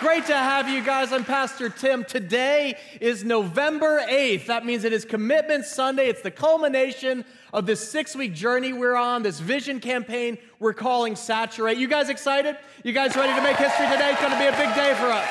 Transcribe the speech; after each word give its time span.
Great 0.00 0.24
to 0.24 0.34
have 0.34 0.66
you 0.66 0.82
guys. 0.82 1.12
I'm 1.12 1.26
Pastor 1.26 1.68
Tim. 1.68 2.06
Today 2.06 2.78
is 3.02 3.22
November 3.22 4.00
8th. 4.00 4.46
That 4.46 4.64
means 4.64 4.84
it 4.84 4.94
is 4.94 5.04
Commitment 5.04 5.66
Sunday. 5.66 6.08
It's 6.08 6.22
the 6.22 6.30
culmination 6.30 7.22
of 7.52 7.66
this 7.66 7.86
six 7.86 8.16
week 8.16 8.32
journey 8.32 8.72
we're 8.72 8.96
on, 8.96 9.22
this 9.22 9.40
vision 9.40 9.78
campaign 9.78 10.38
we're 10.58 10.72
calling 10.72 11.16
Saturate. 11.16 11.76
You 11.76 11.86
guys 11.86 12.08
excited? 12.08 12.56
You 12.82 12.94
guys 12.94 13.14
ready 13.14 13.34
to 13.34 13.42
make 13.42 13.58
history 13.58 13.88
today? 13.88 14.12
It's 14.12 14.20
going 14.22 14.32
to 14.32 14.38
be 14.38 14.46
a 14.46 14.52
big 14.52 14.74
day 14.74 14.94
for 14.94 15.08
us. 15.08 15.28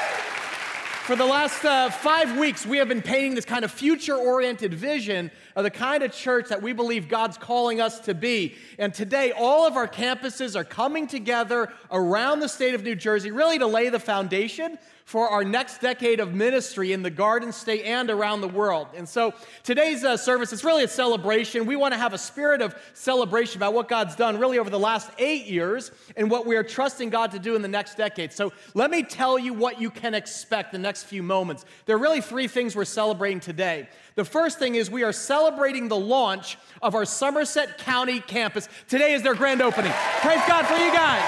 For 1.10 1.16
the 1.16 1.26
last 1.26 1.66
uh, 1.66 1.90
five 1.90 2.38
weeks, 2.38 2.68
we 2.68 2.78
have 2.78 2.88
been 2.88 3.02
painting 3.02 3.34
this 3.34 3.46
kind 3.46 3.66
of 3.66 3.72
future 3.72 4.16
oriented 4.16 4.76
vision 4.76 5.32
of 5.56 5.64
the 5.64 5.72
kind 5.72 6.04
of 6.04 6.12
church 6.12 6.50
that 6.50 6.62
we 6.62 6.74
believe 6.74 7.08
God's 7.08 7.38
calling 7.38 7.82
us 7.82 8.00
to 8.02 8.14
be. 8.14 8.56
And 8.78 8.94
today, 8.94 9.32
all 9.32 9.68
of 9.68 9.76
our 9.76 9.88
campuses 9.88 10.56
are 10.56 10.64
coming 10.64 11.08
together 11.08 11.72
around 11.92 12.40
the 12.40 12.50
state 12.50 12.74
of 12.74 12.84
New 12.84 12.96
Jersey, 12.96 13.32
really 13.32 13.60
to 13.60 13.68
lay 13.68 13.90
the 13.90 14.00
foundation 14.00 14.78
for 15.10 15.28
our 15.28 15.44
next 15.44 15.82
decade 15.82 16.20
of 16.20 16.36
ministry 16.36 16.94
in 16.94 17.02
the 17.02 17.10
Garden 17.10 17.52
State 17.52 17.84
and 17.84 18.12
around 18.12 18.42
the 18.42 18.48
world. 18.48 18.86
And 18.96 19.10
so 19.10 19.34
today's 19.64 20.04
uh, 20.04 20.18
service 20.18 20.54
is 20.54 20.64
really 20.64 20.84
a 20.84 20.88
celebration. 20.88 21.66
We 21.66 21.76
want 21.76 21.96
to 21.96 21.98
have 21.98 22.14
a 22.14 22.18
spirit 22.20 22.62
of 22.62 22.76
celebration 22.94 23.58
about 23.58 23.74
what 23.74 23.88
God's 23.88 24.16
done 24.16 24.38
really 24.38 24.60
over 24.60 24.70
the 24.70 24.78
last 24.78 25.10
eight 25.18 25.48
years 25.48 25.90
and 26.16 26.30
what 26.30 26.46
we 26.46 26.56
are 26.58 26.64
trusting 26.64 27.10
God 27.10 27.32
to 27.32 27.40
do 27.40 27.56
in 27.56 27.64
the 27.64 27.68
next 27.68 27.98
decade. 27.98 28.32
So 28.32 28.54
let 28.76 28.92
me 28.92 29.02
tell 29.02 29.40
you 29.40 29.52
what 29.52 29.82
you 29.82 29.90
can 29.90 30.14
expect 30.14 30.74
the 30.74 30.78
next 30.78 31.06
few 31.06 31.24
moments. 31.24 31.66
There 31.88 31.96
are 31.96 32.00
really 32.00 32.22
three 32.22 32.48
things 32.48 32.76
we're 32.76 32.86
celebrating 32.86 33.40
today. 33.40 33.90
The 34.14 34.26
first 34.26 34.60
thing 34.60 34.76
is 34.76 34.92
we 34.92 35.02
are 35.02 35.12
celebrating 35.12 35.88
the 35.88 35.98
launch 35.98 36.60
of 36.84 36.94
our 36.94 37.06
Somerset 37.06 37.80
County 37.80 38.20
campus. 38.20 38.70
Today 38.88 39.14
is 39.14 39.24
their 39.24 39.34
grand 39.34 39.64
opening. 39.64 39.92
Praise 40.22 40.42
God 40.48 40.68
for 40.68 40.76
you 40.76 40.92
guys. 40.92 41.28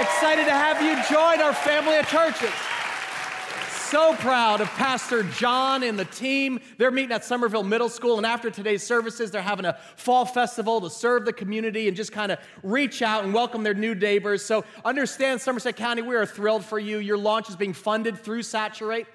Excited 0.00 0.46
to 0.46 0.52
have 0.52 0.80
you 0.80 0.94
join 1.14 1.42
our 1.42 1.52
family 1.52 1.98
of 1.98 2.08
churches 2.08 2.54
so 3.90 4.14
proud 4.16 4.60
of 4.60 4.68
Pastor 4.68 5.22
John 5.22 5.82
and 5.82 5.98
the 5.98 6.04
team. 6.04 6.60
They're 6.76 6.90
meeting 6.90 7.12
at 7.12 7.24
Somerville 7.24 7.62
Middle 7.62 7.88
School, 7.88 8.18
and 8.18 8.26
after 8.26 8.50
today's 8.50 8.82
services, 8.82 9.30
they're 9.30 9.40
having 9.40 9.64
a 9.64 9.78
fall 9.96 10.26
festival 10.26 10.78
to 10.82 10.90
serve 10.90 11.24
the 11.24 11.32
community 11.32 11.88
and 11.88 11.96
just 11.96 12.12
kind 12.12 12.30
of 12.30 12.38
reach 12.62 13.00
out 13.00 13.24
and 13.24 13.32
welcome 13.32 13.62
their 13.62 13.72
new 13.72 13.94
neighbors. 13.94 14.44
So, 14.44 14.66
understand, 14.84 15.40
Somerset 15.40 15.76
County, 15.76 16.02
we 16.02 16.16
are 16.16 16.26
thrilled 16.26 16.66
for 16.66 16.78
you. 16.78 16.98
Your 16.98 17.16
launch 17.16 17.48
is 17.48 17.56
being 17.56 17.72
funded 17.72 18.18
through 18.18 18.42
Saturate. 18.42 19.06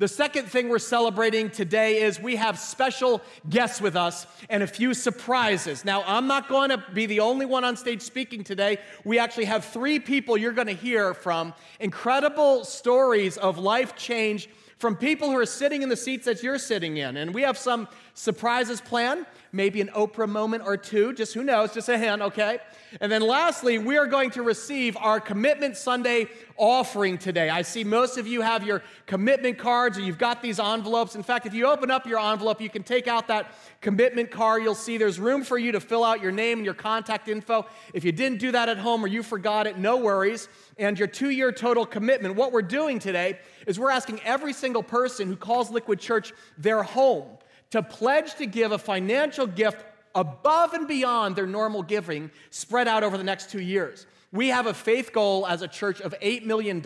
The 0.00 0.08
second 0.08 0.46
thing 0.46 0.70
we're 0.70 0.78
celebrating 0.78 1.50
today 1.50 2.00
is 2.00 2.18
we 2.18 2.36
have 2.36 2.58
special 2.58 3.20
guests 3.50 3.82
with 3.82 3.96
us 3.96 4.26
and 4.48 4.62
a 4.62 4.66
few 4.66 4.94
surprises. 4.94 5.84
Now, 5.84 6.02
I'm 6.06 6.26
not 6.26 6.48
going 6.48 6.70
to 6.70 6.82
be 6.94 7.04
the 7.04 7.20
only 7.20 7.44
one 7.44 7.64
on 7.64 7.76
stage 7.76 8.00
speaking 8.00 8.42
today. 8.42 8.78
We 9.04 9.18
actually 9.18 9.44
have 9.44 9.62
three 9.62 9.98
people 9.98 10.38
you're 10.38 10.52
going 10.52 10.68
to 10.68 10.72
hear 10.72 11.12
from 11.12 11.52
incredible 11.80 12.64
stories 12.64 13.36
of 13.36 13.58
life 13.58 13.94
change 13.94 14.48
from 14.78 14.96
people 14.96 15.28
who 15.28 15.36
are 15.36 15.44
sitting 15.44 15.82
in 15.82 15.90
the 15.90 15.96
seats 15.98 16.24
that 16.24 16.42
you're 16.42 16.56
sitting 16.56 16.96
in. 16.96 17.18
And 17.18 17.34
we 17.34 17.42
have 17.42 17.58
some 17.58 17.86
surprises 18.20 18.82
plan, 18.82 19.24
maybe 19.50 19.80
an 19.80 19.88
Oprah 19.96 20.28
moment 20.28 20.62
or 20.66 20.76
two, 20.76 21.14
just 21.14 21.32
who 21.32 21.42
knows, 21.42 21.72
just 21.72 21.88
a 21.88 21.96
hint, 21.96 22.20
okay? 22.20 22.58
And 23.00 23.10
then 23.10 23.22
lastly, 23.22 23.78
we 23.78 23.96
are 23.96 24.06
going 24.06 24.28
to 24.32 24.42
receive 24.42 24.94
our 24.98 25.20
Commitment 25.20 25.74
Sunday 25.74 26.28
offering 26.58 27.16
today. 27.16 27.48
I 27.48 27.62
see 27.62 27.82
most 27.82 28.18
of 28.18 28.26
you 28.26 28.42
have 28.42 28.62
your 28.62 28.82
commitment 29.06 29.56
cards 29.56 29.96
or 29.96 30.02
you've 30.02 30.18
got 30.18 30.42
these 30.42 30.60
envelopes. 30.60 31.16
In 31.16 31.22
fact, 31.22 31.46
if 31.46 31.54
you 31.54 31.66
open 31.66 31.90
up 31.90 32.06
your 32.06 32.18
envelope, 32.18 32.60
you 32.60 32.68
can 32.68 32.82
take 32.82 33.08
out 33.08 33.26
that 33.28 33.54
commitment 33.80 34.30
card. 34.30 34.62
You'll 34.62 34.74
see 34.74 34.98
there's 34.98 35.18
room 35.18 35.42
for 35.42 35.56
you 35.56 35.72
to 35.72 35.80
fill 35.80 36.04
out 36.04 36.20
your 36.20 36.32
name 36.32 36.58
and 36.58 36.64
your 36.66 36.74
contact 36.74 37.26
info. 37.26 37.64
If 37.94 38.04
you 38.04 38.12
didn't 38.12 38.38
do 38.38 38.52
that 38.52 38.68
at 38.68 38.76
home 38.76 39.02
or 39.02 39.06
you 39.06 39.22
forgot 39.22 39.66
it, 39.66 39.78
no 39.78 39.96
worries. 39.96 40.46
And 40.76 40.98
your 40.98 41.08
two 41.08 41.30
year 41.30 41.52
total 41.52 41.86
commitment. 41.86 42.36
What 42.36 42.52
we're 42.52 42.60
doing 42.60 42.98
today 42.98 43.38
is 43.66 43.80
we're 43.80 43.90
asking 43.90 44.20
every 44.24 44.52
single 44.52 44.82
person 44.82 45.26
who 45.26 45.36
calls 45.36 45.70
Liquid 45.70 46.00
Church 46.00 46.34
their 46.58 46.82
home 46.82 47.38
to 47.70 47.82
pledge 47.82 48.34
to 48.36 48.46
give 48.46 48.72
a 48.72 48.78
financial 48.78 49.46
gift 49.46 49.84
above 50.14 50.74
and 50.74 50.88
beyond 50.88 51.36
their 51.36 51.46
normal 51.46 51.82
giving 51.82 52.30
spread 52.50 52.88
out 52.88 53.04
over 53.04 53.16
the 53.16 53.24
next 53.24 53.50
two 53.50 53.60
years. 53.60 54.06
We 54.32 54.48
have 54.48 54.68
a 54.68 54.74
faith 54.74 55.12
goal 55.12 55.44
as 55.44 55.60
a 55.62 55.66
church 55.66 56.00
of 56.00 56.14
$8 56.20 56.44
million. 56.44 56.80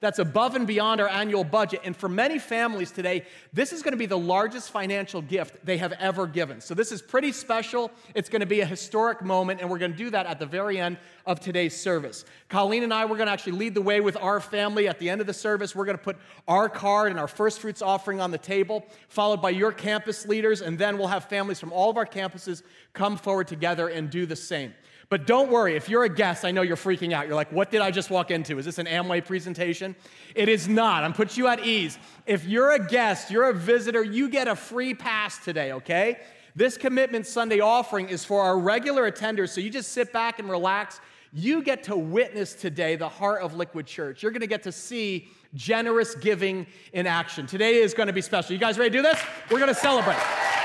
That's 0.00 0.18
above 0.18 0.56
and 0.56 0.66
beyond 0.66 1.02
our 1.02 1.08
annual 1.08 1.44
budget. 1.44 1.82
And 1.84 1.94
for 1.94 2.08
many 2.08 2.38
families 2.38 2.90
today, 2.90 3.26
this 3.52 3.74
is 3.74 3.82
going 3.82 3.92
to 3.92 3.98
be 3.98 4.06
the 4.06 4.16
largest 4.16 4.70
financial 4.70 5.20
gift 5.20 5.66
they 5.66 5.76
have 5.76 5.92
ever 5.92 6.26
given. 6.26 6.62
So 6.62 6.72
this 6.72 6.90
is 6.90 7.02
pretty 7.02 7.30
special. 7.32 7.90
It's 8.14 8.30
going 8.30 8.40
to 8.40 8.46
be 8.46 8.60
a 8.60 8.66
historic 8.66 9.22
moment, 9.22 9.60
and 9.60 9.68
we're 9.68 9.76
going 9.78 9.92
to 9.92 9.98
do 9.98 10.08
that 10.10 10.24
at 10.24 10.38
the 10.38 10.46
very 10.46 10.78
end 10.78 10.96
of 11.26 11.40
today's 11.40 11.78
service. 11.78 12.24
Colleen 12.48 12.84
and 12.84 12.94
I, 12.94 13.04
we're 13.04 13.18
going 13.18 13.26
to 13.26 13.32
actually 13.32 13.58
lead 13.58 13.74
the 13.74 13.82
way 13.82 14.00
with 14.00 14.16
our 14.16 14.40
family. 14.40 14.88
At 14.88 14.98
the 14.98 15.10
end 15.10 15.20
of 15.20 15.26
the 15.26 15.34
service, 15.34 15.76
we're 15.76 15.84
going 15.84 15.98
to 15.98 16.02
put 16.02 16.16
our 16.48 16.70
card 16.70 17.10
and 17.10 17.20
our 17.20 17.28
first 17.28 17.60
fruits 17.60 17.82
offering 17.82 18.18
on 18.18 18.30
the 18.30 18.38
table, 18.38 18.86
followed 19.08 19.42
by 19.42 19.50
your 19.50 19.72
campus 19.72 20.26
leaders, 20.26 20.62
and 20.62 20.78
then 20.78 20.96
we'll 20.96 21.08
have 21.08 21.26
families 21.26 21.60
from 21.60 21.70
all 21.70 21.90
of 21.90 21.98
our 21.98 22.06
campuses 22.06 22.62
come 22.94 23.18
forward 23.18 23.46
together 23.46 23.88
and 23.88 24.08
do 24.08 24.24
the 24.24 24.36
same. 24.36 24.72
But 25.12 25.26
don't 25.26 25.50
worry, 25.50 25.76
if 25.76 25.90
you're 25.90 26.04
a 26.04 26.08
guest, 26.08 26.42
I 26.42 26.52
know 26.52 26.62
you're 26.62 26.74
freaking 26.74 27.12
out. 27.12 27.26
You're 27.26 27.36
like, 27.36 27.52
what 27.52 27.70
did 27.70 27.82
I 27.82 27.90
just 27.90 28.08
walk 28.08 28.30
into? 28.30 28.58
Is 28.58 28.64
this 28.64 28.78
an 28.78 28.86
Amway 28.86 29.22
presentation? 29.22 29.94
It 30.34 30.48
is 30.48 30.68
not. 30.68 31.04
I'm 31.04 31.12
put 31.12 31.36
you 31.36 31.48
at 31.48 31.66
ease. 31.66 31.98
If 32.24 32.46
you're 32.46 32.72
a 32.72 32.78
guest, 32.78 33.30
you're 33.30 33.50
a 33.50 33.52
visitor, 33.52 34.02
you 34.02 34.30
get 34.30 34.48
a 34.48 34.56
free 34.56 34.94
pass 34.94 35.36
today, 35.44 35.72
okay? 35.72 36.20
This 36.56 36.78
Commitment 36.78 37.26
Sunday 37.26 37.60
offering 37.60 38.08
is 38.08 38.24
for 38.24 38.40
our 38.40 38.58
regular 38.58 39.12
attenders, 39.12 39.50
so 39.50 39.60
you 39.60 39.68
just 39.68 39.92
sit 39.92 40.14
back 40.14 40.38
and 40.38 40.48
relax. 40.48 40.98
You 41.34 41.62
get 41.62 41.82
to 41.82 41.94
witness 41.94 42.54
today 42.54 42.96
the 42.96 43.10
heart 43.10 43.42
of 43.42 43.54
Liquid 43.54 43.86
Church. 43.86 44.22
You're 44.22 44.32
gonna 44.32 44.46
get 44.46 44.62
to 44.62 44.72
see 44.72 45.28
generous 45.52 46.14
giving 46.14 46.66
in 46.94 47.06
action. 47.06 47.46
Today 47.46 47.82
is 47.82 47.92
gonna 47.92 48.14
be 48.14 48.22
special. 48.22 48.54
You 48.54 48.58
guys 48.58 48.78
ready 48.78 48.88
to 48.88 48.96
do 48.96 49.02
this? 49.02 49.22
We're 49.50 49.60
gonna 49.60 49.74
celebrate. 49.74 50.16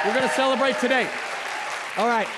We're 0.05 0.13
gonna 0.13 0.29
celebrate 0.29 0.79
today. 0.79 1.09
All 1.97 2.07
right. 2.07 2.29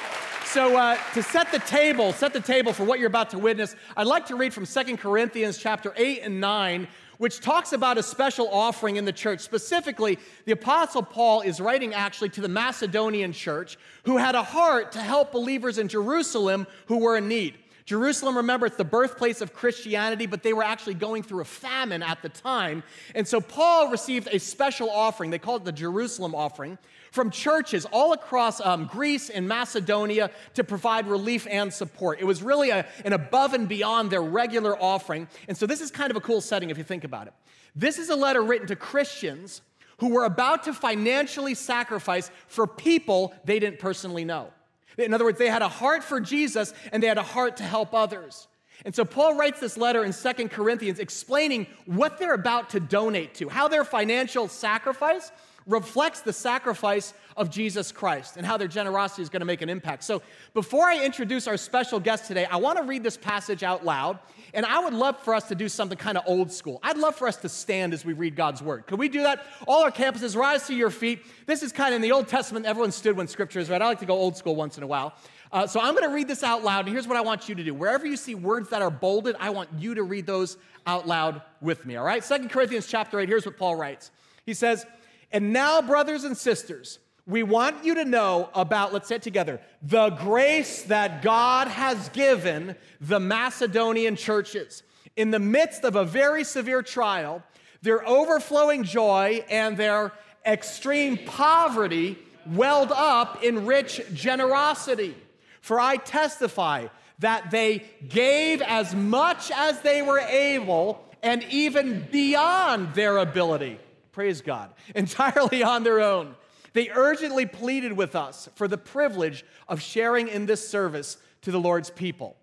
So 0.51 0.75
uh, 0.75 0.97
to 1.13 1.21
set 1.21 1.51
the 1.51 1.59
table, 1.59 2.11
set 2.11 2.33
the 2.33 2.39
table 2.39 2.73
for 2.73 2.83
what 2.83 2.97
you're 2.97 3.07
about 3.07 3.29
to 3.29 3.37
witness, 3.37 3.75
I'd 3.95 4.07
like 4.07 4.25
to 4.25 4.35
read 4.35 4.51
from 4.51 4.65
Second 4.65 4.97
Corinthians 4.97 5.59
chapter 5.59 5.93
8 5.95 6.21
and 6.23 6.41
9, 6.41 6.87
which 7.19 7.39
talks 7.39 7.71
about 7.71 7.99
a 7.99 8.03
special 8.03 8.49
offering 8.49 8.95
in 8.95 9.05
the 9.05 9.13
church. 9.13 9.41
Specifically, 9.41 10.17
the 10.45 10.53
Apostle 10.53 11.03
Paul 11.03 11.41
is 11.41 11.61
writing 11.61 11.93
actually 11.93 12.29
to 12.29 12.41
the 12.41 12.47
Macedonian 12.47 13.31
church 13.31 13.77
who 14.05 14.17
had 14.17 14.33
a 14.33 14.41
heart 14.41 14.91
to 14.93 14.99
help 14.99 15.31
believers 15.31 15.77
in 15.77 15.87
Jerusalem 15.87 16.65
who 16.87 16.97
were 16.97 17.15
in 17.15 17.27
need. 17.27 17.53
Jerusalem, 17.85 18.37
remember, 18.37 18.65
it's 18.65 18.75
the 18.75 18.83
birthplace 18.83 19.41
of 19.41 19.53
Christianity, 19.53 20.25
but 20.25 20.41
they 20.41 20.53
were 20.53 20.63
actually 20.63 20.95
going 20.95 21.21
through 21.21 21.41
a 21.41 21.45
famine 21.45 22.01
at 22.01 22.23
the 22.23 22.29
time. 22.29 22.81
And 23.13 23.27
so 23.27 23.39
Paul 23.39 23.89
received 23.89 24.29
a 24.31 24.39
special 24.39 24.89
offering. 24.89 25.29
They 25.29 25.39
called 25.39 25.61
it 25.61 25.65
the 25.65 25.71
Jerusalem 25.71 26.33
offering, 26.33 26.79
from 27.11 27.31
churches 27.31 27.85
all 27.85 28.13
across 28.13 28.61
um, 28.61 28.85
Greece 28.85 29.29
and 29.29 29.47
Macedonia 29.47 30.31
to 30.53 30.63
provide 30.63 31.07
relief 31.07 31.47
and 31.49 31.73
support. 31.73 32.19
It 32.19 32.25
was 32.25 32.43
really 32.43 32.69
a, 32.69 32.85
an 33.05 33.13
above 33.13 33.53
and 33.53 33.67
beyond 33.67 34.11
their 34.11 34.21
regular 34.21 34.81
offering. 34.81 35.27
And 35.47 35.57
so 35.57 35.65
this 35.65 35.81
is 35.81 35.91
kind 35.91 36.11
of 36.11 36.17
a 36.17 36.21
cool 36.21 36.41
setting 36.41 36.69
if 36.69 36.77
you 36.77 36.83
think 36.83 37.03
about 37.03 37.27
it. 37.27 37.33
This 37.75 37.97
is 37.97 38.09
a 38.09 38.15
letter 38.15 38.41
written 38.41 38.67
to 38.67 38.75
Christians 38.75 39.61
who 39.99 40.09
were 40.09 40.25
about 40.25 40.63
to 40.63 40.73
financially 40.73 41.53
sacrifice 41.53 42.31
for 42.47 42.65
people 42.65 43.33
they 43.43 43.59
didn't 43.59 43.79
personally 43.79 44.25
know. 44.25 44.51
In 44.97 45.13
other 45.13 45.25
words, 45.25 45.37
they 45.37 45.49
had 45.49 45.61
a 45.61 45.69
heart 45.69 46.03
for 46.03 46.19
Jesus 46.19 46.73
and 46.91 47.01
they 47.01 47.07
had 47.07 47.17
a 47.17 47.23
heart 47.23 47.57
to 47.57 47.63
help 47.63 47.93
others. 47.93 48.47
And 48.85 48.95
so 48.95 49.03
Paul 49.03 49.35
writes 49.35 49.59
this 49.59 49.77
letter 49.77 50.05
in 50.05 50.13
Second 50.13 50.51
Corinthians 50.51 50.99
explaining 50.99 51.67
what 51.85 52.17
they're 52.17 52.33
about 52.33 52.69
to 52.71 52.79
donate 52.79 53.33
to, 53.35 53.49
how 53.49 53.67
their 53.67 53.83
financial 53.83 54.47
sacrifice 54.47 55.31
reflects 55.69 56.21
the 56.21 56.33
sacrifice 56.33 57.13
of 57.37 57.49
Jesus 57.49 57.91
Christ 57.91 58.35
and 58.35 58.45
how 58.45 58.57
their 58.57 58.67
generosity 58.67 59.21
is 59.21 59.29
going 59.29 59.39
to 59.39 59.45
make 59.45 59.61
an 59.61 59.69
impact. 59.69 60.03
So, 60.03 60.21
before 60.53 60.85
I 60.85 61.05
introduce 61.05 61.47
our 61.47 61.55
special 61.55 61.99
guest 61.99 62.25
today, 62.25 62.45
I 62.45 62.57
want 62.57 62.79
to 62.79 62.83
read 62.83 63.03
this 63.03 63.15
passage 63.15 63.63
out 63.63 63.85
loud, 63.85 64.19
and 64.53 64.65
I 64.65 64.79
would 64.79 64.93
love 64.93 65.19
for 65.19 65.33
us 65.35 65.47
to 65.49 65.55
do 65.55 65.69
something 65.69 65.97
kind 65.97 66.17
of 66.17 66.23
old 66.25 66.51
school. 66.51 66.79
I'd 66.83 66.97
love 66.97 67.15
for 67.15 67.27
us 67.27 67.37
to 67.37 67.49
stand 67.49 67.93
as 67.93 68.03
we 68.03 68.13
read 68.13 68.35
God's 68.35 68.61
word. 68.61 68.87
Could 68.87 68.99
we 68.99 69.07
do 69.07 69.21
that? 69.23 69.45
All 69.67 69.83
our 69.83 69.91
campuses, 69.91 70.35
rise 70.35 70.65
to 70.67 70.75
your 70.75 70.89
feet. 70.89 71.21
This 71.45 71.61
is 71.63 71.71
kind 71.71 71.93
of 71.93 71.97
in 71.97 72.01
the 72.01 72.11
Old 72.11 72.27
Testament, 72.27 72.65
everyone 72.65 72.91
stood 72.91 73.15
when 73.15 73.27
scripture 73.27 73.59
is 73.59 73.69
read. 73.69 73.81
I 73.81 73.85
like 73.85 73.99
to 73.99 74.05
go 74.05 74.15
old 74.15 74.35
school 74.35 74.55
once 74.55 74.77
in 74.77 74.83
a 74.83 74.87
while. 74.87 75.13
Uh, 75.51 75.65
so 75.65 75.79
I'm 75.79 75.95
going 75.95 76.07
to 76.07 76.13
read 76.13 76.27
this 76.27 76.43
out 76.43 76.63
loud, 76.63 76.85
and 76.85 76.93
here's 76.93 77.07
what 77.07 77.17
I 77.17 77.21
want 77.21 77.47
you 77.47 77.55
to 77.55 77.63
do. 77.63 77.73
Wherever 77.73 78.05
you 78.05 78.17
see 78.17 78.35
words 78.35 78.69
that 78.69 78.81
are 78.81 78.91
bolded, 78.91 79.35
I 79.39 79.49
want 79.51 79.69
you 79.77 79.95
to 79.95 80.03
read 80.03 80.25
those 80.25 80.57
out 80.85 81.07
loud 81.07 81.41
with 81.61 81.85
me, 81.85 81.95
all 81.95 82.05
right? 82.05 82.23
Second 82.23 82.49
Corinthians 82.49 82.85
chapter 82.85 83.19
8, 83.19 83.27
here's 83.27 83.45
what 83.45 83.57
Paul 83.57 83.75
writes. 83.75 84.11
He 84.45 84.53
says, 84.53 84.85
and 85.31 85.53
now, 85.53 85.81
brothers 85.81 86.23
and 86.23 86.37
sisters, 86.37 86.99
we 87.27 87.43
want 87.43 87.85
you 87.85 87.95
to 87.95 88.05
know 88.05 88.49
about, 88.55 88.91
let's 88.91 89.07
say 89.07 89.15
it 89.15 89.21
together, 89.21 89.61
the 89.83 90.09
grace 90.11 90.83
that 90.83 91.21
God 91.21 91.67
has 91.67 92.09
given 92.09 92.75
the 92.99 93.19
Macedonian 93.19 94.15
churches. 94.15 94.81
In 95.15 95.29
the 95.29 95.39
midst 95.39 95.83
of 95.83 95.95
a 95.95 96.03
very 96.03 96.43
severe 96.43 96.81
trial, 96.81 97.43
their 97.83 98.07
overflowing 98.07 98.83
joy 98.83 99.45
and 99.49 99.77
their 99.77 100.11
extreme 100.45 101.19
poverty 101.25 102.17
welled 102.47 102.91
up 102.91 103.43
in 103.43 103.65
rich 103.67 104.01
generosity. 104.13 105.15
For 105.61 105.79
I 105.79 105.97
testify 105.97 106.87
that 107.19 107.51
they 107.51 107.83
gave 108.07 108.61
as 108.61 108.95
much 108.95 109.51
as 109.51 109.81
they 109.81 110.01
were 110.01 110.19
able 110.19 111.05
and 111.21 111.43
even 111.43 112.07
beyond 112.11 112.95
their 112.95 113.17
ability. 113.17 113.77
Praise 114.19 114.41
God. 114.41 114.73
Entirely 114.95 115.63
on 115.63 115.83
their 115.83 116.01
own 116.01 116.35
they 116.73 116.89
urgently 116.89 117.45
pleaded 117.45 117.93
with 117.93 118.17
us 118.17 118.49
for 118.55 118.67
the 118.67 118.77
privilege 118.77 119.45
of 119.69 119.81
sharing 119.81 120.27
in 120.27 120.45
this 120.45 120.67
service 120.67 121.15
to 121.43 121.51
the 121.51 121.59
Lord's 121.59 121.89
people. 121.89 122.35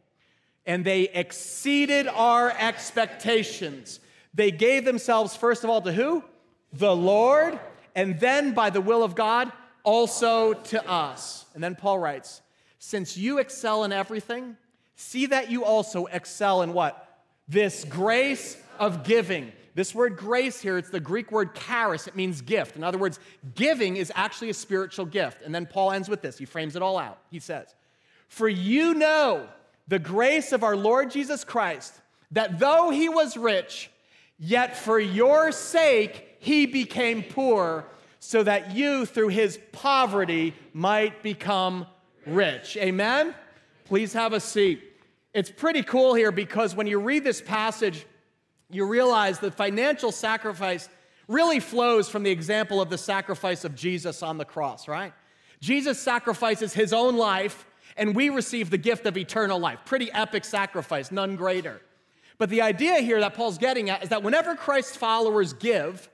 And 0.65 0.87
they 0.87 1.03
exceeded 1.03 2.09
our 2.09 2.51
expectations. 2.51 4.01
They 4.33 4.51
gave 4.51 4.87
themselves, 4.87 5.37
first 5.37 5.65
of 5.65 5.71
all, 5.71 5.83
to 5.83 5.93
who? 5.93 6.25
The 6.73 6.97
Lord, 6.97 7.61
and 7.95 8.19
then 8.19 8.55
by 8.55 8.71
the 8.71 8.81
will 8.81 9.03
of 9.03 9.15
God, 9.15 9.53
also 9.83 10.55
to 10.55 10.91
us. 10.91 11.45
And 11.53 11.63
then 11.63 11.75
Paul 11.75 11.99
writes, 11.99 12.41
Since 12.79 13.19
you 13.19 13.37
excel 13.37 13.85
in 13.85 13.93
everything, 13.93 14.57
see 14.95 15.27
that 15.27 15.51
you 15.51 15.63
also 15.63 16.07
excel 16.07 16.63
in 16.63 16.73
what? 16.73 17.21
This 17.47 17.85
grace 17.85 18.57
of 18.79 19.05
giving. 19.05 19.53
This 19.77 19.95
word 19.95 20.17
grace 20.17 20.59
here, 20.59 20.79
it's 20.79 20.89
the 20.89 20.99
Greek 20.99 21.31
word 21.31 21.55
charis. 21.55 22.07
It 22.07 22.17
means 22.17 22.41
gift. 22.41 22.77
In 22.77 22.83
other 22.83 22.97
words, 22.97 23.21
giving 23.55 23.99
is 23.99 24.11
actually 24.15 24.49
a 24.49 24.55
spiritual 24.55 25.05
gift. 25.05 25.43
And 25.43 25.55
then 25.55 25.67
Paul 25.67 25.93
ends 25.93 26.09
with 26.09 26.23
this. 26.23 26.39
He 26.39 26.47
frames 26.47 26.77
it 26.77 26.83
all 26.83 26.97
out. 26.97 27.19
He 27.31 27.39
says, 27.41 27.75
For 28.27 28.49
you 28.49 28.95
know 28.95 29.47
the 29.87 29.99
grace 29.99 30.53
of 30.53 30.65
our 30.65 30.77
Lord 30.77 31.11
Jesus 31.11 31.45
Christ, 31.45 31.93
that 32.31 32.59
though 32.59 32.89
he 32.89 33.11
was 33.11 33.37
rich, 33.37 33.91
yet 34.39 34.79
for 34.79 34.99
your 34.99 35.53
sake 35.53 36.39
he 36.39 36.65
became 36.65 37.23
poor, 37.23 37.85
so 38.19 38.43
that 38.43 38.75
you 38.75 39.05
through 39.05 39.29
his 39.29 39.59
poverty 39.73 40.55
might 40.73 41.23
become 41.23 41.87
rich. 42.25 42.79
Amen? 42.79 43.35
Please 43.85 44.15
have 44.15 44.33
a 44.33 44.41
seat. 44.41 44.83
It's 45.35 45.51
pretty 45.51 45.83
cool 45.83 46.15
here 46.15 46.33
because 46.33 46.75
when 46.75 46.87
you 46.87 46.99
read 46.99 47.25
this 47.25 47.43
passage, 47.43 48.07
you 48.71 48.87
realize 48.87 49.39
that 49.41 49.55
financial 49.55 50.13
sacrifice 50.13 50.89
really 51.29 51.61
flows 51.61 52.09
from 52.09 52.23
the 52.23 52.31
example 52.31 52.81
of 52.81 52.91
the 52.91 52.99
sacrifice 52.99 53.65
of 53.65 53.75
Jesus 53.75 54.23
on 54.23 54.39
the 54.39 54.45
cross, 54.45 54.89
right? 54.89 55.13
Jesus 55.61 55.99
sacrifices 56.01 56.73
his 56.73 56.93
own 56.93 57.17
life, 57.17 57.67
and 57.97 58.15
we 58.15 58.29
receive 58.29 58.71
the 58.71 58.79
gift 58.79 59.07
of 59.07 59.17
eternal 59.17 59.59
life. 59.59 59.79
Pretty 59.85 60.11
epic 60.13 60.45
sacrifice, 60.45 61.11
none 61.11 61.37
greater. 61.37 61.81
But 62.39 62.51
the 62.51 62.63
idea 62.63 63.01
here 63.01 63.21
that 63.21 63.35
Paul's 63.35 63.59
getting 63.59 63.89
at 63.89 64.03
is 64.03 64.11
that 64.11 64.23
whenever 64.23 64.55
Christ's 64.55 64.97
followers 64.97 65.53
give, 65.55 66.09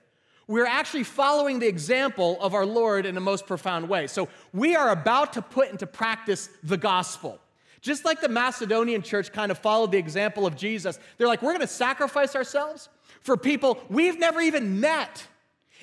we're 0.47 0.67
actually 0.67 1.05
following 1.05 1.59
the 1.59 1.67
example 1.67 2.39
of 2.41 2.55
our 2.55 2.67
Lord 2.67 3.07
in 3.07 3.15
the 3.15 3.21
most 3.21 3.47
profound 3.47 3.89
way. 3.89 4.07
So 4.07 4.29
we 4.53 4.77
are 4.77 4.91
about 4.91 5.33
to 5.35 5.43
put 5.43 5.71
into 5.71 5.87
practice 5.87 6.49
the 6.63 6.77
gospel. 6.77 7.41
Just 7.83 8.05
like 8.05 8.21
the 8.21 8.29
Macedonian 8.29 9.03
church 9.03 9.33
kind 9.33 9.51
of 9.51 9.59
followed 9.59 9.91
the 9.91 9.99
example 9.99 10.47
of 10.47 10.57
Jesus, 10.57 10.99
they're 11.19 11.27
like, 11.27 11.43
we're 11.43 11.51
going 11.51 11.61
to 11.61 11.67
sacrifice 11.67 12.37
ourselves 12.37 12.89
for 13.21 13.37
people 13.37 13.79
we've 13.91 14.19
never 14.19 14.41
even 14.41 14.81
met. 14.81 15.27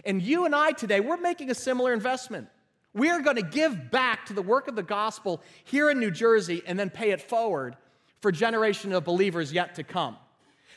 And 0.06 0.22
you 0.22 0.46
and 0.46 0.56
I 0.56 0.72
today, 0.72 1.02
we're 1.02 1.18
making 1.18 1.52
a 1.52 1.56
similar 1.56 1.94
investment. 1.94 2.48
We 2.94 3.10
are 3.10 3.20
going 3.22 3.36
to 3.36 3.44
give 3.44 3.92
back 3.92 4.26
to 4.28 4.34
the 4.34 4.42
work 4.42 4.70
of 4.70 4.78
the 4.78 4.84
gospel 4.84 5.42
here 5.66 5.90
in 5.90 6.00
New 6.00 6.10
Jersey 6.10 6.64
and 6.66 6.80
then 6.80 6.90
pay 6.90 7.12
it 7.12 7.22
forward 7.22 7.76
for 8.22 8.32
generation 8.32 8.94
of 8.94 9.04
believers 9.04 9.52
yet 9.52 9.76
to 9.76 9.84
come. 9.84 10.16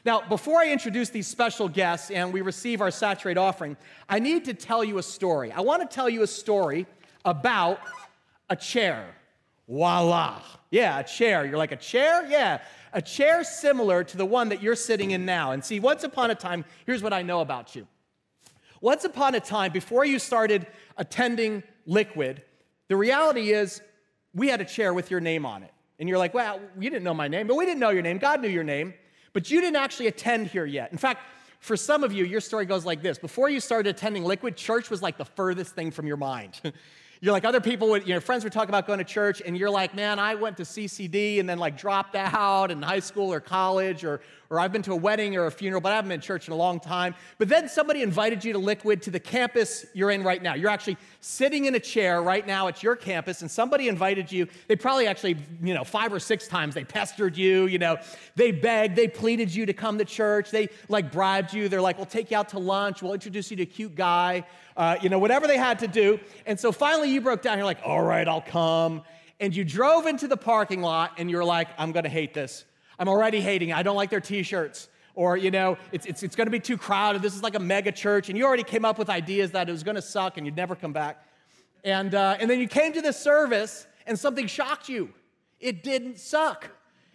Now, 0.05 0.21
before 0.29 0.59
I 0.59 0.73
introduce 0.73 1.11
these 1.11 1.29
special 1.29 1.69
guests 1.69 2.11
and 2.11 2.33
we 2.33 2.41
receive 2.41 2.81
our 2.81 2.91
saturate 2.91 3.39
offering, 3.39 3.77
I 4.09 4.19
need 4.19 4.45
to 4.47 4.55
tell 4.55 4.83
you 4.83 4.99
a 4.99 5.03
story. 5.03 5.53
I 5.53 5.61
want 5.61 5.89
to 5.89 5.95
tell 5.95 6.09
you 6.09 6.23
a 6.23 6.27
story 6.27 6.87
about 7.25 7.79
a 8.51 8.57
chair. 8.57 9.15
Voila. 9.69 10.41
Yeah, 10.71 10.99
a 10.99 11.05
chair. 11.05 11.45
You're 11.45 11.59
like, 11.59 11.73
a 11.73 11.77
chair? 11.77 12.27
Yeah, 12.29 12.61
a 12.93 13.03
chair 13.03 13.45
similar 13.45 14.05
to 14.05 14.17
the 14.17 14.27
one 14.27 14.49
that 14.51 14.63
you're 14.63 14.77
sitting 14.77 15.13
in 15.13 15.25
now. 15.25 15.53
And 15.53 15.65
see, 15.65 15.81
once 15.81 16.05
upon 16.05 16.31
a 16.31 16.35
time, 16.35 16.65
here's 16.87 17.03
what 17.03 17.13
I 17.13 17.23
know 17.23 17.41
about 17.41 17.75
you. 17.75 17.87
Once 18.81 19.05
upon 19.05 19.35
a 19.35 19.41
time, 19.41 19.73
before 19.73 20.05
you 20.05 20.19
started 20.19 20.67
attending 20.97 21.63
Liquid, 21.87 22.43
the 22.89 22.97
reality 22.97 23.53
is 23.53 23.81
we 24.35 24.49
had 24.49 24.61
a 24.61 24.65
chair 24.65 24.93
with 24.93 25.11
your 25.11 25.21
name 25.21 25.47
on 25.47 25.63
it. 25.63 25.73
And 25.99 26.09
you're 26.09 26.19
like, 26.19 26.35
well, 26.35 26.61
you 26.79 26.91
didn't 26.91 27.05
know 27.05 27.15
my 27.15 27.29
name, 27.29 27.47
but 27.47 27.57
we 27.57 27.65
didn't 27.65 27.81
know 27.81 27.91
your 27.91 28.03
name. 28.03 28.19
God 28.19 28.41
knew 28.41 28.49
your 28.49 28.65
name, 28.65 28.93
but 29.33 29.51
you 29.51 29.61
didn't 29.61 29.77
actually 29.77 30.09
attend 30.09 30.49
here 30.49 30.67
yet. 30.67 30.91
In 30.91 30.99
fact, 30.99 31.23
for 31.61 31.77
some 31.77 32.03
of 32.03 32.13
you, 32.13 32.25
your 32.25 32.41
story 32.41 32.67
goes 32.67 32.85
like 32.85 33.03
this 33.03 33.19
Before 33.19 33.49
you 33.49 33.61
started 33.61 33.89
attending 33.89 34.25
Liquid, 34.25 34.57
church 34.57 34.91
was 34.91 35.01
like 35.01 35.17
the 35.17 35.25
furthest 35.25 35.75
thing 35.77 35.93
from 35.93 36.07
your 36.07 36.17
mind. 36.17 36.61
You're 37.23 37.31
like 37.31 37.45
other 37.45 37.61
people 37.61 37.89
would, 37.91 38.05
your 38.05 38.21
friends 38.21 38.43
would 38.43 38.53
talk 38.53 38.69
about 38.69 38.85
going 38.85 38.99
to 38.99 39.05
church, 39.05 39.41
and 39.47 39.57
you're 39.57 39.71
like, 39.71 39.95
man, 39.95 40.19
I 40.19 40.35
went 40.35 40.57
to 40.57 40.65
CCD 40.65 41.39
and 41.39 41.49
then 41.49 41.57
like 41.57 41.79
dropped 41.79 42.17
out 42.17 42.73
in 42.73 42.83
high 42.83 42.99
school 42.99 43.33
or 43.33 43.39
college, 43.39 44.03
or, 44.03 44.21
or 44.53 44.61
I've 44.61 44.71
been 44.71 44.83
to 44.83 44.93
a 44.93 44.97
wedding 44.97 45.35
or 45.35 45.47
a 45.47 45.51
funeral, 45.51 45.81
but 45.81 45.93
I 45.93 45.97
haven't 45.97 46.11
been 46.11 46.21
to 46.21 46.27
church 46.27 46.47
in 46.47 46.53
a 46.53 46.57
long 46.57 46.79
time. 46.79 47.15
But 47.39 47.49
then 47.49 47.69
somebody 47.69 48.03
invited 48.03 48.45
you 48.45 48.53
to 48.53 48.59
Liquid 48.59 49.01
to 49.03 49.11
the 49.11 49.19
campus 49.19 49.87
you're 49.95 50.11
in 50.11 50.23
right 50.23 50.43
now. 50.43 50.55
You're 50.55 50.71
actually 50.71 50.99
sitting 51.21 51.65
in 51.65 51.75
a 51.75 51.81
chair 51.81 52.23
right 52.23 52.47
now 52.47 52.69
at 52.69 52.83
your 52.83 52.95
campus, 52.95 53.41
and 53.41 53.51
somebody 53.51 53.89
invited 53.89 54.31
you. 54.31 54.47
They 54.69 54.77
probably 54.77 55.07
actually, 55.07 55.39
you 55.63 55.73
know, 55.73 55.85
five 55.85 56.13
or 56.13 56.21
six 56.21 56.47
times 56.47 56.75
they 56.75 56.85
pestered 56.85 57.37
you, 57.37 57.67
you 57.67 57.79
know, 57.79 57.97
they 58.37 58.53
begged, 58.53 58.95
they 58.95 59.09
pleaded 59.09 59.55
you 59.55 59.65
to 59.67 59.73
come 59.73 59.97
to 59.97 60.05
church, 60.05 60.51
they 60.51 60.69
like 60.89 61.11
bribed 61.11 61.55
you. 61.55 61.71
They're 61.71 61.81
like, 61.81 61.97
we'll 61.97 62.07
take 62.07 62.31
you 62.31 62.37
out 62.37 62.51
to 62.51 62.59
lunch, 62.59 63.03
we'll 63.03 63.15
introduce 63.15 63.51
you 63.51 63.57
to 63.57 63.63
a 63.63 63.67
cute 63.67 63.95
guy 63.95 64.45
uh, 64.77 64.97
you 65.03 65.09
know, 65.09 65.19
whatever 65.19 65.47
they 65.47 65.59
had 65.59 65.79
to 65.81 65.89
do. 65.89 66.19
And 66.47 66.59
so 66.59 66.73
finally 66.73 67.11
you 67.11 67.21
broke 67.21 67.43
down. 67.43 67.59
You're 67.59 67.67
like, 67.67 67.83
all 67.85 68.03
right, 68.03 68.27
I'll 68.27 68.41
come. 68.41 69.03
And 69.41 69.55
you 69.55 69.65
drove 69.65 70.07
into 70.07 70.29
the 70.29 70.37
parking 70.37 70.83
lot 70.83 71.13
and 71.19 71.31
you're 71.31 71.45
like, 71.45 71.69
I'm 71.79 71.93
to 71.93 72.09
hate 72.09 72.33
this. 72.33 72.65
I'm 72.99 73.09
already 73.09 73.41
hating. 73.41 73.73
I 73.73 73.83
don't 73.83 73.97
like 73.97 74.11
their 74.11 74.21
t 74.21 74.43
shirts. 74.43 74.89
Or, 75.15 75.37
you 75.37 75.51
know, 75.51 75.77
it's, 75.93 76.07
it's, 76.07 76.23
it's 76.23 76.37
going 76.37 76.47
to 76.47 76.51
be 76.51 76.61
too 76.61 76.79
crowded. 76.79 77.21
This 77.21 77.35
is 77.35 77.43
like 77.43 77.55
a 77.55 77.61
mega 77.61 77.93
church. 77.93 78.29
And 78.31 78.39
you 78.39 78.47
already 78.47 78.63
came 78.63 78.85
up 78.85 78.99
with 78.99 79.11
ideas 79.11 79.51
that 79.51 79.69
it 79.69 79.73
was 79.73 79.83
going 79.83 79.97
to 79.97 80.03
suck 80.03 80.39
and 80.39 80.47
you'd 80.47 80.57
never 80.57 80.75
come 80.75 80.95
back. 80.95 81.27
And, 81.85 82.15
uh, 82.15 82.37
and 82.41 82.49
then 82.49 82.61
you 82.61 82.69
came 82.69 82.95
to 82.95 83.03
this 83.03 83.19
service 83.19 83.87
and 84.07 84.19
something 84.19 84.47
shocked 84.47 84.89
you. 84.89 85.11
It 85.61 85.83
didn't 85.83 86.19
suck. 86.19 86.71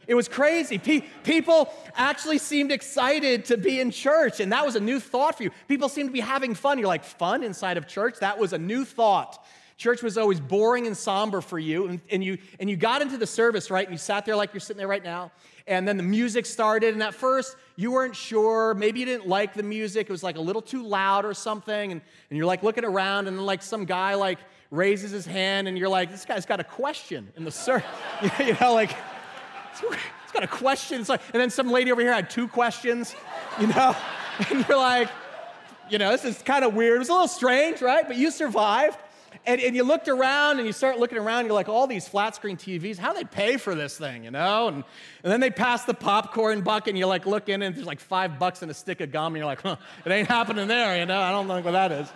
It 0.07 0.15
was 0.15 0.29
crazy. 0.29 0.77
Pe- 0.77 1.03
people 1.23 1.73
actually 1.95 2.37
seemed 2.37 2.71
excited 2.71 3.45
to 3.45 3.57
be 3.57 3.81
in 3.81 3.91
church, 3.91 4.39
and 4.39 4.51
that 4.53 4.65
was 4.65 4.77
a 4.77 4.79
new 4.79 5.01
thought 5.01 5.35
for 5.35 5.43
you. 5.43 5.51
People 5.67 5.89
seemed 5.89 6.09
to 6.09 6.13
be 6.13 6.21
having 6.21 6.55
fun. 6.55 6.79
You're 6.79 6.87
like, 6.87 7.03
fun 7.03 7.43
inside 7.43 7.75
of 7.75 7.87
church? 7.87 8.19
That 8.21 8.39
was 8.39 8.53
a 8.53 8.57
new 8.57 8.85
thought. 8.85 9.45
Church 9.75 10.01
was 10.01 10.17
always 10.17 10.39
boring 10.39 10.87
and 10.87 10.95
somber 10.95 11.41
for 11.41 11.59
you, 11.59 11.87
and, 11.87 12.01
and, 12.09 12.23
you, 12.23 12.37
and 12.59 12.69
you 12.69 12.77
got 12.77 13.01
into 13.01 13.17
the 13.17 13.27
service, 13.27 13.69
right? 13.69 13.85
And 13.85 13.93
you 13.93 13.99
sat 13.99 14.25
there 14.25 14.35
like 14.35 14.53
you're 14.53 14.61
sitting 14.61 14.77
there 14.77 14.87
right 14.87 15.03
now, 15.03 15.31
and 15.67 15.87
then 15.87 15.97
the 15.97 16.03
music 16.03 16.45
started, 16.45 16.93
and 16.93 17.03
at 17.03 17.13
first 17.13 17.55
you 17.75 17.91
weren't 17.91 18.15
sure. 18.15 18.73
Maybe 18.73 18.99
you 19.01 19.05
didn't 19.05 19.27
like 19.27 19.53
the 19.53 19.63
music. 19.63 20.09
It 20.09 20.11
was 20.11 20.23
like 20.23 20.37
a 20.37 20.41
little 20.41 20.61
too 20.61 20.83
loud 20.83 21.25
or 21.25 21.33
something, 21.33 21.91
and, 21.91 22.01
and 22.29 22.37
you're 22.37 22.45
like 22.45 22.63
looking 22.63 22.85
around, 22.85 23.27
and 23.27 23.37
then 23.37 23.45
like 23.45 23.61
some 23.61 23.85
guy 23.85 24.15
like 24.15 24.39
raises 24.71 25.11
his 25.11 25.25
hand, 25.25 25.67
and 25.67 25.77
you're 25.77 25.89
like, 25.89 26.11
this 26.11 26.25
guy's 26.25 26.45
got 26.45 26.59
a 26.59 26.63
question 26.63 27.27
in 27.35 27.43
the 27.43 27.51
service. 27.51 27.87
you 28.39 28.55
know, 28.59 28.73
like, 28.73 28.95
it's 29.83 30.31
got 30.31 30.43
a 30.43 30.47
question. 30.47 31.03
Like, 31.07 31.21
and 31.33 31.41
then 31.41 31.49
some 31.49 31.69
lady 31.69 31.91
over 31.91 32.01
here 32.01 32.13
had 32.13 32.29
two 32.29 32.47
questions, 32.47 33.15
you 33.59 33.67
know? 33.67 33.95
And 34.51 34.63
you're 34.67 34.77
like, 34.77 35.09
you 35.89 35.97
know, 35.97 36.11
this 36.11 36.23
is 36.23 36.43
kind 36.43 36.63
of 36.63 36.75
weird. 36.75 36.97
It 36.97 36.99
was 36.99 37.09
a 37.09 37.13
little 37.13 37.27
strange, 37.27 37.81
right? 37.81 38.07
But 38.07 38.17
you 38.17 38.29
survived. 38.29 38.99
And, 39.45 39.61
and 39.61 39.75
you 39.75 39.83
looked 39.83 40.07
around 40.07 40.57
and 40.57 40.67
you 40.67 40.73
start 40.73 40.99
looking 40.99 41.17
around, 41.17 41.45
you're 41.45 41.53
like, 41.53 41.69
all 41.69 41.87
these 41.87 42.07
flat 42.07 42.35
screen 42.35 42.57
TVs, 42.57 42.97
how 42.97 43.13
they 43.13 43.23
pay 43.23 43.57
for 43.57 43.75
this 43.75 43.97
thing, 43.97 44.25
you 44.25 44.31
know? 44.31 44.67
And, 44.67 44.83
and 45.23 45.31
then 45.31 45.39
they 45.39 45.49
pass 45.49 45.85
the 45.85 45.93
popcorn 45.93 46.61
bucket 46.61 46.89
and 46.89 46.97
you 46.97 47.05
like 47.05 47.25
look 47.25 47.47
in 47.47 47.61
and 47.61 47.75
there's 47.75 47.85
like 47.85 47.99
five 47.99 48.39
bucks 48.39 48.61
and 48.61 48.69
a 48.69 48.73
stick 48.73 48.99
of 48.99 49.11
gum 49.11 49.33
and 49.33 49.37
you're 49.37 49.45
like, 49.45 49.61
huh, 49.61 49.77
it 50.05 50.11
ain't 50.11 50.27
happening 50.27 50.67
there, 50.67 50.97
you 50.97 51.05
know? 51.05 51.19
I 51.19 51.31
don't 51.31 51.47
know 51.47 51.61
what 51.61 51.71
that 51.71 51.91
is. 51.91 52.09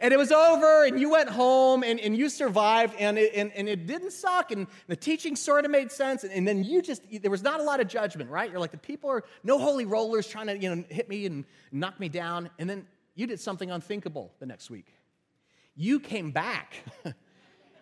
And 0.00 0.12
it 0.12 0.18
was 0.18 0.30
over, 0.30 0.84
and 0.84 1.00
you 1.00 1.10
went 1.10 1.30
home, 1.30 1.82
and, 1.82 1.98
and 2.00 2.16
you 2.16 2.28
survived, 2.28 2.94
and 2.98 3.16
it, 3.18 3.32
and, 3.34 3.50
and 3.52 3.68
it 3.68 3.86
didn't 3.86 4.10
suck, 4.10 4.50
and 4.50 4.66
the 4.88 4.96
teaching 4.96 5.36
sort 5.36 5.64
of 5.64 5.70
made 5.70 5.90
sense, 5.90 6.22
and, 6.22 6.32
and 6.32 6.46
then 6.46 6.64
you 6.64 6.82
just, 6.82 7.02
there 7.22 7.30
was 7.30 7.42
not 7.42 7.60
a 7.60 7.62
lot 7.62 7.80
of 7.80 7.88
judgment, 7.88 8.30
right? 8.30 8.50
You're 8.50 8.60
like, 8.60 8.72
the 8.72 8.76
people 8.76 9.08
are 9.08 9.24
no 9.42 9.58
holy 9.58 9.86
rollers 9.86 10.26
trying 10.26 10.48
to, 10.48 10.58
you 10.58 10.74
know, 10.74 10.84
hit 10.90 11.08
me 11.08 11.24
and 11.26 11.44
knock 11.72 11.98
me 11.98 12.08
down, 12.08 12.50
and 12.58 12.68
then 12.68 12.86
you 13.14 13.26
did 13.26 13.40
something 13.40 13.70
unthinkable 13.70 14.32
the 14.38 14.46
next 14.46 14.68
week. 14.68 14.95
You 15.76 16.00
came 16.00 16.30
back, 16.30 16.82
it, 17.04 17.14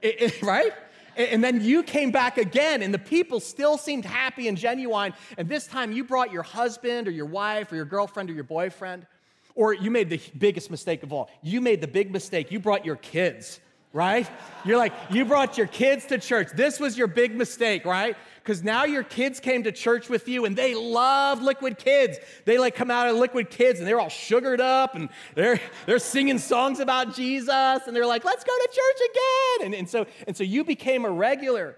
it, 0.02 0.42
right? 0.42 0.72
And 1.16 1.44
then 1.44 1.62
you 1.62 1.84
came 1.84 2.10
back 2.10 2.38
again, 2.38 2.82
and 2.82 2.92
the 2.92 2.98
people 2.98 3.38
still 3.38 3.78
seemed 3.78 4.04
happy 4.04 4.48
and 4.48 4.58
genuine. 4.58 5.14
And 5.38 5.48
this 5.48 5.66
time 5.68 5.92
you 5.92 6.02
brought 6.02 6.32
your 6.32 6.42
husband 6.42 7.06
or 7.06 7.12
your 7.12 7.26
wife 7.26 7.70
or 7.70 7.76
your 7.76 7.84
girlfriend 7.84 8.30
or 8.30 8.32
your 8.32 8.42
boyfriend. 8.42 9.06
Or 9.54 9.72
you 9.72 9.92
made 9.92 10.10
the 10.10 10.20
biggest 10.36 10.68
mistake 10.68 11.04
of 11.04 11.12
all. 11.12 11.30
You 11.40 11.60
made 11.60 11.80
the 11.80 11.86
big 11.86 12.10
mistake. 12.10 12.50
You 12.50 12.58
brought 12.58 12.84
your 12.84 12.96
kids. 12.96 13.60
right? 13.94 14.28
You're 14.64 14.76
like, 14.76 14.92
you 15.08 15.24
brought 15.24 15.56
your 15.56 15.68
kids 15.68 16.04
to 16.06 16.18
church. 16.18 16.48
This 16.54 16.80
was 16.80 16.98
your 16.98 17.06
big 17.06 17.34
mistake, 17.34 17.86
right? 17.86 18.16
Because 18.44 18.62
now 18.62 18.84
your 18.84 19.02
kids 19.02 19.40
came 19.40 19.62
to 19.62 19.72
church 19.72 20.10
with 20.10 20.28
you 20.28 20.44
and 20.44 20.54
they 20.54 20.74
love 20.74 21.40
liquid 21.40 21.78
kids. 21.78 22.18
They 22.44 22.58
like 22.58 22.74
come 22.74 22.90
out 22.90 23.08
of 23.08 23.16
liquid 23.16 23.48
kids 23.48 23.78
and 23.78 23.88
they're 23.88 23.98
all 23.98 24.10
sugared 24.10 24.60
up 24.60 24.94
and 24.94 25.08
they're 25.34 25.58
they're 25.86 25.98
singing 25.98 26.38
songs 26.38 26.78
about 26.78 27.14
Jesus 27.14 27.80
and 27.86 27.96
they're 27.96 28.04
like, 28.04 28.22
let's 28.22 28.44
go 28.44 28.52
to 28.52 28.68
church 28.68 29.08
again. 29.10 29.66
And, 29.66 29.74
and 29.74 29.88
so 29.88 30.06
and 30.26 30.36
so 30.36 30.44
you 30.44 30.62
became 30.62 31.06
a 31.06 31.10
regular. 31.10 31.76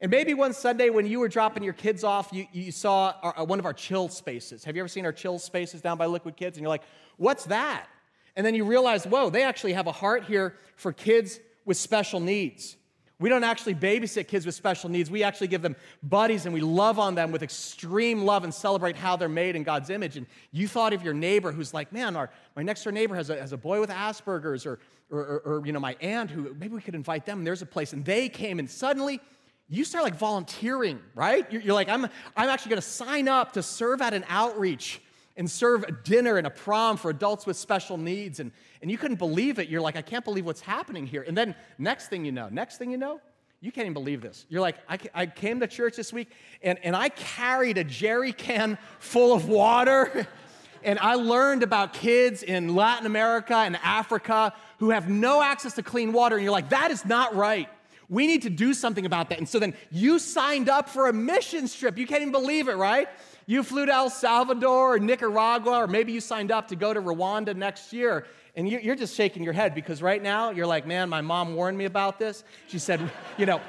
And 0.00 0.10
maybe 0.10 0.34
one 0.34 0.52
Sunday 0.52 0.90
when 0.90 1.06
you 1.06 1.20
were 1.20 1.28
dropping 1.28 1.62
your 1.62 1.74
kids 1.74 2.02
off, 2.02 2.30
you, 2.32 2.46
you 2.52 2.72
saw 2.72 3.14
our, 3.22 3.38
uh, 3.38 3.44
one 3.44 3.60
of 3.60 3.64
our 3.64 3.74
chill 3.74 4.08
spaces. 4.08 4.64
Have 4.64 4.74
you 4.74 4.82
ever 4.82 4.88
seen 4.88 5.04
our 5.04 5.12
chill 5.12 5.38
spaces 5.38 5.80
down 5.80 5.96
by 5.96 6.06
Liquid 6.06 6.36
Kids? 6.36 6.56
And 6.56 6.62
you're 6.62 6.70
like, 6.70 6.82
what's 7.18 7.44
that? 7.44 7.86
And 8.34 8.44
then 8.44 8.56
you 8.56 8.64
realize, 8.64 9.04
whoa, 9.04 9.30
they 9.30 9.44
actually 9.44 9.74
have 9.74 9.86
a 9.86 9.92
heart 9.92 10.24
here 10.24 10.56
for 10.74 10.92
kids 10.92 11.38
with 11.66 11.76
special 11.76 12.18
needs. 12.18 12.76
We 13.20 13.28
don't 13.28 13.44
actually 13.44 13.74
babysit 13.74 14.28
kids 14.28 14.46
with 14.46 14.54
special 14.54 14.88
needs. 14.88 15.10
We 15.10 15.22
actually 15.22 15.48
give 15.48 15.60
them 15.60 15.76
buddies 16.02 16.46
and 16.46 16.54
we 16.54 16.62
love 16.62 16.98
on 16.98 17.14
them 17.14 17.30
with 17.30 17.42
extreme 17.42 18.24
love 18.24 18.44
and 18.44 18.52
celebrate 18.52 18.96
how 18.96 19.14
they're 19.16 19.28
made 19.28 19.56
in 19.56 19.62
God's 19.62 19.90
image. 19.90 20.16
And 20.16 20.26
you 20.52 20.66
thought 20.66 20.94
of 20.94 21.02
your 21.02 21.12
neighbor 21.12 21.52
who's 21.52 21.74
like, 21.74 21.92
man, 21.92 22.16
our, 22.16 22.30
my 22.56 22.62
next 22.62 22.82
door 22.82 22.92
neighbor 22.92 23.14
has 23.14 23.28
a, 23.28 23.38
has 23.38 23.52
a 23.52 23.58
boy 23.58 23.78
with 23.78 23.90
Asperger's 23.90 24.64
or, 24.64 24.78
or, 25.10 25.20
or, 25.20 25.40
or, 25.40 25.66
you 25.66 25.72
know, 25.72 25.78
my 25.78 25.96
aunt 26.00 26.30
who 26.30 26.54
maybe 26.58 26.74
we 26.74 26.80
could 26.80 26.94
invite 26.94 27.26
them. 27.26 27.38
And 27.38 27.46
there's 27.46 27.60
a 27.60 27.66
place. 27.66 27.92
And 27.92 28.02
they 28.06 28.30
came 28.30 28.58
and 28.58 28.70
suddenly 28.70 29.20
you 29.68 29.84
start 29.84 30.02
like 30.02 30.16
volunteering, 30.16 30.98
right? 31.14 31.46
You're, 31.52 31.60
you're 31.60 31.74
like, 31.74 31.90
I'm, 31.90 32.04
I'm 32.36 32.48
actually 32.48 32.70
going 32.70 32.82
to 32.82 32.88
sign 32.88 33.28
up 33.28 33.52
to 33.52 33.62
serve 33.62 34.00
at 34.00 34.14
an 34.14 34.24
outreach 34.28 35.02
and 35.40 35.50
serve 35.50 35.84
a 35.84 35.92
dinner 35.92 36.36
and 36.36 36.46
a 36.46 36.50
prom 36.50 36.98
for 36.98 37.10
adults 37.10 37.46
with 37.46 37.56
special 37.56 37.96
needs. 37.96 38.40
And, 38.40 38.52
and 38.82 38.90
you 38.90 38.98
couldn't 38.98 39.16
believe 39.16 39.58
it. 39.58 39.70
You're 39.70 39.80
like, 39.80 39.96
I 39.96 40.02
can't 40.02 40.22
believe 40.22 40.44
what's 40.44 40.60
happening 40.60 41.06
here. 41.06 41.24
And 41.26 41.34
then 41.34 41.54
next 41.78 42.08
thing 42.08 42.26
you 42.26 42.30
know, 42.30 42.50
next 42.50 42.76
thing 42.76 42.90
you 42.90 42.98
know, 42.98 43.22
you 43.62 43.72
can't 43.72 43.86
even 43.86 43.94
believe 43.94 44.20
this. 44.20 44.44
You're 44.50 44.60
like, 44.60 44.76
I, 44.86 44.98
I 45.14 45.24
came 45.24 45.58
to 45.60 45.66
church 45.66 45.96
this 45.96 46.12
week 46.12 46.28
and, 46.62 46.78
and 46.82 46.94
I 46.94 47.08
carried 47.08 47.78
a 47.78 47.84
jerry 47.84 48.34
can 48.34 48.76
full 48.98 49.32
of 49.32 49.48
water. 49.48 50.28
and 50.84 50.98
I 50.98 51.14
learned 51.14 51.62
about 51.62 51.94
kids 51.94 52.42
in 52.42 52.74
Latin 52.74 53.06
America 53.06 53.56
and 53.56 53.76
Africa 53.76 54.52
who 54.78 54.90
have 54.90 55.08
no 55.08 55.42
access 55.42 55.72
to 55.76 55.82
clean 55.82 56.12
water. 56.12 56.36
And 56.36 56.44
you're 56.44 56.52
like, 56.52 56.68
that 56.68 56.90
is 56.90 57.06
not 57.06 57.34
right. 57.34 57.70
We 58.10 58.26
need 58.26 58.42
to 58.42 58.50
do 58.50 58.74
something 58.74 59.06
about 59.06 59.30
that. 59.30 59.38
And 59.38 59.48
so 59.48 59.58
then 59.58 59.72
you 59.90 60.18
signed 60.18 60.68
up 60.68 60.90
for 60.90 61.08
a 61.08 61.14
mission 61.14 61.66
trip. 61.66 61.96
You 61.96 62.06
can't 62.06 62.20
even 62.20 62.32
believe 62.32 62.68
it, 62.68 62.74
right? 62.74 63.08
You 63.50 63.64
flew 63.64 63.84
to 63.84 63.92
El 63.92 64.10
Salvador 64.10 64.94
or 64.94 64.98
Nicaragua, 65.00 65.78
or 65.78 65.88
maybe 65.88 66.12
you 66.12 66.20
signed 66.20 66.52
up 66.52 66.68
to 66.68 66.76
go 66.76 66.94
to 66.94 67.02
Rwanda 67.02 67.56
next 67.56 67.92
year. 67.92 68.24
And 68.54 68.68
you're 68.68 68.94
just 68.94 69.16
shaking 69.16 69.42
your 69.42 69.52
head 69.52 69.74
because 69.74 70.00
right 70.00 70.22
now 70.22 70.50
you're 70.50 70.68
like, 70.68 70.86
man, 70.86 71.08
my 71.08 71.20
mom 71.20 71.56
warned 71.56 71.76
me 71.76 71.84
about 71.84 72.20
this. 72.20 72.44
She 72.68 72.78
said, 72.78 73.00
you 73.36 73.46
know, 73.46 73.60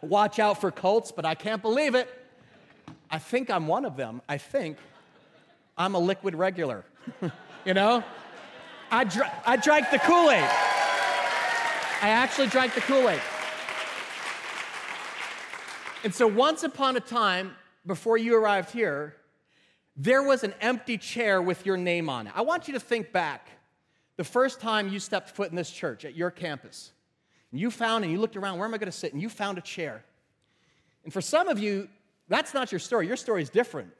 watch 0.00 0.38
out 0.38 0.62
for 0.62 0.70
cults, 0.70 1.12
but 1.12 1.26
I 1.26 1.34
can't 1.34 1.60
believe 1.60 1.94
it. 1.94 2.08
I 3.10 3.18
think 3.18 3.50
I'm 3.50 3.66
one 3.66 3.84
of 3.84 3.98
them. 3.98 4.22
I 4.30 4.38
think 4.38 4.78
I'm 5.76 5.94
a 5.94 5.98
liquid 6.00 6.34
regular. 6.34 6.82
you 7.66 7.74
know? 7.74 8.02
I, 8.90 9.04
dr- 9.04 9.30
I 9.44 9.56
drank 9.56 9.90
the 9.90 9.98
Kool 9.98 10.30
Aid. 10.30 10.42
I 12.00 12.08
actually 12.08 12.46
drank 12.46 12.74
the 12.74 12.80
Kool 12.80 13.10
Aid. 13.10 13.20
And 16.02 16.14
so 16.14 16.26
once 16.26 16.62
upon 16.62 16.96
a 16.96 17.00
time, 17.00 17.56
before 17.86 18.16
you 18.16 18.36
arrived 18.36 18.70
here, 18.70 19.16
there 19.96 20.22
was 20.22 20.44
an 20.44 20.54
empty 20.60 20.96
chair 20.96 21.42
with 21.42 21.66
your 21.66 21.76
name 21.76 22.08
on 22.08 22.26
it. 22.26 22.32
I 22.34 22.42
want 22.42 22.66
you 22.68 22.74
to 22.74 22.80
think 22.80 23.12
back 23.12 23.48
the 24.16 24.24
first 24.24 24.60
time 24.60 24.88
you 24.88 24.98
stepped 24.98 25.30
foot 25.30 25.50
in 25.50 25.56
this 25.56 25.70
church 25.70 26.04
at 26.04 26.14
your 26.14 26.30
campus. 26.30 26.92
And 27.50 27.60
you 27.60 27.70
found 27.70 28.04
and 28.04 28.12
you 28.12 28.18
looked 28.18 28.36
around, 28.36 28.58
where 28.58 28.66
am 28.66 28.74
I 28.74 28.78
going 28.78 28.90
to 28.90 28.96
sit? 28.96 29.12
And 29.12 29.20
you 29.20 29.28
found 29.28 29.58
a 29.58 29.60
chair. 29.60 30.04
And 31.04 31.12
for 31.12 31.20
some 31.20 31.48
of 31.48 31.58
you, 31.58 31.88
that's 32.28 32.54
not 32.54 32.72
your 32.72 32.78
story. 32.78 33.06
Your 33.06 33.16
story 33.16 33.42
is 33.42 33.50
different. 33.50 33.90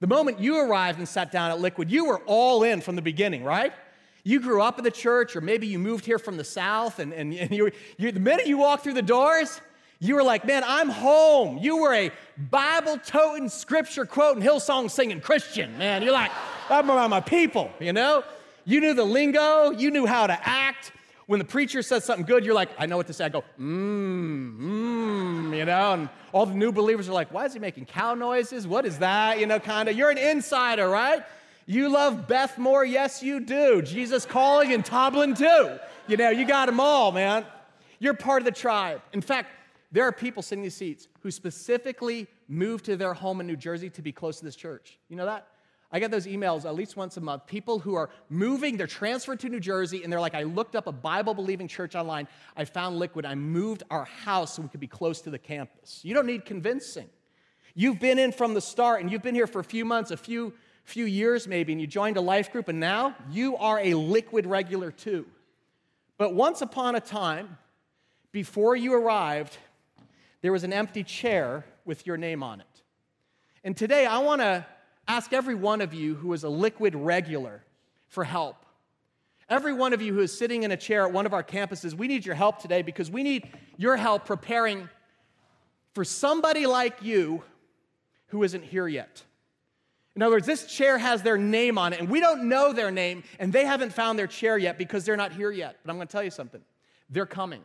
The 0.00 0.06
moment 0.06 0.40
you 0.40 0.58
arrived 0.58 0.98
and 0.98 1.08
sat 1.08 1.32
down 1.32 1.50
at 1.50 1.60
Liquid, 1.60 1.90
you 1.90 2.06
were 2.06 2.20
all 2.26 2.62
in 2.62 2.80
from 2.80 2.96
the 2.96 3.02
beginning, 3.02 3.44
right? 3.44 3.72
You 4.24 4.40
grew 4.40 4.62
up 4.62 4.78
in 4.78 4.84
the 4.84 4.90
church, 4.90 5.36
or 5.36 5.40
maybe 5.40 5.66
you 5.66 5.78
moved 5.78 6.04
here 6.04 6.18
from 6.18 6.36
the 6.36 6.44
South, 6.44 6.98
and, 6.98 7.12
and, 7.12 7.32
and 7.32 7.50
you, 7.50 7.70
you, 7.96 8.12
the 8.12 8.20
minute 8.20 8.46
you 8.46 8.58
walked 8.58 8.84
through 8.84 8.94
the 8.94 9.02
doors, 9.02 9.60
you 9.98 10.14
were 10.14 10.22
like, 10.22 10.44
man, 10.44 10.64
I'm 10.66 10.88
home. 10.88 11.58
You 11.58 11.78
were 11.78 11.94
a 11.94 12.10
Bible 12.38 12.98
toting, 12.98 13.48
scripture 13.48 14.04
quoting, 14.04 14.42
Hillsong 14.42 14.90
singing 14.90 15.20
Christian, 15.20 15.76
man. 15.78 16.02
You're 16.02 16.12
like, 16.12 16.30
I'm 16.68 16.90
around 16.90 17.10
my 17.10 17.20
people, 17.20 17.70
you 17.80 17.92
know? 17.92 18.24
You 18.64 18.80
knew 18.80 18.94
the 18.94 19.04
lingo, 19.04 19.70
you 19.70 19.90
knew 19.90 20.06
how 20.06 20.26
to 20.26 20.38
act. 20.48 20.92
When 21.26 21.38
the 21.38 21.44
preacher 21.44 21.82
says 21.82 22.04
something 22.04 22.26
good, 22.26 22.44
you're 22.44 22.54
like, 22.54 22.68
I 22.78 22.86
know 22.86 22.96
what 22.96 23.06
to 23.08 23.12
say. 23.12 23.24
I 23.24 23.28
go, 23.30 23.42
mmm, 23.58 24.58
mmm, 24.58 25.56
you 25.56 25.64
know? 25.64 25.94
And 25.94 26.08
all 26.32 26.46
the 26.46 26.54
new 26.54 26.72
believers 26.72 27.08
are 27.08 27.12
like, 27.12 27.32
why 27.32 27.46
is 27.46 27.52
he 27.52 27.58
making 27.58 27.86
cow 27.86 28.14
noises? 28.14 28.66
What 28.66 28.84
is 28.84 28.98
that? 28.98 29.40
You 29.40 29.46
know, 29.46 29.58
kind 29.58 29.88
of. 29.88 29.96
You're 29.96 30.10
an 30.10 30.18
insider, 30.18 30.88
right? 30.88 31.24
You 31.64 31.88
love 31.88 32.28
Beth 32.28 32.58
Moore? 32.58 32.84
Yes, 32.84 33.22
you 33.22 33.40
do. 33.40 33.82
Jesus 33.82 34.24
calling 34.24 34.72
and 34.72 34.84
Tomlin 34.84 35.34
too. 35.34 35.78
You 36.06 36.16
know, 36.16 36.30
you 36.30 36.44
got 36.44 36.66
them 36.66 36.78
all, 36.78 37.10
man. 37.10 37.44
You're 37.98 38.14
part 38.14 38.42
of 38.42 38.44
the 38.44 38.52
tribe. 38.52 39.00
In 39.12 39.20
fact, 39.20 39.50
there 39.96 40.04
are 40.04 40.12
people 40.12 40.42
sitting 40.42 40.60
in 40.60 40.64
these 40.64 40.74
seats 40.74 41.08
who 41.20 41.30
specifically 41.30 42.26
moved 42.48 42.84
to 42.84 42.98
their 42.98 43.14
home 43.14 43.40
in 43.40 43.46
New 43.46 43.56
Jersey 43.56 43.88
to 43.88 44.02
be 44.02 44.12
close 44.12 44.38
to 44.40 44.44
this 44.44 44.54
church. 44.54 44.98
You 45.08 45.16
know 45.16 45.24
that? 45.24 45.46
I 45.90 46.00
get 46.00 46.10
those 46.10 46.26
emails 46.26 46.66
at 46.66 46.74
least 46.74 46.98
once 46.98 47.16
a 47.16 47.20
month. 47.22 47.46
People 47.46 47.78
who 47.78 47.94
are 47.94 48.10
moving, 48.28 48.76
they're 48.76 48.86
transferred 48.86 49.40
to 49.40 49.48
New 49.48 49.58
Jersey, 49.58 50.04
and 50.04 50.12
they're 50.12 50.20
like, 50.20 50.34
I 50.34 50.42
looked 50.42 50.76
up 50.76 50.86
a 50.86 50.92
Bible 50.92 51.32
believing 51.32 51.66
church 51.66 51.94
online. 51.94 52.28
I 52.58 52.66
found 52.66 52.98
Liquid. 52.98 53.24
I 53.24 53.36
moved 53.36 53.84
our 53.90 54.04
house 54.04 54.56
so 54.56 54.60
we 54.60 54.68
could 54.68 54.80
be 54.80 54.86
close 54.86 55.22
to 55.22 55.30
the 55.30 55.38
campus. 55.38 56.00
You 56.02 56.12
don't 56.12 56.26
need 56.26 56.44
convincing. 56.44 57.08
You've 57.74 57.98
been 57.98 58.18
in 58.18 58.32
from 58.32 58.52
the 58.52 58.60
start, 58.60 59.00
and 59.00 59.10
you've 59.10 59.22
been 59.22 59.34
here 59.34 59.46
for 59.46 59.60
a 59.60 59.64
few 59.64 59.86
months, 59.86 60.10
a 60.10 60.18
few, 60.18 60.52
few 60.84 61.06
years 61.06 61.48
maybe, 61.48 61.72
and 61.72 61.80
you 61.80 61.86
joined 61.86 62.18
a 62.18 62.20
life 62.20 62.52
group, 62.52 62.68
and 62.68 62.78
now 62.78 63.16
you 63.30 63.56
are 63.56 63.80
a 63.80 63.94
Liquid 63.94 64.44
regular 64.44 64.90
too. 64.90 65.24
But 66.18 66.34
once 66.34 66.60
upon 66.60 66.96
a 66.96 67.00
time, 67.00 67.56
before 68.30 68.76
you 68.76 68.92
arrived, 68.92 69.56
there 70.46 70.52
was 70.52 70.62
an 70.62 70.72
empty 70.72 71.02
chair 71.02 71.64
with 71.84 72.06
your 72.06 72.16
name 72.16 72.40
on 72.40 72.60
it. 72.60 72.82
And 73.64 73.76
today 73.76 74.06
I 74.06 74.18
want 74.18 74.40
to 74.42 74.64
ask 75.08 75.32
every 75.32 75.56
one 75.56 75.80
of 75.80 75.92
you 75.92 76.14
who 76.14 76.32
is 76.34 76.44
a 76.44 76.48
liquid 76.48 76.94
regular 76.94 77.64
for 78.06 78.22
help. 78.22 78.64
Every 79.48 79.72
one 79.72 79.92
of 79.92 80.00
you 80.00 80.14
who 80.14 80.20
is 80.20 80.38
sitting 80.38 80.62
in 80.62 80.70
a 80.70 80.76
chair 80.76 81.04
at 81.04 81.12
one 81.12 81.26
of 81.26 81.34
our 81.34 81.42
campuses, 81.42 81.94
we 81.94 82.06
need 82.06 82.24
your 82.24 82.36
help 82.36 82.60
today 82.60 82.82
because 82.82 83.10
we 83.10 83.24
need 83.24 83.48
your 83.76 83.96
help 83.96 84.24
preparing 84.24 84.88
for 85.94 86.04
somebody 86.04 86.64
like 86.64 87.02
you 87.02 87.42
who 88.28 88.44
isn't 88.44 88.62
here 88.62 88.86
yet. 88.86 89.24
In 90.14 90.22
other 90.22 90.36
words, 90.36 90.46
this 90.46 90.66
chair 90.66 90.96
has 90.96 91.22
their 91.22 91.36
name 91.36 91.76
on 91.76 91.92
it, 91.92 91.98
and 91.98 92.08
we 92.08 92.20
don't 92.20 92.48
know 92.48 92.72
their 92.72 92.92
name, 92.92 93.24
and 93.40 93.52
they 93.52 93.64
haven't 93.64 93.92
found 93.92 94.16
their 94.16 94.28
chair 94.28 94.56
yet 94.56 94.78
because 94.78 95.04
they're 95.04 95.16
not 95.16 95.32
here 95.32 95.50
yet. 95.50 95.78
But 95.82 95.90
I'm 95.90 95.96
going 95.96 96.06
to 96.06 96.12
tell 96.12 96.22
you 96.22 96.30
something 96.30 96.60
they're 97.10 97.26
coming. 97.26 97.62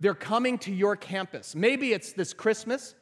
They're 0.00 0.14
coming 0.14 0.58
to 0.58 0.72
your 0.72 0.96
campus. 0.96 1.54
Maybe 1.54 1.92
it's 1.92 2.12
this 2.12 2.32
Christmas. 2.32 2.94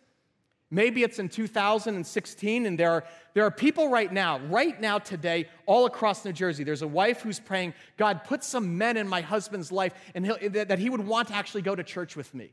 Maybe 0.71 1.02
it's 1.02 1.19
in 1.19 1.31
2016, 1.31 2.67
and 2.67 2.78
there 2.78 2.90
are, 2.90 3.05
there 3.33 3.45
are 3.45 3.50
people 3.50 3.88
right 3.88 4.12
now, 4.12 4.38
right 4.50 4.78
now 4.78 4.99
today, 4.99 5.49
all 5.64 5.87
across 5.87 6.26
New 6.26 6.33
Jersey. 6.33 6.62
There's 6.62 6.83
a 6.83 6.88
wife 6.88 7.23
who's 7.23 7.40
praying, 7.40 7.73
God, 7.97 8.23
put 8.25 8.45
some 8.45 8.76
men 8.76 8.99
in 8.99 9.09
my 9.09 9.23
husband's 9.23 9.73
life 9.73 9.95
and 10.14 10.26
that 10.26 10.78
he 10.78 10.90
would 10.90 11.07
want 11.07 11.28
to 11.28 11.35
actually 11.35 11.62
go 11.62 11.75
to 11.75 11.83
church 11.83 12.17
with 12.17 12.35
me. 12.35 12.52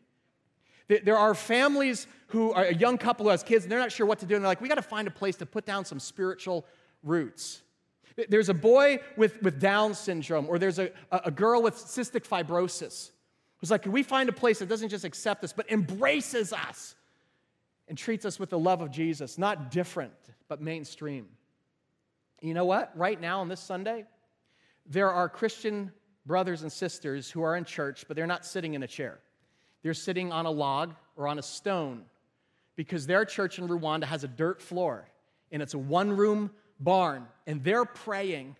There 0.88 1.18
are 1.18 1.34
families 1.34 2.08
who 2.28 2.54
are 2.54 2.66
a 2.66 2.74
young 2.74 2.98
couple 2.98 3.26
who 3.26 3.32
has 3.32 3.44
kids, 3.44 3.66
and 3.66 3.72
they're 3.72 3.80
not 3.80 3.92
sure 3.92 4.06
what 4.06 4.20
to 4.20 4.26
do, 4.26 4.36
and 4.36 4.46
they're 4.46 4.52
like, 4.52 4.62
we 4.62 4.70
got 4.70 4.76
to 4.76 4.82
find 4.82 5.08
a 5.08 5.12
place 5.12 5.36
to 5.38 5.46
put 5.46 5.66
down 5.66 5.84
some 5.84 6.00
spiritual 6.00 6.66
roots. 7.04 7.64
There's 8.30 8.50
a 8.50 8.54
boy 8.54 9.00
with, 9.18 9.42
with 9.42 9.60
Down 9.60 9.94
syndrome, 9.94 10.48
or 10.48 10.58
there's 10.58 10.80
a, 10.80 10.92
a 11.12 11.32
girl 11.32 11.62
with 11.62 11.76
cystic 11.76 12.26
fibrosis 12.26 13.12
was 13.66 13.72
like, 13.72 13.82
can 13.82 13.92
we 13.92 14.04
find 14.04 14.30
a 14.30 14.32
place 14.32 14.60
that 14.60 14.70
doesn't 14.70 14.90
just 14.90 15.06
accept 15.06 15.44
us, 15.44 15.52
but 15.52 15.72
embraces 15.72 16.54
us 16.54 16.96
and 17.88 17.98
treats 17.98 18.24
us 18.24 18.40
with 18.40 18.52
the 18.52 18.60
love 18.60 18.82
of 18.82 18.92
Jesus? 18.92 19.40
Not 19.40 19.72
different, 19.72 20.14
but 20.48 20.62
mainstream. 20.62 21.26
You 22.42 22.54
know 22.54 22.66
what? 22.66 22.96
Right 22.96 23.20
now 23.20 23.42
on 23.42 23.50
this 23.50 23.60
Sunday, 23.60 24.06
there 24.86 25.12
are 25.12 25.28
Christian 25.28 25.92
brothers 26.28 26.62
and 26.62 26.72
sisters 26.72 27.32
who 27.32 27.42
are 27.42 27.56
in 27.56 27.66
church, 27.66 28.06
but 28.08 28.16
they're 28.16 28.28
not 28.28 28.46
sitting 28.46 28.76
in 28.76 28.84
a 28.84 28.88
chair. 28.88 29.18
They're 29.82 29.96
sitting 29.96 30.32
on 30.32 30.46
a 30.46 30.52
log 30.52 30.94
or 31.16 31.28
on 31.28 31.40
a 31.40 31.44
stone 31.44 32.04
because 32.76 33.08
their 33.08 33.26
church 33.26 33.58
in 33.58 33.68
Rwanda 33.68 34.04
has 34.04 34.24
a 34.24 34.28
dirt 34.28 34.62
floor 34.62 35.10
and 35.52 35.64
it's 35.64 35.74
a 35.74 35.80
one 35.80 36.16
room 36.16 36.52
barn. 36.80 37.26
And 37.48 37.64
they're 37.64 37.86
praying 37.86 38.58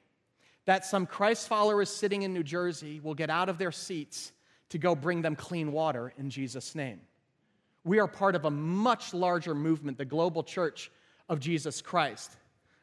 that 0.66 0.84
some 0.84 1.06
Christ 1.06 1.48
followers 1.48 1.90
sitting 1.90 2.24
in 2.24 2.34
New 2.34 2.44
Jersey 2.44 3.00
will 3.04 3.14
get 3.14 3.30
out 3.30 3.50
of 3.50 3.60
their 3.60 3.72
seats 3.72 4.32
to 4.70 4.78
go 4.78 4.96
bring 4.96 5.22
them 5.22 5.36
clean 5.36 5.72
water 5.72 6.14
in 6.18 6.30
Jesus' 6.30 6.76
name. 6.76 7.02
We 7.84 8.00
are 8.00 8.08
part 8.08 8.36
of 8.36 8.46
a 8.46 8.52
much 8.52 9.14
larger 9.14 9.54
movement, 9.54 9.98
the 9.98 10.06
global 10.06 10.44
church 10.44 10.92
of 11.30 11.40
Jesus 11.40 11.82
Christ. 11.82 12.32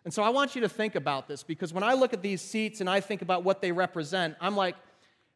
And 0.04 0.12
so 0.12 0.22
I 0.22 0.30
want 0.30 0.54
you 0.54 0.62
to 0.62 0.68
think 0.68 0.94
about 0.94 1.28
this 1.28 1.42
because 1.42 1.72
when 1.72 1.84
I 1.84 1.94
look 1.94 2.12
at 2.12 2.22
these 2.22 2.40
seats 2.40 2.80
and 2.80 2.90
I 2.90 3.00
think 3.00 3.22
about 3.22 3.44
what 3.44 3.60
they 3.60 3.72
represent, 3.72 4.36
I'm 4.40 4.56
like, 4.56 4.76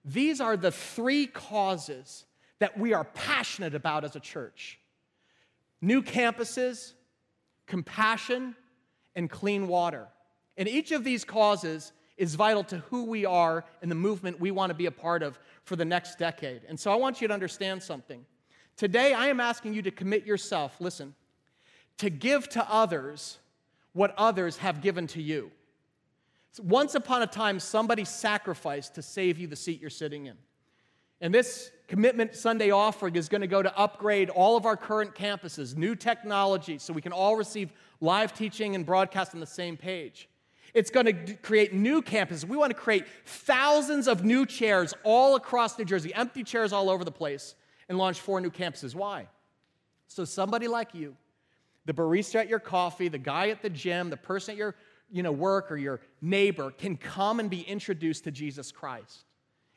these 0.05 0.41
are 0.41 0.57
the 0.57 0.73
three 0.73 1.27
causes 1.27 2.25
that 2.59 2.79
we 2.79 2.95
are 2.95 3.05
passionate 3.05 3.75
about 3.75 4.05
as 4.05 4.17
a 4.17 4.21
church 4.21 4.79
new 5.83 6.03
campuses, 6.03 6.95
compassion, 7.67 8.57
and 9.15 9.29
clean 9.29 9.69
water. 9.69 10.09
And 10.57 10.69
each 10.69 10.91
of 10.91 11.05
these 11.05 11.25
causes 11.25 11.93
is 12.17 12.35
vital 12.35 12.65
to 12.65 12.79
who 12.91 13.05
we 13.05 13.25
are 13.25 13.65
and 13.83 13.91
the 13.91 13.97
movement 13.97 14.41
we 14.41 14.51
want 14.51 14.71
to 14.71 14.75
be 14.75 14.87
a 14.87 14.91
part 14.91 15.23
of 15.23 15.39
for 15.65 15.77
the 15.77 15.85
next 15.85 16.19
decade. 16.19 16.63
And 16.69 16.79
so 16.79 16.91
I 16.91 16.97
want 16.97 17.21
you 17.21 17.29
to 17.29 17.35
understand 17.35 17.83
something. 17.83 18.25
Today, 18.77 19.13
I 19.13 19.29
am 19.29 19.41
asking 19.41 19.75
you 19.75 19.83
to 19.83 19.91
commit 19.91 20.27
yourself, 20.27 20.77
listen, 20.81 21.15
to 21.99 22.11
give 22.11 22.49
to 22.51 22.71
others 22.71 23.39
what 23.93 24.15
others 24.17 24.59
have 24.59 24.83
given 24.83 25.07
to 25.09 25.23
you. 25.23 25.51
Once 26.63 26.95
upon 26.95 27.23
a 27.23 27.27
time, 27.27 27.61
somebody 27.61 28.05
sacrificed 28.05 28.95
to 28.95 29.03
save 29.03 29.39
you 29.39 29.47
the 29.47 29.57
seat 29.57 29.81
you're 29.81 29.91
sitting 29.91 30.27
in. 30.27 30.37
And 31.21 31.33
this 31.33 31.71
Commitment 31.89 32.35
Sunday 32.35 32.71
offering 32.71 33.15
is 33.15 33.29
going 33.29 33.43
to 33.43 33.47
go 33.47 33.63
to 33.63 33.79
upgrade 33.79 34.29
all 34.29 34.57
of 34.57 34.67
our 34.67 34.77
current 34.77 35.15
campuses, 35.15 35.77
new 35.77 35.95
technology, 35.95 36.79
so 36.79 36.93
we 36.93 37.01
can 37.01 37.13
all 37.13 37.37
receive 37.37 37.73
live 38.01 38.35
teaching 38.35 38.75
and 38.75 38.85
broadcast 38.85 39.35
on 39.35 39.41
the 39.41 39.47
same 39.47 39.77
page. 39.77 40.29
It's 40.77 40.91
going 40.91 41.07
to 41.07 41.35
create 41.37 41.73
new 41.73 42.03
campuses. 42.03 42.45
We 42.45 42.59
want 42.59 42.71
to 42.71 42.79
create 42.79 43.07
thousands 43.25 44.07
of 44.07 44.27
new 44.27 44.45
chairs 44.45 44.93
all 45.05 45.35
across 45.35 45.79
New 45.79 45.87
Jersey, 45.87 46.13
empty 46.13 46.45
chairs 46.45 46.71
all 46.71 46.91
over 46.91 47.03
the 47.03 47.11
place, 47.11 47.55
and 47.89 47.97
launch 47.97 48.21
four 48.21 48.43
new 48.43 48.51
campuses. 48.51 48.95
Why? 48.95 49.27
So 50.07 50.27
somebody 50.27 50.69
like 50.69 50.95
you, 50.95 51.17
the 51.87 51.95
barista 51.95 52.41
at 52.41 52.49
your 52.51 52.59
coffee, 52.59 53.09
the 53.09 53.17
guy 53.17 53.49
at 53.49 53.63
the 53.63 53.71
gym, 53.71 54.11
the 54.11 54.19
person 54.19 54.53
at 54.53 54.59
your 54.59 54.75
you 55.11 55.23
know, 55.23 55.33
work 55.33 55.73
or 55.73 55.79
your 55.79 56.03
neighbor 56.21 56.71
can 56.71 56.99
come 56.99 57.41
and 57.41 57.49
be 57.49 57.63
introduced 57.63 58.25
to 58.25 58.31
Jesus 58.31 58.71
Christ 58.71 59.25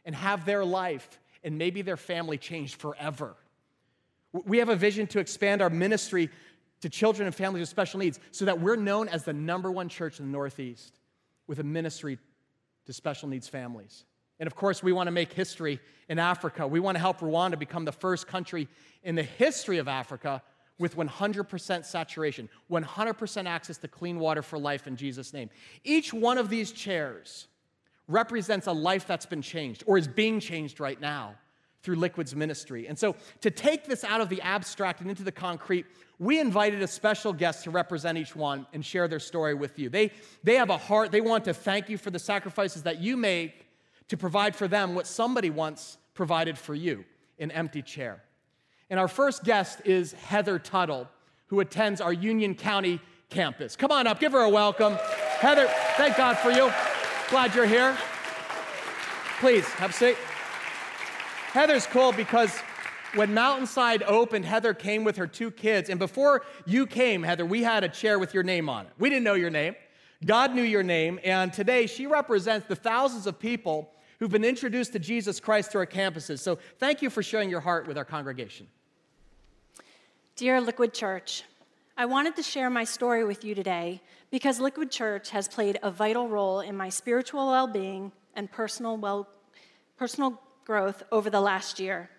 and 0.04 0.14
have 0.14 0.44
their 0.44 0.66
life 0.66 1.18
and 1.46 1.58
maybe 1.58 1.82
their 1.82 1.96
family 1.96 2.38
changed 2.38 2.76
forever. 2.76 3.36
We 4.34 4.58
have 4.58 4.68
a 4.68 4.76
vision 4.76 5.08
to 5.08 5.20
expand 5.20 5.62
our 5.62 5.70
ministry 5.70 6.30
to 6.82 6.90
children 6.90 7.26
and 7.26 7.36
families 7.36 7.62
with 7.62 7.70
special 7.70 8.00
needs 8.00 8.20
so 8.32 8.46
that 8.46 8.60
we're 8.62 8.76
known 8.76 9.10
as 9.10 9.24
the 9.24 9.34
number 9.34 9.72
one 9.72 9.90
church 9.90 10.20
in 10.20 10.26
the 10.26 10.32
Northeast 10.32 10.94
with 11.48 11.60
a 11.60 11.64
ministry 11.64 12.18
to 12.86 12.94
special 12.94 13.28
needs 13.28 13.48
families. 13.48 14.06
And 14.40 14.48
of 14.48 14.56
course, 14.56 14.82
we 14.82 14.94
want 14.94 15.08
to 15.08 15.12
make 15.12 15.34
history 15.34 15.80
in 16.08 16.18
Africa. 16.18 16.66
We 16.66 16.80
want 16.80 16.96
to 16.96 17.00
help 17.00 17.20
Rwanda 17.20 17.60
become 17.60 17.86
the 17.86 17.92
first 17.92 18.28
country 18.28 18.68
in 19.04 19.16
the 19.16 19.24
history 19.24 19.78
of 19.78 19.88
Africa 19.88 20.42
with 20.80 20.96
100% 20.96 21.86
saturation, 21.86 22.50
100% 22.72 23.46
access 23.46 23.78
to 23.78 23.88
clean 23.88 24.18
water 24.18 24.42
for 24.42 24.58
life 24.58 24.88
in 24.88 24.96
Jesus' 24.96 25.34
name. 25.34 25.50
Each 25.84 26.14
one 26.14 26.38
of 26.38 26.50
these 26.50 26.72
chairs 26.72 27.48
represents 28.08 28.68
a 28.68 28.72
life 28.72 29.06
that's 29.06 29.26
been 29.26 29.42
changed 29.42 29.84
or 29.86 29.98
is 29.98 30.08
being 30.08 30.40
changed 30.40 30.80
right 30.80 31.00
now 31.00 31.36
through 31.84 31.96
Liquid's 31.96 32.36
ministry. 32.36 32.88
And 32.88 32.98
so, 32.98 33.16
to 33.42 33.52
take 33.52 33.86
this 33.86 34.04
out 34.04 34.22
of 34.22 34.30
the 34.30 34.42
abstract 34.42 35.02
and 35.02 35.10
into 35.10 35.24
the 35.24 35.32
concrete, 35.32 35.86
we 36.20 36.40
invited 36.40 36.82
a 36.82 36.88
special 36.88 37.32
guest 37.32 37.64
to 37.64 37.72
represent 37.72 38.18
each 38.18 38.36
one 38.36 38.68
and 38.74 38.86
share 38.86 39.08
their 39.08 39.20
story 39.20 39.54
with 39.54 39.80
you. 39.80 39.90
They, 39.90 40.12
they 40.44 40.56
have 40.56 40.70
a 40.70 40.78
heart, 40.78 41.12
they 41.12 41.22
want 41.22 41.46
to 41.46 41.54
thank 41.54 41.90
you 41.90 41.98
for 41.98 42.12
the 42.12 42.20
sacrifices 42.20 42.84
that 42.84 43.00
you 43.00 43.16
make 43.16 43.66
to 44.10 44.18
provide 44.18 44.56
for 44.56 44.68
them 44.68 44.96
what 44.96 45.08
somebody 45.08 45.50
once 45.50 45.98
provided 46.14 46.58
for 46.58 46.76
you 46.76 47.06
an 47.40 47.52
empty 47.52 47.82
chair. 47.82 48.22
And 48.90 49.00
our 49.00 49.08
first 49.08 49.46
guest 49.46 49.82
is 49.86 50.12
Heather 50.12 50.60
Tuttle, 50.60 51.08
who 51.48 51.62
attends 51.62 52.02
our 52.02 52.12
Union 52.12 52.54
County 52.54 53.00
campus. 53.30 53.78
Come 53.78 53.92
on 53.92 54.06
up, 54.06 54.20
give 54.20 54.34
her 54.34 54.40
a 54.40 54.50
welcome. 54.50 54.96
Heather, 55.40 55.68
thank 55.96 56.18
God 56.18 56.38
for 56.38 56.52
you. 56.52 56.70
Glad 57.30 57.56
you're 57.56 57.66
here. 57.66 57.98
Please, 59.40 59.66
have 59.74 59.92
a 59.92 59.94
seat. 59.94 60.18
Heather's 61.54 61.88
cool 61.88 62.12
because 62.12 62.60
when 63.16 63.34
Mountainside 63.34 64.04
opened, 64.04 64.46
Heather 64.46 64.74
came 64.74 65.04
with 65.04 65.18
her 65.18 65.28
two 65.28 65.52
kids. 65.52 65.90
And 65.90 66.00
before 66.00 66.44
you 66.66 66.86
came, 66.86 67.24
Heather, 67.24 67.46
we 67.46 67.64
had 67.64 67.84
a 67.84 67.90
chair 67.90 68.20
with 68.20 68.34
your 68.34 68.44
name 68.44 68.70
on 68.70 68.86
it. 68.86 68.92
We 68.98 69.10
didn't 69.10 69.24
know 69.24 69.34
your 69.34 69.50
name. 69.50 69.76
God 70.26 70.54
knew 70.54 70.64
your 70.64 70.84
name. 70.84 71.20
And 71.24 71.52
today 71.52 71.88
she 71.88 72.08
represents 72.08 72.68
the 72.68 72.76
thousands 72.76 73.26
of 73.26 73.40
people 73.40 73.92
who've 74.20 74.30
been 74.30 74.44
introduced 74.44 74.94
to 74.94 75.00
Jesus 75.00 75.40
Christ 75.40 75.72
through 75.72 75.82
our 75.82 75.88
campuses. 75.88 76.40
So 76.40 76.60
thank 76.78 77.02
you 77.02 77.10
for 77.10 77.24
sharing 77.24 77.50
your 77.50 77.62
heart 77.62 77.88
with 77.88 77.98
our 77.98 78.06
congregation. 78.06 78.68
Dear 80.36 80.62
Liquid 80.62 80.94
Church, 80.94 81.44
I 81.98 82.06
wanted 82.06 82.36
to 82.36 82.44
share 82.44 82.70
my 82.70 82.84
story 82.84 83.24
with 83.24 83.44
you 83.44 83.56
today 83.56 84.02
because 84.30 84.60
Liquid 84.60 84.92
Church 84.92 85.30
has 85.32 85.48
played 85.48 85.80
a 85.84 85.92
vital 85.92 86.28
role 86.28 86.60
in 86.60 86.76
my 86.78 86.90
spiritual 86.90 87.48
well 87.48 87.68
being 87.68 88.12
and 88.36 88.52
personal, 88.52 88.98
well, 88.98 89.28
personal 89.98 90.42
growth 90.66 91.04
over 91.12 91.30
the 91.30 91.42
last 91.42 91.80
year. 91.80 92.10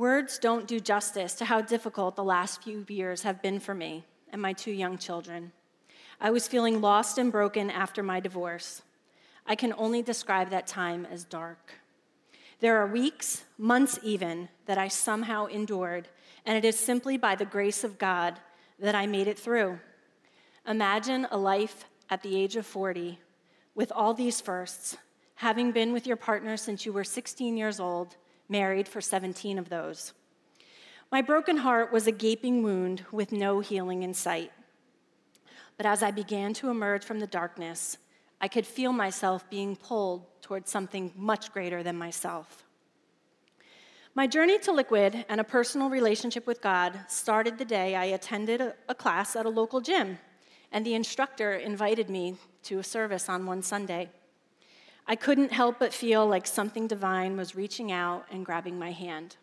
Words 0.00 0.38
don't 0.38 0.66
do 0.66 0.80
justice 0.80 1.34
to 1.34 1.44
how 1.44 1.60
difficult 1.60 2.16
the 2.16 2.24
last 2.24 2.62
few 2.62 2.86
years 2.88 3.20
have 3.20 3.42
been 3.42 3.60
for 3.60 3.74
me 3.74 4.02
and 4.32 4.40
my 4.40 4.54
two 4.54 4.70
young 4.70 4.96
children. 4.96 5.52
I 6.18 6.30
was 6.30 6.48
feeling 6.48 6.80
lost 6.80 7.18
and 7.18 7.30
broken 7.30 7.68
after 7.68 8.02
my 8.02 8.18
divorce. 8.18 8.80
I 9.46 9.56
can 9.56 9.74
only 9.76 10.00
describe 10.00 10.48
that 10.48 10.66
time 10.66 11.06
as 11.12 11.24
dark. 11.24 11.74
There 12.60 12.78
are 12.78 12.86
weeks, 12.86 13.44
months 13.58 13.98
even, 14.02 14.48
that 14.64 14.78
I 14.78 14.88
somehow 14.88 15.44
endured, 15.44 16.08
and 16.46 16.56
it 16.56 16.64
is 16.64 16.78
simply 16.78 17.18
by 17.18 17.34
the 17.34 17.44
grace 17.44 17.84
of 17.84 17.98
God 17.98 18.40
that 18.78 18.94
I 18.94 19.06
made 19.06 19.28
it 19.28 19.38
through. 19.38 19.80
Imagine 20.66 21.26
a 21.30 21.36
life 21.36 21.84
at 22.08 22.22
the 22.22 22.36
age 22.36 22.56
of 22.56 22.64
40 22.64 23.18
with 23.74 23.92
all 23.92 24.14
these 24.14 24.40
firsts, 24.40 24.96
having 25.34 25.72
been 25.72 25.92
with 25.92 26.06
your 26.06 26.16
partner 26.16 26.56
since 26.56 26.86
you 26.86 26.92
were 26.94 27.04
16 27.04 27.58
years 27.58 27.78
old, 27.78 28.16
married 28.50 28.88
for 28.88 29.00
17 29.00 29.58
of 29.58 29.68
those. 29.68 30.12
My 31.10 31.22
broken 31.22 31.58
heart 31.58 31.92
was 31.92 32.06
a 32.06 32.12
gaping 32.12 32.62
wound 32.62 33.04
with 33.10 33.32
no 33.32 33.60
healing 33.60 34.02
in 34.02 34.14
sight. 34.14 34.52
But 35.76 35.86
as 35.86 36.02
I 36.02 36.10
began 36.10 36.52
to 36.54 36.70
emerge 36.70 37.04
from 37.04 37.20
the 37.20 37.26
darkness, 37.26 37.96
I 38.40 38.48
could 38.48 38.66
feel 38.66 38.92
myself 38.92 39.48
being 39.48 39.76
pulled 39.76 40.26
towards 40.42 40.70
something 40.70 41.12
much 41.16 41.52
greater 41.52 41.82
than 41.82 41.96
myself. 41.96 42.64
My 44.14 44.26
journey 44.26 44.58
to 44.60 44.72
liquid 44.72 45.24
and 45.28 45.40
a 45.40 45.44
personal 45.44 45.88
relationship 45.88 46.46
with 46.46 46.60
God 46.60 46.98
started 47.08 47.58
the 47.58 47.64
day 47.64 47.94
I 47.94 48.06
attended 48.06 48.60
a, 48.60 48.94
class 48.94 49.36
at 49.36 49.46
a 49.46 49.50
local 49.50 49.80
gym, 49.80 50.18
and 50.72 50.84
the 50.84 50.94
instructor 50.94 51.52
invited 51.52 52.10
me 52.10 52.36
to 52.64 52.78
a 52.78 52.84
service 52.84 53.28
on 53.28 53.46
one 53.46 53.62
Sunday. 53.62 54.10
I 55.10 55.16
couldn't 55.16 55.50
help 55.50 55.80
but 55.80 55.92
feel 55.92 56.24
like 56.24 56.46
something 56.46 56.86
divine 56.86 57.36
was 57.36 57.56
reaching 57.56 57.90
out 57.90 58.26
and 58.30 58.46
grabbing 58.46 58.78
my 58.78 58.92
hand. 58.92 59.34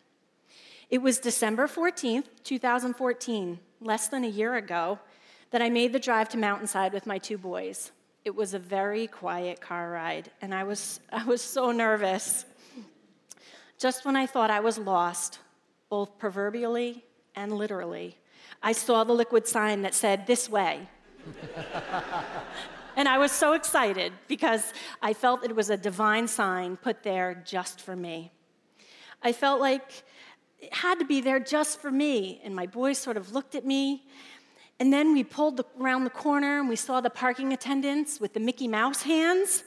It 0.88 1.02
was 1.02 1.18
December 1.18 1.68
14th, 1.68 2.24
2014, 2.42 3.58
less 3.82 4.08
than 4.08 4.24
a 4.24 4.28
year 4.28 4.54
ago, 4.54 4.98
that 5.50 5.60
I 5.60 5.68
made 5.68 5.92
the 5.92 5.98
drive 5.98 6.30
to 6.30 6.38
Mountainside 6.38 6.94
with 6.94 7.06
my 7.06 7.18
two 7.18 7.36
boys. 7.36 7.92
It 8.24 8.34
was 8.34 8.54
a 8.54 8.58
very 8.58 9.08
quiet 9.08 9.60
car 9.60 9.90
ride, 9.90 10.30
and 10.40 10.54
I 10.54 10.64
was, 10.64 11.00
I 11.12 11.24
was 11.24 11.42
so 11.42 11.70
nervous. 11.70 12.46
Just 13.76 14.06
when 14.06 14.16
I 14.16 14.24
thought 14.24 14.50
I 14.50 14.60
was 14.60 14.78
lost, 14.78 15.38
both 15.90 16.18
proverbially 16.18 17.04
and 17.36 17.52
literally, 17.52 18.16
I 18.62 18.72
saw 18.72 19.04
the 19.04 19.12
liquid 19.12 19.46
sign 19.46 19.82
that 19.82 19.94
said, 19.94 20.26
This 20.26 20.48
way. 20.48 20.88
and 22.98 23.08
I 23.08 23.16
was 23.16 23.30
so 23.30 23.52
excited 23.52 24.12
because 24.26 24.72
I 25.00 25.12
felt 25.12 25.44
it 25.44 25.54
was 25.54 25.70
a 25.70 25.76
divine 25.76 26.26
sign 26.26 26.76
put 26.76 27.04
there 27.04 27.40
just 27.46 27.80
for 27.80 27.94
me. 27.94 28.32
I 29.22 29.30
felt 29.30 29.60
like 29.60 30.02
it 30.58 30.74
had 30.74 30.98
to 30.98 31.04
be 31.04 31.20
there 31.20 31.38
just 31.38 31.80
for 31.80 31.92
me. 31.92 32.40
And 32.42 32.56
my 32.56 32.66
boys 32.66 32.98
sort 32.98 33.16
of 33.16 33.30
looked 33.30 33.54
at 33.54 33.64
me. 33.64 34.02
And 34.80 34.92
then 34.92 35.12
we 35.12 35.22
pulled 35.22 35.58
the, 35.58 35.64
around 35.80 36.02
the 36.02 36.10
corner 36.10 36.58
and 36.58 36.68
we 36.68 36.74
saw 36.74 37.00
the 37.00 37.08
parking 37.08 37.52
attendants 37.52 38.18
with 38.18 38.32
the 38.34 38.40
Mickey 38.40 38.66
Mouse 38.66 39.02
hands. 39.02 39.62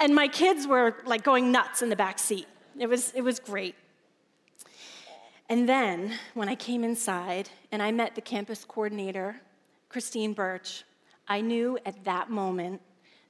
And 0.00 0.12
my 0.12 0.26
kids 0.26 0.66
were 0.66 0.96
like 1.06 1.22
going 1.22 1.52
nuts 1.52 1.80
in 1.80 1.90
the 1.90 1.96
back 1.96 2.18
seat. 2.18 2.48
It 2.76 2.88
was, 2.88 3.12
it 3.12 3.22
was 3.22 3.38
great. 3.38 3.76
And 5.48 5.68
then 5.68 6.18
when 6.34 6.48
I 6.48 6.56
came 6.56 6.82
inside 6.82 7.50
and 7.70 7.80
I 7.80 7.92
met 7.92 8.16
the 8.16 8.20
campus 8.20 8.64
coordinator, 8.64 9.36
Christine 9.88 10.32
Birch, 10.32 10.82
I 11.28 11.40
knew 11.40 11.78
at 11.86 12.04
that 12.04 12.30
moment 12.30 12.80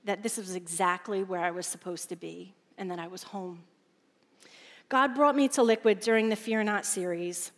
that 0.05 0.23
this 0.23 0.37
was 0.37 0.55
exactly 0.55 1.23
where 1.23 1.41
I 1.41 1.51
was 1.51 1.67
supposed 1.67 2.09
to 2.09 2.17
be 2.17 2.55
and 2.79 2.91
that 2.91 2.99
I 2.99 3.07
was 3.07 3.23
home. 3.23 3.63
God 4.89 5.15
brought 5.15 5.37
me 5.37 5.49
to 5.49 5.63
Liquid 5.63 6.01
during 6.01 6.29
the 6.29 6.37
Fear 6.37 6.65
Not 6.65 6.85
series. 6.85 7.53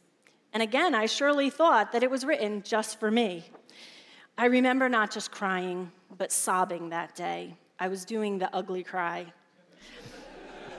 And 0.53 0.63
again, 0.63 0.95
I 0.95 1.07
surely 1.07 1.51
thought 1.51 1.93
that 1.93 2.03
it 2.03 2.11
was 2.11 2.25
written 2.25 2.63
just 2.63 3.01
for 3.01 3.11
me. 3.11 3.45
I 4.37 4.47
remember 4.47 4.89
not 4.89 5.11
just 5.11 5.31
crying, 5.31 5.91
but 6.17 6.31
sobbing 6.31 6.91
that 6.91 7.15
day. 7.15 7.57
I 7.79 7.89
was 7.89 8.05
doing 8.05 8.39
the 8.39 8.55
ugly 8.55 8.83
cry. 8.83 9.27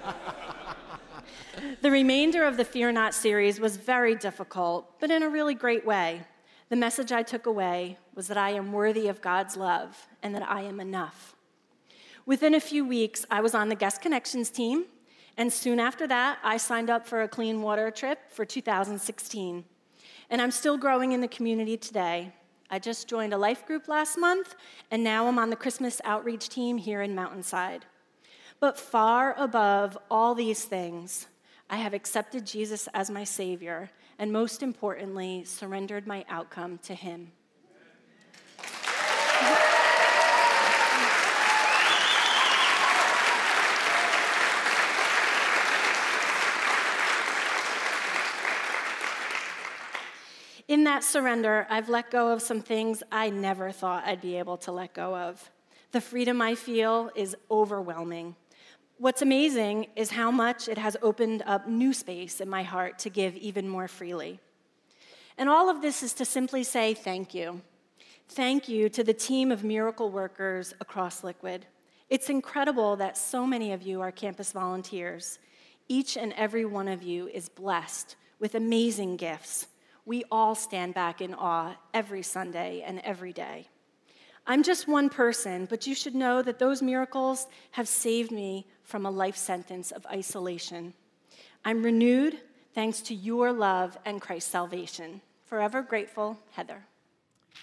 The 1.82 1.92
remainder 1.92 2.44
of 2.44 2.58
the 2.58 2.66
Fear 2.66 2.92
Not 2.92 3.14
series 3.14 3.60
was 3.60 3.78
very 3.78 4.16
difficult, 4.16 5.00
but 5.00 5.12
in 5.12 5.24
a 5.24 5.30
really 5.30 5.56
great 5.56 5.86
way. 5.86 6.22
The 6.70 6.76
message 6.76 7.12
I 7.12 7.22
took 7.22 7.46
away 7.46 8.00
was 8.16 8.28
that 8.28 8.38
I 8.38 8.50
am 8.52 8.72
worthy 8.72 9.08
of 9.08 9.22
God's 9.22 9.56
love 9.56 10.08
and 10.24 10.34
that 10.34 10.50
I 10.50 10.62
am 10.62 10.80
enough. 10.80 11.36
Within 12.26 12.56
a 12.56 12.60
few 12.60 12.84
weeks, 12.84 13.24
I 13.30 13.42
was 13.42 13.54
on 13.54 13.70
the 13.70 13.76
Guest 13.76 14.02
Connections 14.02 14.50
team, 14.50 14.86
And 15.38 15.52
soon 15.52 15.80
after 15.80 16.08
that, 16.08 16.40
I 16.44 16.58
signed 16.58 16.90
up 16.90 17.06
for 17.06 17.22
a 17.22 17.28
clean 17.28 17.62
water 17.62 17.92
trip 17.92 18.32
for 18.32 18.46
2016. 18.46 19.66
And 20.30 20.42
I'm 20.42 20.52
still 20.52 20.78
growing 20.78 21.12
in 21.12 21.22
the 21.22 21.28
community 21.28 21.78
today. 21.78 22.32
I 22.70 22.80
just 22.80 23.08
joined 23.08 23.34
a 23.34 23.38
life 23.38 23.66
group 23.68 23.88
last 23.88 24.18
month, 24.18 24.56
and 24.90 25.04
now 25.04 25.28
I'm 25.28 25.38
on 25.38 25.50
the 25.50 25.56
Christmas 25.56 26.02
outreach 26.04 26.50
team 26.50 26.78
here 26.78 27.02
in 27.02 27.14
Mountainside. 27.14 27.86
But 28.60 28.80
far 28.80 29.36
above 29.38 29.98
all 30.10 30.34
these 30.34 30.66
things, 30.66 31.28
I 31.70 31.78
have 31.78 31.94
accepted 31.94 32.46
Jesus 32.46 32.88
as 32.94 33.12
my 33.12 33.24
Savior, 33.24 33.92
and 34.18 34.32
most 34.32 34.64
importantly, 34.64 35.44
surrendered 35.44 36.08
my 36.08 36.26
outcome 36.30 36.78
to 36.80 36.94
Him. 36.94 37.32
In 50.68 50.84
that 50.86 51.04
surrender, 51.04 51.68
I've 51.70 51.90
let 51.90 52.10
go 52.10 52.30
of 52.30 52.42
some 52.42 52.62
things 52.62 53.04
I 53.12 53.30
never 53.30 53.72
thought 53.72 54.04
I'd 54.06 54.22
be 54.22 54.38
able 54.38 54.58
to 54.58 54.72
let 54.72 54.94
go 54.94 55.16
of. 55.16 55.52
The 55.92 56.02
freedom 56.02 56.42
I 56.42 56.56
feel 56.56 57.12
is 57.16 57.38
overwhelming. 57.52 58.36
What's 58.98 59.22
amazing 59.22 59.88
is 59.96 60.12
how 60.12 60.32
much 60.32 60.68
it 60.68 60.78
has 60.78 60.96
opened 61.02 61.44
up 61.46 61.68
new 61.68 61.94
space 61.94 62.40
in 62.40 62.50
my 62.50 62.64
heart 62.64 63.00
to 63.00 63.10
give 63.10 63.36
even 63.36 63.68
more 63.68 63.88
freely. 63.88 64.40
And 65.38 65.50
all 65.50 65.70
of 65.70 65.82
this 65.82 66.02
is 66.02 66.14
to 66.14 66.26
simply 66.26 66.64
say 66.64 66.94
thank 66.94 67.34
you. 67.34 67.62
Thank 68.30 68.70
you 68.70 68.90
to 68.90 69.04
the 69.04 69.14
team 69.14 69.52
of 69.52 69.64
miracle 69.64 70.10
workers 70.10 70.74
across 70.80 71.24
Liquid. 71.24 71.66
It's 72.10 72.30
incredible 72.30 72.96
that 72.96 73.18
so 73.18 73.46
many 73.46 73.74
of 73.74 73.84
you 73.84 74.02
are 74.02 74.12
campus 74.12 74.52
volunteers. 74.52 75.40
Each 75.88 76.16
and 76.18 76.34
every 76.34 76.66
one 76.66 76.88
of 76.88 77.04
you 77.04 77.28
is 77.28 77.50
blessed 77.50 78.16
with 78.40 78.56
amazing 78.56 79.18
gifts 79.18 79.68
we 80.06 80.24
all 80.32 80.54
stand 80.56 80.94
back 80.94 81.20
in 81.20 81.34
awe 81.34 81.76
every 81.94 82.22
Sunday 82.22 82.84
and 82.86 83.00
every 83.00 83.34
day. 83.34 83.68
I'm 84.48 84.62
just 84.62 84.88
one 84.88 85.10
person, 85.10 85.66
but 85.66 85.88
you 85.88 85.96
should 85.96 86.14
know 86.14 86.44
that 86.44 86.60
those 86.60 86.84
miracles 86.84 87.48
have 87.72 87.88
saved 87.88 88.32
me 88.32 88.68
from 88.86 89.06
a 89.06 89.12
life 89.12 89.36
sentence 89.36 89.92
of 89.92 90.06
isolation. 90.06 90.94
I'm 91.66 91.84
renewed 91.84 92.40
thanks 92.74 93.02
to 93.02 93.16
your 93.16 93.52
love 93.52 93.98
and 94.06 94.22
Christ's 94.22 94.52
salvation. 94.52 95.22
Forever 95.46 95.82
grateful, 95.82 96.40
Heather. 96.52 96.86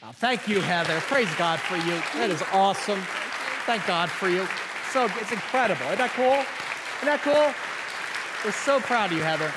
Oh, 0.03 0.13
thank 0.13 0.49
you, 0.49 0.61
Heather. 0.61 0.99
Praise 1.01 1.33
God 1.37 1.61
for 1.61 1.77
you. 1.77 2.01
That 2.15 2.31
is 2.31 2.43
awesome. 2.53 3.01
Thank 3.67 3.87
God 3.87 4.11
for 4.11 4.29
you. 4.29 4.47
So 4.91 5.05
it's 5.21 5.33
incredible. 5.33 5.87
Isn't 5.87 5.99
that 5.99 6.11
cool? 6.11 6.45
Isn't 6.99 7.07
that 7.07 7.21
cool? 7.23 7.55
We're 8.45 8.53
so 8.53 8.81
proud 8.81 9.13
of 9.13 9.17
you, 9.17 9.23
Heather. 9.23 9.53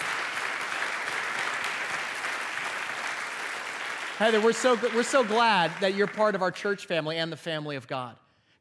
Heather, 4.17 4.39
we're 4.39 4.53
so, 4.53 4.77
we're 4.95 5.03
so 5.03 5.23
glad 5.23 5.71
that 5.81 5.95
you're 5.95 6.07
part 6.07 6.35
of 6.35 6.41
our 6.41 6.51
church 6.51 6.85
family 6.85 7.17
and 7.17 7.31
the 7.31 7.37
family 7.37 7.75
of 7.75 7.87
God. 7.87 8.15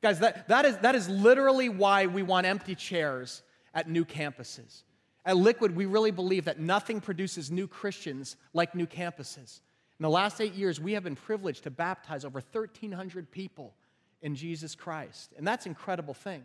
Guys, 0.05 0.19
that, 0.19 0.49
that, 0.49 0.67
is, 0.67 0.77
that 0.81 0.95
is 0.95 1.09
literally 1.09 1.71
why 1.71 2.05
we 2.05 2.23
want 2.23 2.45
empty 2.47 2.75
chairs 2.75 3.43
at 3.73 3.89
new 3.89 4.05
campuses. 4.05 4.83
At 5.25 5.39
Liquid, 5.39 5.75
we 5.75 5.87
really 5.87 6.11
believe 6.11 6.45
that 6.45 6.61
nothing 6.61 7.01
produces 7.01 7.51
new 7.51 7.67
Christians 7.67 8.37
like 8.53 8.75
new 8.75 8.87
campuses. 8.87 9.63
In 9.99 10.03
the 10.03 10.11
last 10.11 10.43
eight 10.43 10.53
years, 10.53 10.79
we 10.79 10.93
have 10.93 11.05
been 11.05 11.17
privileged 11.17 11.63
to 11.63 11.71
baptize 11.71 12.27
over 12.27 12.41
1,300 12.41 13.31
people 13.31 13.73
in 14.21 14.35
Jesus 14.35 14.75
Christ. 14.75 15.33
And 15.39 15.49
that's 15.49 15.65
an 15.65 15.71
incredible 15.71 16.13
thing. 16.13 16.43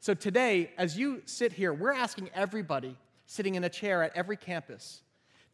So 0.00 0.14
today, 0.14 0.70
as 0.78 0.96
you 0.96 1.20
sit 1.26 1.52
here, 1.52 1.74
we're 1.74 1.92
asking 1.92 2.30
everybody 2.34 2.96
sitting 3.26 3.54
in 3.54 3.64
a 3.64 3.68
chair 3.68 4.02
at 4.02 4.16
every 4.16 4.38
campus 4.38 5.02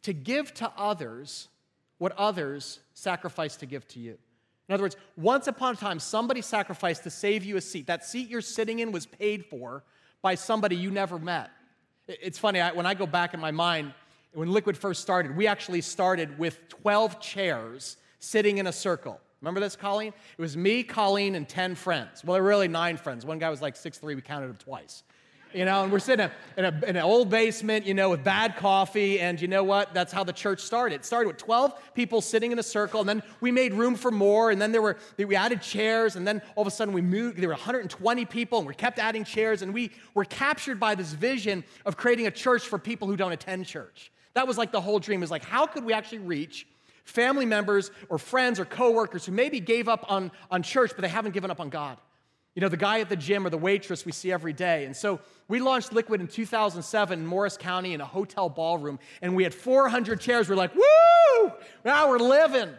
to 0.03 0.13
give 0.13 0.53
to 0.53 0.71
others 0.77 1.49
what 1.97 2.13
others 2.17 2.79
sacrificed 2.93 3.59
to 3.59 3.65
give 3.65 3.85
to 3.89 3.99
you. 3.99 4.17
In 4.71 4.75
other 4.75 4.83
words, 4.83 4.95
once 5.17 5.47
upon 5.47 5.73
a 5.73 5.75
time, 5.75 5.99
somebody 5.99 6.41
sacrificed 6.41 7.03
to 7.03 7.09
save 7.09 7.43
you 7.43 7.57
a 7.57 7.61
seat. 7.61 7.87
That 7.87 8.05
seat 8.05 8.29
you're 8.29 8.39
sitting 8.39 8.79
in 8.79 8.93
was 8.93 9.05
paid 9.05 9.45
for 9.45 9.83
by 10.21 10.35
somebody 10.35 10.77
you 10.77 10.89
never 10.89 11.19
met. 11.19 11.51
It's 12.07 12.39
funny, 12.39 12.61
I, 12.61 12.71
when 12.71 12.85
I 12.85 12.93
go 12.93 13.05
back 13.05 13.33
in 13.33 13.41
my 13.41 13.51
mind, 13.51 13.93
when 14.31 14.49
Liquid 14.49 14.77
first 14.77 15.01
started, 15.01 15.35
we 15.35 15.45
actually 15.45 15.81
started 15.81 16.39
with 16.39 16.69
12 16.69 17.19
chairs 17.19 17.97
sitting 18.19 18.59
in 18.59 18.67
a 18.67 18.71
circle. 18.71 19.19
Remember 19.41 19.59
this, 19.59 19.75
Colleen? 19.75 20.13
It 20.37 20.41
was 20.41 20.55
me, 20.55 20.83
Colleen, 20.83 21.35
and 21.35 21.49
10 21.49 21.75
friends. 21.75 22.23
Well, 22.23 22.35
there 22.35 22.41
were 22.41 22.47
really 22.47 22.69
nine 22.69 22.95
friends. 22.95 23.25
One 23.25 23.39
guy 23.39 23.49
was 23.49 23.61
like 23.61 23.75
6'3, 23.75 24.15
we 24.15 24.21
counted 24.21 24.51
him 24.51 24.55
twice 24.55 25.03
you 25.53 25.65
know, 25.65 25.83
and 25.83 25.91
we're 25.91 25.99
sitting 25.99 26.29
in, 26.57 26.65
a, 26.65 26.81
in, 26.87 26.95
an 26.95 27.03
old 27.03 27.29
basement, 27.29 27.85
you 27.85 27.93
know, 27.93 28.09
with 28.09 28.23
bad 28.23 28.55
coffee, 28.55 29.19
and 29.19 29.41
you 29.41 29.47
know 29.47 29.63
what? 29.63 29.93
That's 29.93 30.11
how 30.13 30.23
the 30.23 30.33
church 30.33 30.61
started. 30.61 30.95
It 30.95 31.05
started 31.05 31.27
with 31.27 31.37
12 31.37 31.93
people 31.93 32.21
sitting 32.21 32.51
in 32.51 32.59
a 32.59 32.63
circle, 32.63 32.99
and 32.99 33.09
then 33.09 33.23
we 33.39 33.51
made 33.51 33.73
room 33.73 33.95
for 33.95 34.11
more, 34.11 34.51
and 34.51 34.61
then 34.61 34.71
there 34.71 34.81
were, 34.81 34.97
we 35.17 35.35
added 35.35 35.61
chairs, 35.61 36.15
and 36.15 36.27
then 36.27 36.41
all 36.55 36.61
of 36.61 36.67
a 36.67 36.71
sudden 36.71 36.93
we 36.93 37.01
moved, 37.01 37.37
there 37.37 37.49
were 37.49 37.55
120 37.55 38.25
people, 38.25 38.59
and 38.59 38.67
we 38.67 38.73
kept 38.73 38.99
adding 38.99 39.23
chairs, 39.23 39.61
and 39.61 39.73
we 39.73 39.91
were 40.13 40.25
captured 40.25 40.79
by 40.79 40.95
this 40.95 41.13
vision 41.13 41.63
of 41.85 41.97
creating 41.97 42.27
a 42.27 42.31
church 42.31 42.67
for 42.67 42.79
people 42.79 43.07
who 43.07 43.15
don't 43.15 43.31
attend 43.31 43.65
church. 43.65 44.11
That 44.33 44.47
was 44.47 44.57
like 44.57 44.71
the 44.71 44.81
whole 44.81 44.99
dream, 44.99 45.23
is 45.23 45.31
like, 45.31 45.43
how 45.43 45.65
could 45.65 45.83
we 45.83 45.93
actually 45.93 46.19
reach 46.19 46.67
family 47.03 47.45
members 47.45 47.91
or 48.09 48.17
friends 48.17 48.59
or 48.59 48.65
coworkers 48.65 49.25
who 49.25 49.31
maybe 49.31 49.59
gave 49.59 49.89
up 49.89 50.05
on, 50.09 50.31
on 50.49 50.63
church, 50.63 50.91
but 50.95 51.01
they 51.01 51.09
haven't 51.09 51.33
given 51.33 51.51
up 51.51 51.59
on 51.59 51.69
God? 51.69 51.97
You 52.55 52.61
know, 52.61 52.69
the 52.69 52.77
guy 52.77 52.99
at 52.99 53.09
the 53.09 53.15
gym 53.15 53.45
or 53.45 53.49
the 53.49 53.57
waitress 53.57 54.05
we 54.05 54.11
see 54.11 54.31
every 54.31 54.51
day. 54.51 54.85
And 54.85 54.95
so 54.95 55.21
we 55.47 55.59
launched 55.59 55.93
Liquid 55.93 56.19
in 56.19 56.27
2007 56.27 57.19
in 57.19 57.25
Morris 57.25 57.55
County 57.55 57.93
in 57.93 58.01
a 58.01 58.05
hotel 58.05 58.49
ballroom, 58.49 58.99
and 59.21 59.35
we 59.35 59.43
had 59.43 59.53
400 59.53 60.19
chairs. 60.19 60.49
We're 60.49 60.55
like, 60.55 60.75
woo! 60.75 61.51
Now 61.85 62.09
we're 62.09 62.19
living. 62.19 62.69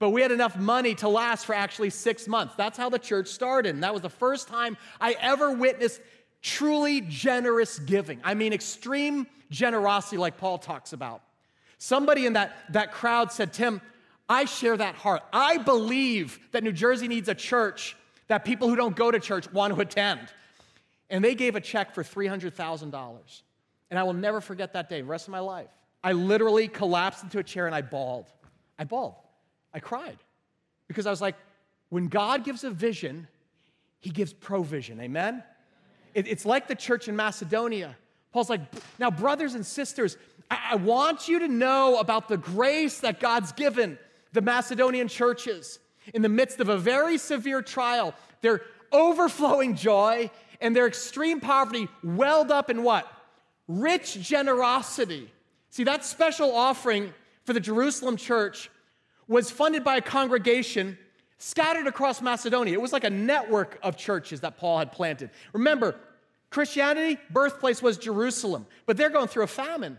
But 0.00 0.10
we 0.10 0.20
had 0.20 0.32
enough 0.32 0.56
money 0.56 0.96
to 0.96 1.08
last 1.08 1.46
for 1.46 1.54
actually 1.54 1.90
six 1.90 2.26
months. 2.26 2.56
That's 2.56 2.76
how 2.76 2.88
the 2.88 2.98
church 2.98 3.28
started. 3.28 3.72
And 3.72 3.84
that 3.84 3.92
was 3.92 4.02
the 4.02 4.10
first 4.10 4.48
time 4.48 4.76
I 5.00 5.12
ever 5.20 5.52
witnessed 5.52 6.00
truly 6.40 7.02
generous 7.02 7.78
giving. 7.78 8.20
I 8.24 8.34
mean, 8.34 8.52
extreme 8.52 9.28
generosity, 9.48 10.16
like 10.16 10.38
Paul 10.38 10.58
talks 10.58 10.92
about. 10.92 11.22
Somebody 11.78 12.26
in 12.26 12.32
that, 12.32 12.52
that 12.70 12.90
crowd 12.90 13.30
said, 13.30 13.52
Tim, 13.52 13.80
I 14.28 14.44
share 14.46 14.76
that 14.76 14.96
heart. 14.96 15.22
I 15.32 15.58
believe 15.58 16.40
that 16.50 16.64
New 16.64 16.72
Jersey 16.72 17.06
needs 17.06 17.28
a 17.28 17.34
church 17.34 17.96
that 18.32 18.46
people 18.46 18.66
who 18.66 18.76
don't 18.76 18.96
go 18.96 19.10
to 19.10 19.20
church 19.20 19.52
want 19.52 19.74
to 19.74 19.80
attend. 19.82 20.18
And 21.10 21.22
they 21.22 21.34
gave 21.34 21.54
a 21.54 21.60
check 21.60 21.94
for 21.94 22.02
$300,000. 22.02 23.42
And 23.90 23.98
I 23.98 24.02
will 24.04 24.14
never 24.14 24.40
forget 24.40 24.72
that 24.72 24.88
day, 24.88 25.02
the 25.02 25.06
rest 25.06 25.28
of 25.28 25.32
my 25.32 25.40
life. 25.40 25.68
I 26.02 26.12
literally 26.12 26.66
collapsed 26.66 27.22
into 27.22 27.40
a 27.40 27.42
chair 27.42 27.66
and 27.66 27.74
I 27.74 27.82
bawled. 27.82 28.32
I 28.78 28.84
bawled. 28.84 29.16
I 29.74 29.80
cried. 29.80 30.16
Because 30.88 31.04
I 31.04 31.10
was 31.10 31.20
like, 31.20 31.34
when 31.90 32.08
God 32.08 32.42
gives 32.42 32.64
a 32.64 32.70
vision, 32.70 33.28
he 34.00 34.08
gives 34.08 34.32
provision. 34.32 34.98
Amen? 34.98 35.44
It, 36.14 36.26
it's 36.26 36.46
like 36.46 36.68
the 36.68 36.74
church 36.74 37.08
in 37.08 37.14
Macedonia. 37.14 37.98
Paul's 38.32 38.48
like, 38.48 38.62
now, 38.98 39.10
brothers 39.10 39.52
and 39.56 39.66
sisters, 39.66 40.16
I 40.50 40.76
want 40.76 41.28
you 41.28 41.40
to 41.40 41.48
know 41.48 41.98
about 41.98 42.28
the 42.28 42.38
grace 42.38 43.00
that 43.00 43.20
God's 43.20 43.52
given 43.52 43.98
the 44.32 44.40
Macedonian 44.40 45.08
churches 45.08 45.78
in 46.14 46.22
the 46.22 46.28
midst 46.28 46.60
of 46.60 46.68
a 46.68 46.76
very 46.76 47.18
severe 47.18 47.62
trial, 47.62 48.14
their 48.40 48.62
overflowing 48.90 49.76
joy 49.76 50.30
and 50.60 50.74
their 50.76 50.86
extreme 50.86 51.40
poverty 51.40 51.88
welled 52.02 52.50
up 52.50 52.70
in 52.70 52.82
what? 52.82 53.10
Rich 53.68 54.20
generosity. 54.20 55.30
See, 55.70 55.84
that 55.84 56.04
special 56.04 56.54
offering 56.54 57.12
for 57.44 57.52
the 57.52 57.60
Jerusalem 57.60 58.16
church 58.16 58.70
was 59.26 59.50
funded 59.50 59.84
by 59.84 59.96
a 59.96 60.00
congregation 60.02 60.98
scattered 61.38 61.86
across 61.86 62.20
Macedonia. 62.20 62.74
It 62.74 62.80
was 62.80 62.92
like 62.92 63.04
a 63.04 63.10
network 63.10 63.78
of 63.82 63.96
churches 63.96 64.40
that 64.40 64.58
Paul 64.58 64.78
had 64.78 64.92
planted. 64.92 65.30
Remember, 65.52 65.96
Christianity, 66.50 67.18
birthplace 67.30 67.82
was 67.82 67.96
Jerusalem, 67.96 68.66
but 68.86 68.96
they're 68.96 69.10
going 69.10 69.26
through 69.26 69.44
a 69.44 69.48
famine. 69.48 69.98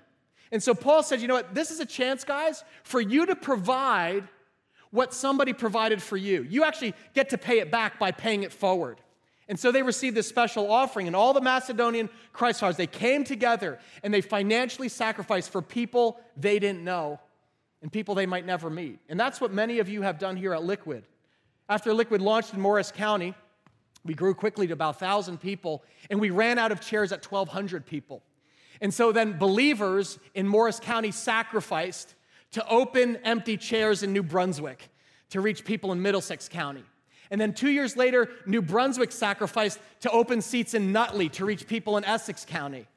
And 0.52 0.62
so 0.62 0.76
Paul 0.76 1.02
said, 1.02 1.20
you 1.20 1.28
know 1.28 1.34
what, 1.34 1.56
this 1.56 1.72
is 1.72 1.80
a 1.80 1.86
chance, 1.86 2.24
guys, 2.24 2.63
for 2.84 3.02
you 3.02 3.26
to 3.26 3.36
provide 3.36 4.28
what 4.94 5.12
somebody 5.12 5.54
provided 5.54 6.04
for 6.04 6.16
you. 6.16 6.44
You 6.44 6.64
actually 6.64 6.94
get 7.16 7.32
to 7.32 7.38
pay 7.38 7.58
it 7.58 7.72
back 7.72 7.98
by 7.98 8.12
paying 8.12 8.44
it 8.44 8.54
forward. 8.54 9.02
And 9.50 9.60
so 9.60 9.72
they 9.72 9.82
received 9.82 10.16
this 10.16 10.28
special 10.28 10.72
offering, 10.72 11.08
and 11.08 11.16
all 11.16 11.34
the 11.34 11.42
Macedonian 11.42 12.10
Christ 12.32 12.64
they 12.78 12.88
came 12.88 13.24
together 13.24 13.80
and 14.04 14.14
they 14.14 14.22
financially 14.22 14.88
sacrificed 14.88 15.52
for 15.52 15.64
people 15.64 16.20
they 16.38 16.60
didn't 16.60 16.84
know 16.84 17.20
and 17.82 17.92
people 17.92 18.14
they 18.14 18.28
might 18.28 18.46
never 18.46 18.70
meet. 18.70 19.00
And 19.10 19.20
that's 19.20 19.42
what 19.42 19.52
many 19.52 19.80
of 19.80 19.90
you 19.90 20.04
have 20.04 20.20
done 20.20 20.38
here 20.38 20.54
at 20.54 20.64
Liquid. 20.64 21.06
After 21.68 21.92
Liquid 21.92 22.22
launched 22.22 22.54
in 22.54 22.62
Morris 22.62 22.92
County, 22.92 23.34
we 24.06 24.14
grew 24.14 24.36
quickly 24.36 24.68
to 24.68 24.74
about 24.74 25.02
1,000 25.02 25.42
people, 25.42 25.84
and 26.12 26.22
we 26.22 26.30
ran 26.30 26.60
out 26.60 26.72
of 26.72 26.82
chairs 26.82 27.12
at 27.12 27.26
1,200 27.26 27.86
people. 27.86 28.22
And 28.80 28.94
so 28.94 29.12
then 29.12 29.40
believers 29.40 30.20
in 30.36 30.48
Morris 30.48 30.80
County 30.80 31.10
sacrificed 31.12 32.14
to 32.54 32.68
open 32.68 33.18
empty 33.18 33.58
chairs 33.58 34.04
in 34.04 34.13
New 34.13 34.24
Brunswick 34.24 34.89
to 35.30 35.42
reach 35.42 35.66
people 35.66 35.92
in 35.92 36.02
Middlesex 36.02 36.48
County. 36.48 36.84
And 37.32 37.42
then 37.42 37.54
two 37.54 37.72
years 37.72 37.98
later, 37.98 38.30
New 38.46 38.62
Brunswick 38.62 39.12
sacrificed 39.12 39.80
to 40.02 40.12
open 40.12 40.42
seats 40.42 40.74
in 40.74 40.92
Nutley 40.92 41.30
to 41.30 41.46
reach 41.46 41.68
people 41.68 41.98
in 41.98 42.06
Essex 42.06 42.46
County. 42.46 42.88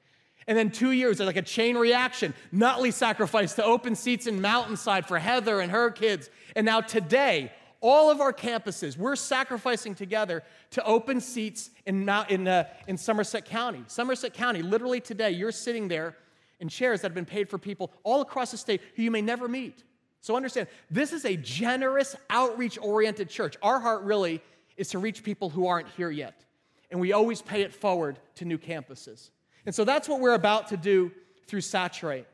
And 0.47 0.57
then 0.57 0.71
two 0.71 0.93
years, 0.93 1.19
like 1.19 1.37
a 1.37 1.43
chain 1.43 1.77
reaction. 1.77 2.35
Nutley 2.53 2.91
sacrificed 2.91 3.57
to 3.57 3.65
open 3.65 3.97
seats 3.97 4.27
in 4.27 4.41
Mountainside 4.41 5.07
for 5.07 5.19
Heather 5.19 5.61
and 5.61 5.73
her 5.73 5.91
kids. 5.91 6.31
And 6.55 6.67
now 6.67 6.81
today, 6.81 7.51
all 7.81 8.11
of 8.11 8.21
our 8.21 8.33
campuses, 8.33 8.97
we're 8.97 9.17
sacrificing 9.17 9.95
together 9.95 10.43
to 10.73 10.85
open 10.85 11.21
seats 11.21 11.71
in, 11.87 12.09
in, 12.29 12.47
uh, 12.47 12.65
in 12.87 12.97
Somerset 12.97 13.45
County. 13.45 13.85
Somerset 13.87 14.35
County, 14.35 14.63
literally 14.63 15.01
today, 15.01 15.31
you're 15.31 15.51
sitting 15.51 15.89
there 15.89 16.17
in 16.61 16.69
chairs 16.69 17.01
that 17.01 17.09
have 17.09 17.15
been 17.15 17.25
paid 17.25 17.49
for 17.49 17.59
people 17.59 17.93
all 18.03 18.21
across 18.21 18.51
the 18.51 18.57
state 18.57 18.81
who 18.95 19.03
you 19.03 19.11
may 19.11 19.23
never 19.23 19.49
meet. 19.49 19.85
So 20.21 20.37
understand, 20.37 20.69
this 20.91 21.13
is 21.13 21.25
a 21.25 21.37
generous, 21.37 22.17
outreach 22.31 22.79
oriented 22.81 23.29
church. 23.29 23.57
Our 23.63 23.79
heart 23.79 24.03
really 24.03 24.43
is 24.77 24.89
to 24.91 24.99
reach 24.99 25.23
people 25.23 25.51
who 25.51 25.67
aren't 25.67 25.89
here 25.91 26.11
yet. 26.11 26.45
And 26.91 27.01
we 27.01 27.13
always 27.13 27.43
pay 27.43 27.63
it 27.63 27.75
forward 27.75 28.19
to 28.37 28.45
new 28.45 28.59
campuses. 28.59 29.31
And 29.67 29.75
so 29.75 29.85
that's 29.85 30.09
what 30.09 30.21
we're 30.21 30.35
about 30.35 30.69
to 30.69 30.77
do 30.77 31.13
through 31.47 31.61
Saturate. 31.61 32.27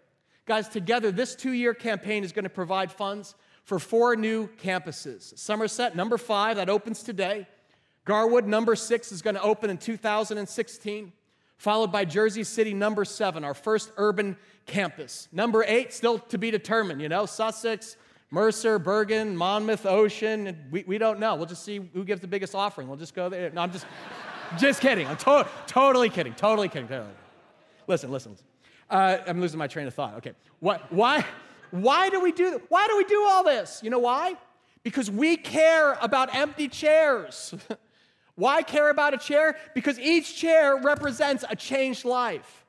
Guys, 0.46 0.68
together, 0.68 1.10
this 1.10 1.34
two 1.34 1.52
year 1.52 1.74
campaign 1.74 2.24
is 2.24 2.32
going 2.32 2.44
to 2.44 2.50
provide 2.50 2.90
funds 2.90 3.34
for 3.64 3.78
four 3.78 4.16
new 4.16 4.48
campuses. 4.62 5.38
Somerset, 5.38 5.94
number 5.94 6.18
five, 6.18 6.56
that 6.56 6.68
opens 6.68 7.02
today. 7.02 7.46
Garwood, 8.04 8.46
number 8.46 8.74
six, 8.74 9.12
is 9.12 9.22
going 9.22 9.36
to 9.36 9.42
open 9.42 9.70
in 9.70 9.78
2016, 9.78 11.12
followed 11.62 11.92
by 11.92 12.04
Jersey 12.04 12.42
City, 12.42 12.74
number 12.74 13.04
seven, 13.04 13.44
our 13.44 13.54
first 13.54 13.92
urban 13.96 14.36
campus. 14.66 15.28
Number 15.30 15.64
eight, 15.64 15.92
still 15.92 16.18
to 16.18 16.36
be 16.36 16.50
determined, 16.50 17.00
you 17.00 17.08
know, 17.08 17.24
Sussex, 17.24 17.96
Mercer, 18.32 18.80
Bergen, 18.80 19.36
Monmouth, 19.36 19.86
Ocean. 19.86 20.56
We, 20.72 20.82
we 20.88 20.98
don't 20.98 21.20
know. 21.20 21.36
We'll 21.36 21.46
just 21.46 21.64
see 21.64 21.80
who 21.94 22.02
gives 22.02 22.20
the 22.20 22.26
biggest 22.26 22.56
offering. 22.56 22.88
We'll 22.88 22.96
just 22.96 23.14
go 23.14 23.28
there. 23.28 23.48
No, 23.50 23.60
I'm 23.60 23.70
just, 23.70 23.86
just 24.58 24.80
kidding. 24.80 25.06
I'm 25.06 25.16
to- 25.18 25.46
totally 25.68 26.10
kidding. 26.10 26.34
Totally 26.34 26.68
kidding. 26.68 26.88
Totally. 26.88 27.12
Listen, 27.86 28.10
listen, 28.10 28.32
listen. 28.32 28.46
Uh, 28.90 29.18
I'm 29.28 29.40
losing 29.40 29.58
my 29.58 29.68
train 29.68 29.86
of 29.86 29.94
thought. 29.94 30.16
Okay. 30.16 30.32
What, 30.58 30.92
why, 30.92 31.24
why 31.70 32.08
do 32.08 32.20
we 32.20 32.32
do 32.32 32.60
Why 32.70 32.88
do 32.88 32.96
we 32.96 33.04
do 33.04 33.24
all 33.28 33.44
this? 33.44 33.80
You 33.84 33.90
know 33.90 34.00
why? 34.00 34.34
Because 34.82 35.08
we 35.08 35.36
care 35.36 35.92
about 36.02 36.34
empty 36.34 36.66
chairs. 36.66 37.54
why 38.34 38.62
care 38.62 38.90
about 38.90 39.14
a 39.14 39.18
chair? 39.18 39.56
Because 39.74 39.98
each 39.98 40.36
chair 40.36 40.76
represents 40.76 41.44
a 41.48 41.56
changed 41.56 42.04
life. 42.04 42.64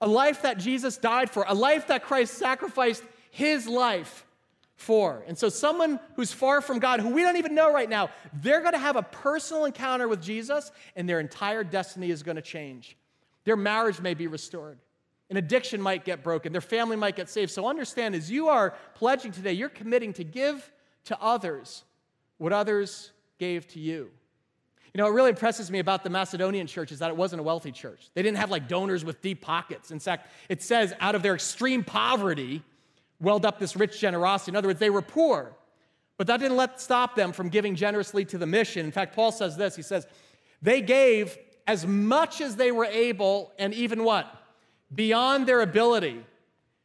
A 0.00 0.06
life 0.06 0.42
that 0.42 0.58
Jesus 0.58 0.96
died 0.96 1.30
for, 1.30 1.44
a 1.46 1.54
life 1.54 1.88
that 1.88 2.04
Christ 2.04 2.34
sacrificed 2.34 3.04
his 3.30 3.66
life 3.66 4.26
for. 4.74 5.22
And 5.28 5.38
so, 5.38 5.48
someone 5.48 6.00
who's 6.16 6.32
far 6.32 6.60
from 6.60 6.80
God, 6.80 7.00
who 7.00 7.10
we 7.10 7.22
don't 7.22 7.36
even 7.36 7.54
know 7.54 7.72
right 7.72 7.88
now, 7.88 8.10
they're 8.32 8.60
going 8.60 8.72
to 8.72 8.78
have 8.78 8.96
a 8.96 9.02
personal 9.02 9.64
encounter 9.64 10.08
with 10.08 10.20
Jesus, 10.20 10.72
and 10.96 11.08
their 11.08 11.20
entire 11.20 11.62
destiny 11.62 12.10
is 12.10 12.22
going 12.22 12.36
to 12.36 12.42
change. 12.42 12.96
Their 13.44 13.56
marriage 13.56 14.00
may 14.00 14.14
be 14.14 14.26
restored. 14.26 14.78
An 15.30 15.36
addiction 15.36 15.80
might 15.80 16.04
get 16.04 16.22
broken. 16.22 16.52
Their 16.52 16.60
family 16.60 16.96
might 16.96 17.16
get 17.16 17.28
saved. 17.30 17.50
So 17.52 17.66
understand 17.66 18.14
as 18.14 18.30
you 18.30 18.48
are 18.48 18.74
pledging 18.94 19.32
today, 19.32 19.52
you're 19.52 19.70
committing 19.70 20.12
to 20.14 20.24
give 20.24 20.70
to 21.04 21.18
others 21.20 21.84
what 22.38 22.52
others 22.52 23.12
gave 23.38 23.66
to 23.68 23.80
you. 23.80 24.10
You 24.94 24.98
know, 24.98 25.04
what 25.04 25.14
really 25.14 25.30
impresses 25.30 25.70
me 25.70 25.78
about 25.78 26.04
the 26.04 26.10
Macedonian 26.10 26.66
church 26.66 26.92
is 26.92 26.98
that 26.98 27.10
it 27.10 27.16
wasn't 27.16 27.40
a 27.40 27.42
wealthy 27.42 27.72
church. 27.72 28.10
They 28.14 28.22
didn't 28.22 28.38
have 28.38 28.50
like 28.50 28.68
donors 28.68 29.04
with 29.04 29.22
deep 29.22 29.40
pockets. 29.40 29.90
In 29.90 29.98
fact, 29.98 30.30
it 30.48 30.62
says 30.62 30.92
out 31.00 31.14
of 31.14 31.22
their 31.22 31.34
extreme 31.34 31.82
poverty 31.82 32.62
welled 33.20 33.46
up 33.46 33.58
this 33.58 33.74
rich 33.74 33.98
generosity. 33.98 34.52
In 34.52 34.56
other 34.56 34.68
words, 34.68 34.80
they 34.80 34.90
were 34.90 35.02
poor, 35.02 35.54
but 36.18 36.26
that 36.26 36.40
didn't 36.40 36.56
let 36.56 36.80
stop 36.80 37.16
them 37.16 37.32
from 37.32 37.48
giving 37.48 37.74
generously 37.74 38.24
to 38.26 38.38
the 38.38 38.46
mission. 38.46 38.84
In 38.84 38.92
fact, 38.92 39.14
Paul 39.14 39.32
says 39.32 39.56
this. 39.56 39.74
He 39.76 39.82
says, 39.82 40.06
they 40.60 40.82
gave 40.82 41.38
as 41.66 41.86
much 41.86 42.40
as 42.40 42.56
they 42.56 42.70
were 42.70 42.84
able 42.84 43.52
and 43.58 43.72
even 43.72 44.04
what? 44.04 44.42
beyond 44.94 45.46
their 45.46 45.60
ability. 45.60 46.22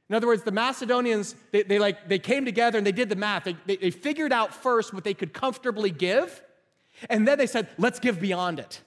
In 0.09 0.15
other 0.15 0.27
words, 0.27 0.43
the 0.43 0.51
Macedonians, 0.51 1.35
they, 1.51 1.63
they, 1.63 1.79
like, 1.79 2.07
they 2.07 2.19
came 2.19 2.45
together 2.45 2.77
and 2.77 2.87
they 2.87 2.91
did 2.91 3.09
the 3.09 3.15
math. 3.15 3.43
They, 3.43 3.57
they, 3.65 3.75
they 3.75 3.91
figured 3.91 4.31
out 4.31 4.53
first 4.53 4.93
what 4.93 5.03
they 5.03 5.13
could 5.13 5.33
comfortably 5.33 5.91
give, 5.91 6.41
and 7.09 7.27
then 7.27 7.37
they 7.37 7.47
said, 7.47 7.67
let's 7.77 7.99
give 7.99 8.19
beyond 8.19 8.59
it. 8.59 8.81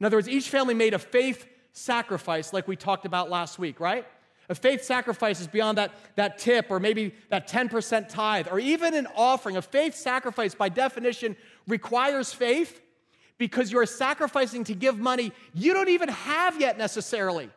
In 0.00 0.06
other 0.06 0.16
words, 0.16 0.28
each 0.28 0.48
family 0.48 0.74
made 0.74 0.94
a 0.94 0.98
faith 0.98 1.46
sacrifice, 1.72 2.52
like 2.52 2.68
we 2.68 2.76
talked 2.76 3.06
about 3.06 3.30
last 3.30 3.58
week, 3.58 3.80
right? 3.80 4.06
A 4.48 4.54
faith 4.54 4.84
sacrifice 4.84 5.40
is 5.40 5.46
beyond 5.46 5.78
that, 5.78 5.92
that 6.16 6.38
tip 6.38 6.66
or 6.70 6.80
maybe 6.80 7.14
that 7.30 7.48
10% 7.48 8.08
tithe 8.08 8.48
or 8.50 8.58
even 8.58 8.94
an 8.94 9.06
offering. 9.14 9.56
A 9.56 9.62
faith 9.62 9.94
sacrifice, 9.94 10.54
by 10.54 10.68
definition, 10.68 11.36
requires 11.66 12.32
faith 12.32 12.80
because 13.38 13.72
you're 13.72 13.86
sacrificing 13.86 14.64
to 14.64 14.74
give 14.74 14.98
money 14.98 15.32
you 15.54 15.72
don't 15.72 15.88
even 15.88 16.08
have 16.08 16.60
yet 16.60 16.76
necessarily 16.76 17.50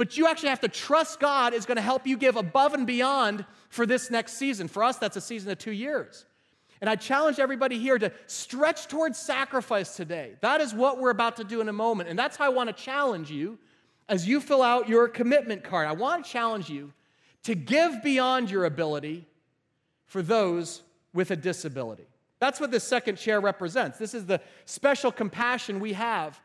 but 0.00 0.16
you 0.16 0.26
actually 0.26 0.48
have 0.48 0.60
to 0.60 0.68
trust 0.68 1.20
God 1.20 1.52
is 1.52 1.66
going 1.66 1.76
to 1.76 1.82
help 1.82 2.06
you 2.06 2.16
give 2.16 2.36
above 2.36 2.72
and 2.72 2.86
beyond 2.86 3.44
for 3.68 3.84
this 3.84 4.10
next 4.10 4.38
season. 4.38 4.66
For 4.66 4.82
us, 4.82 4.96
that's 4.96 5.18
a 5.18 5.20
season 5.20 5.50
of 5.50 5.58
two 5.58 5.72
years. 5.72 6.24
And 6.80 6.88
I 6.88 6.96
challenge 6.96 7.38
everybody 7.38 7.78
here 7.78 7.98
to 7.98 8.10
stretch 8.26 8.88
towards 8.88 9.18
sacrifice 9.18 9.96
today. 9.96 10.32
That 10.40 10.60
is 10.60 10.72
what 10.72 10.98
we're 10.98 11.10
about 11.10 11.36
to 11.36 11.44
do 11.44 11.60
in 11.60 11.68
a 11.68 11.72
moment. 11.72 12.08
And 12.08 12.18
that's 12.18 12.36
how 12.36 12.46
I 12.46 12.48
want 12.48 12.74
to 12.74 12.82
challenge 12.82 13.30
you 13.30 13.58
as 14.08 14.26
you 14.26 14.40
fill 14.40 14.62
out 14.62 14.88
your 14.88 15.06
commitment 15.06 15.62
card. 15.62 15.86
I 15.86 15.92
want 15.92 16.24
to 16.24 16.30
challenge 16.30 16.70
you 16.70 16.92
to 17.42 17.54
give 17.54 18.02
beyond 18.02 18.50
your 18.50 18.64
ability 18.64 19.26
for 20.06 20.22
those 20.22 20.82
with 21.12 21.30
a 21.30 21.36
disability. 21.36 22.06
That's 22.38 22.58
what 22.58 22.70
this 22.70 22.84
second 22.84 23.16
chair 23.16 23.40
represents. 23.40 23.98
This 23.98 24.14
is 24.14 24.24
the 24.24 24.40
special 24.64 25.12
compassion 25.12 25.80
we 25.80 25.92
have 25.92 26.40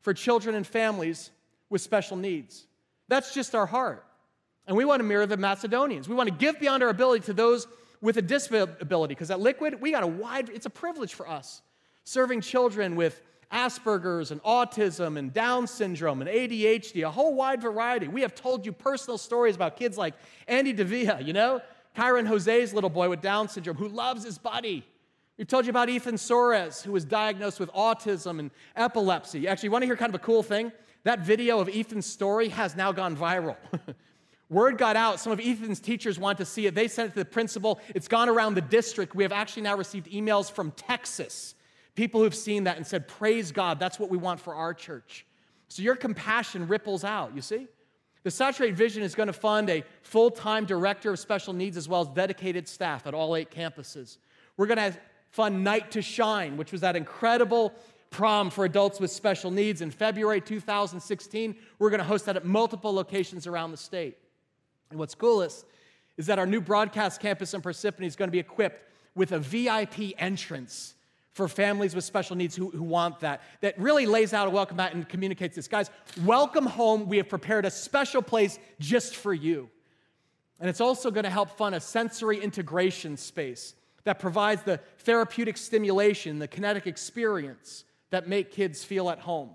for 0.00 0.14
children 0.14 0.54
and 0.54 0.66
families 0.66 1.30
with 1.68 1.80
special 1.80 2.16
needs. 2.16 2.66
That's 3.08 3.34
just 3.34 3.54
our 3.54 3.66
heart. 3.66 4.04
And 4.66 4.76
we 4.76 4.84
want 4.84 5.00
to 5.00 5.04
mirror 5.04 5.26
the 5.26 5.36
Macedonians. 5.36 6.08
We 6.08 6.14
want 6.14 6.28
to 6.28 6.34
give 6.34 6.60
beyond 6.60 6.82
our 6.82 6.88
ability 6.88 7.26
to 7.26 7.32
those 7.32 7.66
with 8.00 8.16
a 8.16 8.22
disability, 8.22 9.14
because 9.14 9.30
at 9.30 9.40
Liquid, 9.40 9.80
we 9.80 9.90
got 9.92 10.02
a 10.02 10.06
wide, 10.06 10.48
it's 10.48 10.66
a 10.66 10.70
privilege 10.70 11.14
for 11.14 11.28
us 11.28 11.62
serving 12.04 12.40
children 12.40 12.96
with 12.96 13.20
Asperger's 13.52 14.30
and 14.30 14.42
autism 14.42 15.18
and 15.18 15.32
Down 15.32 15.66
syndrome 15.66 16.20
and 16.20 16.30
ADHD, 16.30 17.04
a 17.04 17.10
whole 17.10 17.34
wide 17.34 17.60
variety. 17.60 18.08
We 18.08 18.22
have 18.22 18.34
told 18.34 18.64
you 18.64 18.72
personal 18.72 19.18
stories 19.18 19.56
about 19.56 19.76
kids 19.76 19.98
like 19.98 20.14
Andy 20.46 20.72
Devia, 20.72 21.24
you 21.24 21.32
know, 21.32 21.60
Kyron 21.96 22.26
Jose's 22.26 22.72
little 22.72 22.90
boy 22.90 23.08
with 23.08 23.20
Down 23.20 23.48
syndrome 23.48 23.76
who 23.76 23.88
loves 23.88 24.24
his 24.24 24.38
buddy. 24.38 24.84
We've 25.36 25.48
told 25.48 25.64
you 25.64 25.70
about 25.70 25.88
Ethan 25.88 26.16
Soares, 26.16 26.82
who 26.82 26.92
was 26.92 27.04
diagnosed 27.04 27.58
with 27.58 27.72
autism 27.72 28.38
and 28.38 28.50
epilepsy. 28.76 29.48
Actually, 29.48 29.68
you 29.68 29.70
want 29.72 29.82
to 29.82 29.86
hear 29.86 29.96
kind 29.96 30.14
of 30.14 30.20
a 30.20 30.24
cool 30.24 30.42
thing? 30.42 30.70
That 31.04 31.20
video 31.20 31.60
of 31.60 31.68
Ethan's 31.68 32.06
story 32.06 32.48
has 32.48 32.76
now 32.76 32.92
gone 32.92 33.16
viral. 33.16 33.56
Word 34.50 34.78
got 34.78 34.96
out. 34.96 35.20
Some 35.20 35.32
of 35.32 35.40
Ethan's 35.40 35.78
teachers 35.78 36.18
want 36.18 36.38
to 36.38 36.44
see 36.44 36.66
it. 36.66 36.74
They 36.74 36.88
sent 36.88 37.10
it 37.10 37.12
to 37.12 37.20
the 37.20 37.24
principal. 37.24 37.80
It's 37.94 38.08
gone 38.08 38.28
around 38.28 38.54
the 38.54 38.60
district. 38.60 39.14
We 39.14 39.22
have 39.22 39.32
actually 39.32 39.62
now 39.62 39.76
received 39.76 40.10
emails 40.10 40.50
from 40.50 40.72
Texas, 40.72 41.54
people 41.94 42.20
who've 42.20 42.34
seen 42.34 42.64
that 42.64 42.76
and 42.76 42.84
said, 42.86 43.06
Praise 43.06 43.52
God, 43.52 43.78
that's 43.78 43.98
what 43.98 44.10
we 44.10 44.18
want 44.18 44.40
for 44.40 44.54
our 44.54 44.74
church. 44.74 45.24
So 45.68 45.82
your 45.82 45.94
compassion 45.94 46.66
ripples 46.66 47.04
out, 47.04 47.34
you 47.34 47.42
see? 47.42 47.68
The 48.24 48.30
Saturate 48.30 48.74
Vision 48.74 49.04
is 49.04 49.14
going 49.14 49.28
to 49.28 49.32
fund 49.32 49.70
a 49.70 49.84
full 50.02 50.30
time 50.30 50.66
director 50.66 51.12
of 51.12 51.18
special 51.20 51.54
needs 51.54 51.76
as 51.76 51.88
well 51.88 52.02
as 52.02 52.08
dedicated 52.08 52.66
staff 52.68 53.06
at 53.06 53.14
all 53.14 53.36
eight 53.36 53.50
campuses. 53.52 54.18
We're 54.56 54.66
going 54.66 54.92
to 54.92 54.98
fund 55.30 55.62
Night 55.62 55.92
to 55.92 56.02
Shine, 56.02 56.56
which 56.56 56.72
was 56.72 56.80
that 56.80 56.96
incredible 56.96 57.72
prom 58.10 58.50
for 58.50 58.64
adults 58.64 58.98
with 58.98 59.12
special 59.12 59.52
needs 59.52 59.80
in 59.80 59.92
February 59.92 60.40
2016. 60.40 61.54
We're 61.78 61.90
going 61.90 61.98
to 61.98 62.04
host 62.04 62.26
that 62.26 62.36
at 62.36 62.44
multiple 62.44 62.92
locations 62.92 63.46
around 63.46 63.70
the 63.70 63.76
state. 63.76 64.18
And 64.90 64.98
what's 64.98 65.14
coolest 65.14 65.64
is 66.16 66.26
that 66.26 66.38
our 66.38 66.46
new 66.46 66.60
broadcast 66.60 67.20
campus 67.20 67.54
in 67.54 67.62
Parsippany 67.62 68.06
is 68.06 68.16
going 68.16 68.28
to 68.28 68.32
be 68.32 68.38
equipped 68.38 68.84
with 69.14 69.32
a 69.32 69.38
VIP 69.38 70.12
entrance 70.18 70.94
for 71.32 71.48
families 71.48 71.94
with 71.94 72.04
special 72.04 72.36
needs 72.36 72.56
who, 72.56 72.70
who 72.70 72.82
want 72.82 73.20
that, 73.20 73.40
that 73.60 73.78
really 73.78 74.04
lays 74.04 74.34
out 74.34 74.48
a 74.48 74.50
welcome 74.50 74.76
mat 74.76 74.94
and 74.94 75.08
communicates 75.08 75.56
this. 75.56 75.68
Guys, 75.68 75.90
welcome 76.24 76.66
home. 76.66 77.08
We 77.08 77.16
have 77.18 77.28
prepared 77.28 77.64
a 77.64 77.70
special 77.70 78.20
place 78.20 78.58
just 78.80 79.16
for 79.16 79.32
you. 79.32 79.70
And 80.58 80.68
it's 80.68 80.80
also 80.80 81.10
going 81.10 81.24
to 81.24 81.30
help 81.30 81.56
fund 81.56 81.74
a 81.74 81.80
sensory 81.80 82.38
integration 82.40 83.16
space 83.16 83.74
that 84.04 84.18
provides 84.18 84.62
the 84.62 84.80
therapeutic 84.98 85.56
stimulation, 85.56 86.38
the 86.38 86.48
kinetic 86.48 86.86
experience 86.86 87.84
that 88.10 88.28
make 88.28 88.50
kids 88.50 88.82
feel 88.82 89.08
at 89.08 89.20
home. 89.20 89.50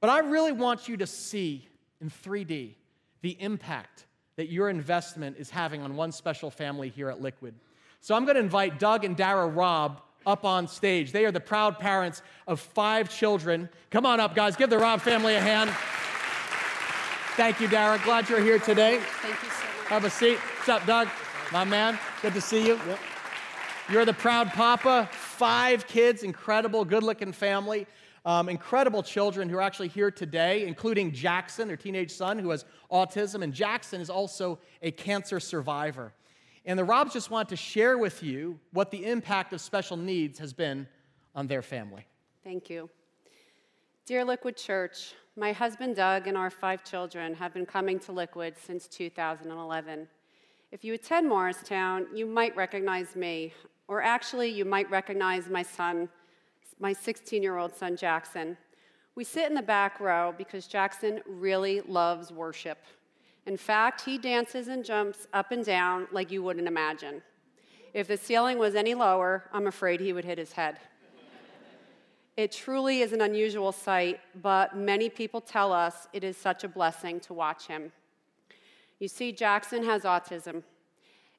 But 0.00 0.10
I 0.10 0.20
really 0.20 0.52
want 0.52 0.88
you 0.88 0.96
to 0.98 1.06
see 1.06 1.68
in 2.00 2.08
3D 2.08 2.74
the 3.20 3.36
impact 3.40 4.06
that 4.36 4.48
your 4.48 4.68
investment 4.68 5.36
is 5.38 5.50
having 5.50 5.82
on 5.82 5.96
one 5.96 6.12
special 6.12 6.50
family 6.50 6.88
here 6.88 7.08
at 7.08 7.20
Liquid. 7.20 7.54
So 8.00 8.14
I'm 8.14 8.24
going 8.24 8.34
to 8.34 8.40
invite 8.40 8.78
Doug 8.78 9.04
and 9.04 9.16
Dara 9.16 9.46
Robb 9.46 10.00
up 10.26 10.44
on 10.44 10.66
stage. 10.66 11.12
They 11.12 11.24
are 11.24 11.32
the 11.32 11.40
proud 11.40 11.78
parents 11.78 12.22
of 12.46 12.60
five 12.60 13.08
children. 13.08 13.68
Come 13.90 14.06
on 14.06 14.20
up, 14.20 14.34
guys. 14.34 14.56
Give 14.56 14.70
the 14.70 14.78
Robb 14.78 15.00
family 15.00 15.34
a 15.34 15.40
hand. 15.40 15.70
Thank 17.36 17.60
you, 17.60 17.68
Dara. 17.68 18.00
Glad 18.04 18.28
you're 18.28 18.40
here 18.40 18.58
today. 18.58 19.00
Thank 19.22 19.42
you 19.42 19.48
so 19.48 19.64
much. 19.64 19.88
Have 19.88 20.04
a 20.04 20.10
seat. 20.10 20.38
What's 20.38 20.68
up, 20.68 20.86
Doug? 20.86 21.08
My 21.52 21.64
man. 21.64 21.98
Good 22.22 22.34
to 22.34 22.40
see 22.40 22.66
you. 22.66 22.80
Yep. 22.86 22.98
You're 23.90 24.04
the 24.06 24.14
proud 24.14 24.48
papa, 24.50 25.08
five 25.12 25.86
kids, 25.86 26.22
incredible, 26.22 26.86
good 26.86 27.02
looking 27.02 27.32
family. 27.32 27.86
Um, 28.26 28.48
incredible 28.48 29.02
children 29.02 29.50
who 29.50 29.58
are 29.58 29.62
actually 29.62 29.88
here 29.88 30.10
today, 30.10 30.66
including 30.66 31.12
Jackson, 31.12 31.68
their 31.68 31.76
teenage 31.76 32.10
son, 32.10 32.38
who 32.38 32.50
has 32.50 32.64
autism, 32.90 33.42
and 33.42 33.52
Jackson 33.52 34.00
is 34.00 34.08
also 34.08 34.58
a 34.80 34.90
cancer 34.90 35.38
survivor. 35.38 36.14
And 36.64 36.78
the 36.78 36.84
Robbs 36.84 37.12
just 37.12 37.30
want 37.30 37.50
to 37.50 37.56
share 37.56 37.98
with 37.98 38.22
you 38.22 38.58
what 38.72 38.90
the 38.90 39.04
impact 39.04 39.52
of 39.52 39.60
special 39.60 39.98
needs 39.98 40.38
has 40.38 40.54
been 40.54 40.88
on 41.34 41.46
their 41.46 41.60
family. 41.60 42.06
Thank 42.42 42.70
you. 42.70 42.88
Dear 44.06 44.24
Liquid 44.24 44.56
Church, 44.56 45.12
my 45.36 45.52
husband 45.52 45.96
Doug 45.96 46.26
and 46.26 46.36
our 46.36 46.50
five 46.50 46.82
children 46.84 47.34
have 47.34 47.52
been 47.52 47.66
coming 47.66 47.98
to 48.00 48.12
Liquid 48.12 48.54
since 48.56 48.86
2011. 48.86 50.08
If 50.72 50.84
you 50.84 50.94
attend 50.94 51.28
Morristown, 51.28 52.06
you 52.14 52.26
might 52.26 52.56
recognize 52.56 53.14
me, 53.14 53.52
or 53.86 54.02
actually, 54.02 54.48
you 54.48 54.64
might 54.64 54.90
recognize 54.90 55.48
my 55.48 55.62
son 55.62 56.08
my 56.78 56.92
16 56.92 57.42
year 57.42 57.56
old 57.56 57.74
son, 57.74 57.96
Jackson. 57.96 58.56
We 59.14 59.24
sit 59.24 59.48
in 59.48 59.54
the 59.54 59.62
back 59.62 60.00
row 60.00 60.34
because 60.36 60.66
Jackson 60.66 61.20
really 61.26 61.80
loves 61.82 62.32
worship. 62.32 62.78
In 63.46 63.56
fact, 63.56 64.00
he 64.00 64.18
dances 64.18 64.68
and 64.68 64.84
jumps 64.84 65.26
up 65.32 65.52
and 65.52 65.64
down 65.64 66.08
like 66.10 66.30
you 66.30 66.42
wouldn't 66.42 66.66
imagine. 66.66 67.22
If 67.92 68.08
the 68.08 68.16
ceiling 68.16 68.58
was 68.58 68.74
any 68.74 68.94
lower, 68.94 69.44
I'm 69.52 69.66
afraid 69.66 70.00
he 70.00 70.12
would 70.12 70.24
hit 70.24 70.38
his 70.38 70.52
head. 70.52 70.78
It 72.36 72.50
truly 72.50 73.00
is 73.00 73.12
an 73.12 73.20
unusual 73.20 73.70
sight, 73.70 74.18
but 74.42 74.76
many 74.76 75.08
people 75.08 75.40
tell 75.40 75.72
us 75.72 76.08
it 76.12 76.24
is 76.24 76.36
such 76.36 76.64
a 76.64 76.68
blessing 76.68 77.20
to 77.20 77.32
watch 77.32 77.68
him. 77.68 77.92
You 78.98 79.06
see, 79.06 79.30
Jackson 79.30 79.84
has 79.84 80.02
autism, 80.02 80.64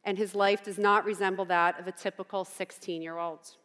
and 0.05 0.17
his 0.17 0.33
life 0.33 0.63
does 0.63 0.77
not 0.77 1.03
resemble 1.03 1.43
that 1.45 1.77
of 1.79 1.87
a 1.87 1.91
typical 1.91 2.45
16 2.45 3.01
year 3.01 3.17
old. 3.17 3.57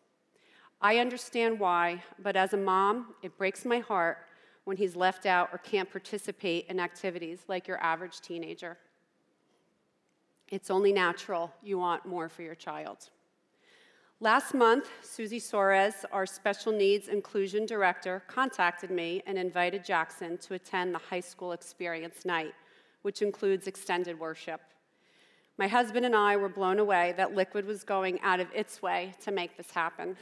I 0.82 0.98
understand 0.98 1.60
why, 1.60 2.02
but 2.18 2.36
as 2.36 2.54
a 2.54 2.56
mom, 2.56 3.14
it 3.22 3.36
breaks 3.36 3.64
my 3.64 3.80
heart 3.80 4.18
when 4.64 4.76
he's 4.76 4.96
left 4.96 5.26
out 5.26 5.50
or 5.52 5.58
can't 5.58 5.90
participate 5.90 6.66
in 6.68 6.80
activities 6.80 7.40
like 7.48 7.68
your 7.68 7.82
average 7.82 8.20
teenager. 8.20 8.78
It's 10.48 10.70
only 10.70 10.92
natural 10.92 11.52
you 11.62 11.78
want 11.78 12.06
more 12.06 12.28
for 12.28 12.42
your 12.42 12.54
child. 12.54 13.10
Last 14.20 14.52
month, 14.52 14.88
Susie 15.02 15.40
Soares, 15.40 16.04
our 16.12 16.26
special 16.26 16.72
needs 16.72 17.08
inclusion 17.08 17.66
director, 17.66 18.22
contacted 18.26 18.90
me 18.90 19.22
and 19.26 19.38
invited 19.38 19.84
Jackson 19.84 20.36
to 20.38 20.54
attend 20.54 20.94
the 20.94 20.98
high 20.98 21.20
school 21.20 21.52
experience 21.52 22.24
night, 22.24 22.54
which 23.02 23.22
includes 23.22 23.66
extended 23.66 24.18
worship. 24.18 24.60
My 25.56 25.68
husband 25.68 26.04
and 26.04 26.16
I 26.16 26.36
were 26.36 26.48
blown 26.48 26.78
away 26.78 27.14
that 27.16 27.34
Liquid 27.34 27.66
was 27.66 27.84
going 27.84 28.20
out 28.20 28.40
of 28.40 28.48
its 28.54 28.82
way 28.82 29.14
to 29.22 29.30
make 29.30 29.56
this 29.56 29.70
happen. 29.70 30.16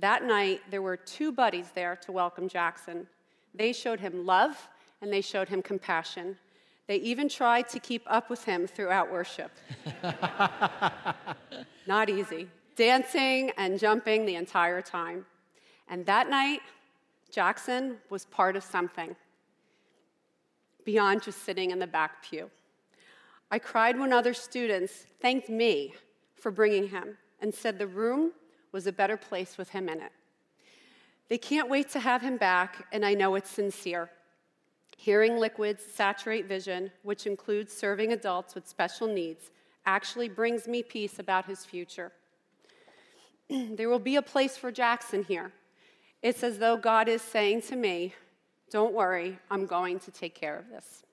That 0.00 0.22
night, 0.22 0.60
there 0.70 0.80
were 0.80 0.96
two 0.96 1.32
buddies 1.32 1.72
there 1.74 1.96
to 2.02 2.12
welcome 2.12 2.48
Jackson. 2.48 3.08
They 3.52 3.72
showed 3.72 3.98
him 3.98 4.24
love 4.24 4.68
and 5.02 5.12
they 5.12 5.20
showed 5.20 5.48
him 5.48 5.60
compassion. 5.60 6.36
They 6.86 6.96
even 6.96 7.28
tried 7.28 7.68
to 7.70 7.80
keep 7.80 8.02
up 8.06 8.30
with 8.30 8.44
him 8.44 8.68
throughout 8.68 9.10
worship. 9.10 9.50
Not 11.86 12.08
easy. 12.08 12.48
Dancing 12.76 13.50
and 13.58 13.76
jumping 13.76 14.24
the 14.24 14.36
entire 14.36 14.80
time. 14.80 15.26
And 15.88 16.06
that 16.06 16.30
night, 16.30 16.60
Jackson 17.32 17.96
was 18.08 18.24
part 18.26 18.54
of 18.54 18.62
something 18.62 19.16
beyond 20.84 21.24
just 21.24 21.42
sitting 21.42 21.72
in 21.72 21.80
the 21.80 21.86
back 21.88 22.22
pew. 22.22 22.50
I 23.50 23.58
cried 23.58 23.98
when 23.98 24.12
other 24.12 24.32
students 24.32 25.06
thanked 25.20 25.48
me 25.48 25.94
for 26.36 26.52
bringing 26.52 26.88
him 26.88 27.18
and 27.40 27.52
said 27.52 27.78
the 27.78 27.86
room 27.86 28.32
was 28.72 28.86
a 28.86 28.92
better 28.92 29.16
place 29.16 29.58
with 29.58 29.70
him 29.70 29.88
in 29.88 30.00
it. 30.00 30.12
They 31.28 31.38
can't 31.38 31.68
wait 31.68 31.90
to 31.90 32.00
have 32.00 32.22
him 32.22 32.36
back, 32.36 32.86
and 32.92 33.04
I 33.04 33.14
know 33.14 33.34
it's 33.34 33.50
sincere. 33.50 34.10
Hearing 34.96 35.38
Liquid's 35.38 35.84
Saturate 35.84 36.46
vision, 36.46 36.90
which 37.02 37.26
includes 37.26 37.72
serving 37.72 38.12
adults 38.12 38.54
with 38.54 38.66
special 38.66 39.06
needs, 39.06 39.50
actually 39.86 40.28
brings 40.28 40.66
me 40.66 40.82
peace 40.82 41.18
about 41.18 41.46
his 41.46 41.64
future. 41.64 42.12
there 43.48 43.88
will 43.88 43.98
be 43.98 44.16
a 44.16 44.22
place 44.22 44.56
for 44.56 44.72
Jackson 44.72 45.22
here. 45.22 45.52
It's 46.22 46.42
as 46.42 46.58
though 46.58 46.76
God 46.76 47.08
is 47.08 47.22
saying 47.22 47.62
to 47.62 47.76
me, 47.76 48.14
Don't 48.70 48.92
worry, 48.92 49.38
I'm 49.50 49.66
going 49.66 50.00
to 50.00 50.10
take 50.10 50.34
care 50.34 50.58
of 50.58 50.68
this. 50.68 51.04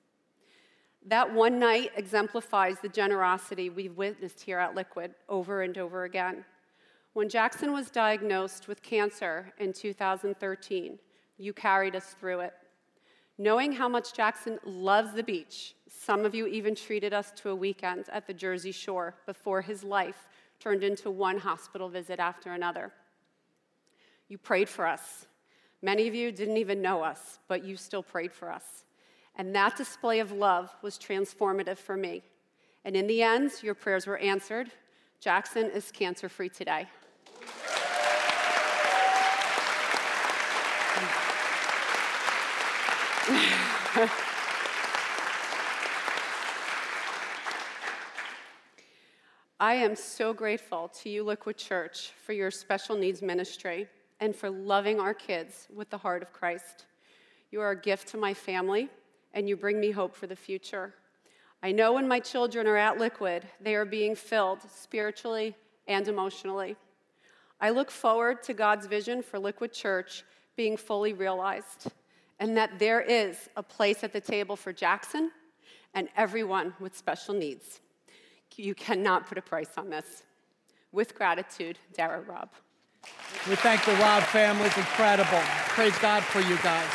That 1.05 1.31
one 1.31 1.59
night 1.59 1.91
exemplifies 1.95 2.79
the 2.79 2.89
generosity 2.89 3.69
we've 3.69 3.95
witnessed 3.95 4.41
here 4.41 4.57
at 4.57 4.73
Liquid 4.73 5.13
over 5.29 5.61
and 5.61 5.77
over 5.77 6.05
again. 6.05 6.43
When 7.15 7.29
Jackson 7.29 7.71
was 7.71 7.91
diagnosed 7.91 8.67
with 8.67 8.83
cancer 8.83 9.53
in 9.57 9.71
2013, 9.71 10.99
you 11.37 11.53
carried 11.53 11.95
us 11.95 12.07
through 12.19 12.41
it. 12.41 12.53
Knowing 13.37 13.71
how 13.71 13.87
much 13.87 14.13
Jackson 14.13 14.59
loves 14.65 15.13
the 15.13 15.23
beach, 15.23 15.75
some 15.87 16.25
of 16.25 16.35
you 16.35 16.45
even 16.45 16.75
treated 16.75 17.13
us 17.13 17.31
to 17.37 17.51
a 17.51 17.55
weekend 17.55 18.09
at 18.11 18.27
the 18.27 18.33
Jersey 18.33 18.73
Shore 18.73 19.15
before 19.25 19.61
his 19.61 19.81
life 19.81 20.27
turned 20.59 20.83
into 20.83 21.09
one 21.09 21.37
hospital 21.37 21.87
visit 21.87 22.19
after 22.19 22.51
another. 22.51 22.91
You 24.27 24.37
prayed 24.37 24.67
for 24.67 24.85
us. 24.85 25.25
Many 25.81 26.09
of 26.09 26.15
you 26.15 26.33
didn't 26.33 26.57
even 26.57 26.81
know 26.81 27.01
us, 27.01 27.39
but 27.47 27.63
you 27.63 27.77
still 27.77 28.03
prayed 28.03 28.33
for 28.33 28.51
us. 28.51 28.83
And 29.37 29.55
that 29.55 29.77
display 29.77 30.19
of 30.19 30.33
love 30.33 30.75
was 30.81 30.97
transformative 30.97 31.77
for 31.77 31.95
me. 31.95 32.23
And 32.83 32.93
in 32.93 33.07
the 33.07 33.23
end, 33.23 33.53
your 33.61 33.73
prayers 33.73 34.05
were 34.05 34.17
answered. 34.17 34.69
Jackson 35.21 35.71
is 35.71 35.93
cancer 35.93 36.27
free 36.27 36.49
today. 36.49 36.87
I 49.57 49.75
am 49.75 49.95
so 49.95 50.33
grateful 50.33 50.89
to 51.01 51.09
you, 51.09 51.23
Liquid 51.23 51.55
Church, 51.55 52.11
for 52.25 52.33
your 52.33 52.51
special 52.51 52.97
needs 52.97 53.21
ministry 53.21 53.87
and 54.19 54.35
for 54.35 54.49
loving 54.49 54.99
our 54.99 55.13
kids 55.13 55.69
with 55.73 55.89
the 55.89 55.97
heart 55.97 56.21
of 56.21 56.33
Christ. 56.33 56.87
You 57.51 57.61
are 57.61 57.71
a 57.71 57.81
gift 57.81 58.09
to 58.09 58.17
my 58.17 58.33
family, 58.33 58.89
and 59.33 59.47
you 59.47 59.55
bring 59.55 59.79
me 59.79 59.91
hope 59.91 60.13
for 60.13 60.27
the 60.27 60.35
future. 60.35 60.93
I 61.63 61.71
know 61.71 61.93
when 61.93 62.05
my 62.07 62.19
children 62.19 62.67
are 62.67 62.75
at 62.75 62.97
Liquid, 62.97 63.47
they 63.61 63.75
are 63.75 63.85
being 63.85 64.13
filled 64.13 64.59
spiritually 64.69 65.55
and 65.87 66.05
emotionally. 66.09 66.75
I 67.61 67.69
look 67.69 67.89
forward 67.89 68.43
to 68.43 68.53
God's 68.53 68.87
vision 68.87 69.23
for 69.23 69.39
Liquid 69.39 69.71
Church 69.71 70.25
being 70.57 70.75
fully 70.75 71.13
realized, 71.13 71.87
and 72.39 72.55
that 72.57 72.79
there 72.79 73.01
is 73.01 73.49
a 73.55 73.63
place 73.63 74.03
at 74.03 74.13
the 74.13 74.21
table 74.21 74.55
for 74.55 74.73
Jackson 74.73 75.31
and 75.93 76.09
everyone 76.17 76.73
with 76.79 76.95
special 76.95 77.33
needs. 77.33 77.79
You 78.57 78.75
cannot 78.75 79.27
put 79.27 79.37
a 79.37 79.41
price 79.41 79.71
on 79.77 79.89
this. 79.89 80.23
With 80.91 81.15
gratitude, 81.15 81.77
Dara 81.93 82.21
Robb. 82.21 82.49
We 83.49 83.55
thank 83.55 83.83
the 83.83 83.93
Robb 83.95 84.23
family. 84.23 84.65
It's 84.65 84.77
incredible. 84.77 85.41
Praise 85.69 85.97
God 85.99 86.23
for 86.23 86.39
you 86.39 86.57
guys. 86.57 86.87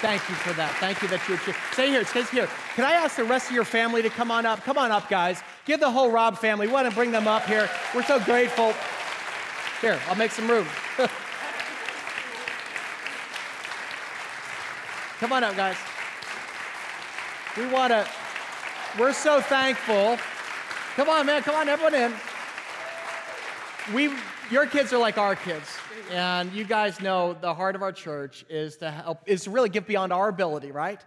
Thank 0.00 0.28
you 0.28 0.34
for 0.34 0.52
that. 0.54 0.74
Thank 0.80 1.00
you 1.00 1.06
that 1.08 1.26
you're 1.28 1.38
here. 1.38 1.54
Stay 1.72 1.88
here. 1.88 2.04
Stay 2.04 2.24
here. 2.24 2.48
Can 2.74 2.84
I 2.84 2.94
ask 2.94 3.16
the 3.16 3.24
rest 3.24 3.48
of 3.48 3.54
your 3.54 3.64
family 3.64 4.02
to 4.02 4.10
come 4.10 4.32
on 4.32 4.44
up? 4.44 4.60
Come 4.64 4.76
on 4.76 4.90
up, 4.90 5.08
guys. 5.08 5.40
Give 5.64 5.78
the 5.78 5.90
whole 5.90 6.10
Robb 6.10 6.36
family. 6.38 6.66
We 6.66 6.72
want 6.72 6.88
to 6.88 6.94
bring 6.94 7.12
them 7.12 7.28
up 7.28 7.46
here. 7.46 7.70
We're 7.94 8.02
so 8.02 8.18
grateful. 8.18 8.74
Here, 9.80 10.00
I'll 10.08 10.16
make 10.16 10.32
some 10.32 10.50
room. 10.50 10.66
Come 15.22 15.32
on 15.32 15.44
up, 15.44 15.54
guys. 15.54 15.76
We 17.56 17.64
want 17.68 17.92
to, 17.92 18.04
we're 18.98 19.12
so 19.12 19.40
thankful. 19.40 20.18
Come 20.96 21.08
on, 21.08 21.26
man. 21.26 21.42
Come 21.42 21.54
on, 21.54 21.68
everyone 21.68 21.94
in. 21.94 22.12
We, 23.94 24.10
your 24.50 24.66
kids 24.66 24.92
are 24.92 24.98
like 24.98 25.18
our 25.18 25.36
kids. 25.36 25.68
And 26.10 26.52
you 26.52 26.64
guys 26.64 27.00
know 27.00 27.34
the 27.40 27.54
heart 27.54 27.76
of 27.76 27.82
our 27.82 27.92
church 27.92 28.44
is 28.50 28.78
to 28.78 28.90
help, 28.90 29.20
is 29.26 29.44
to 29.44 29.50
really 29.50 29.68
give 29.68 29.86
beyond 29.86 30.12
our 30.12 30.28
ability, 30.28 30.72
right? 30.72 31.00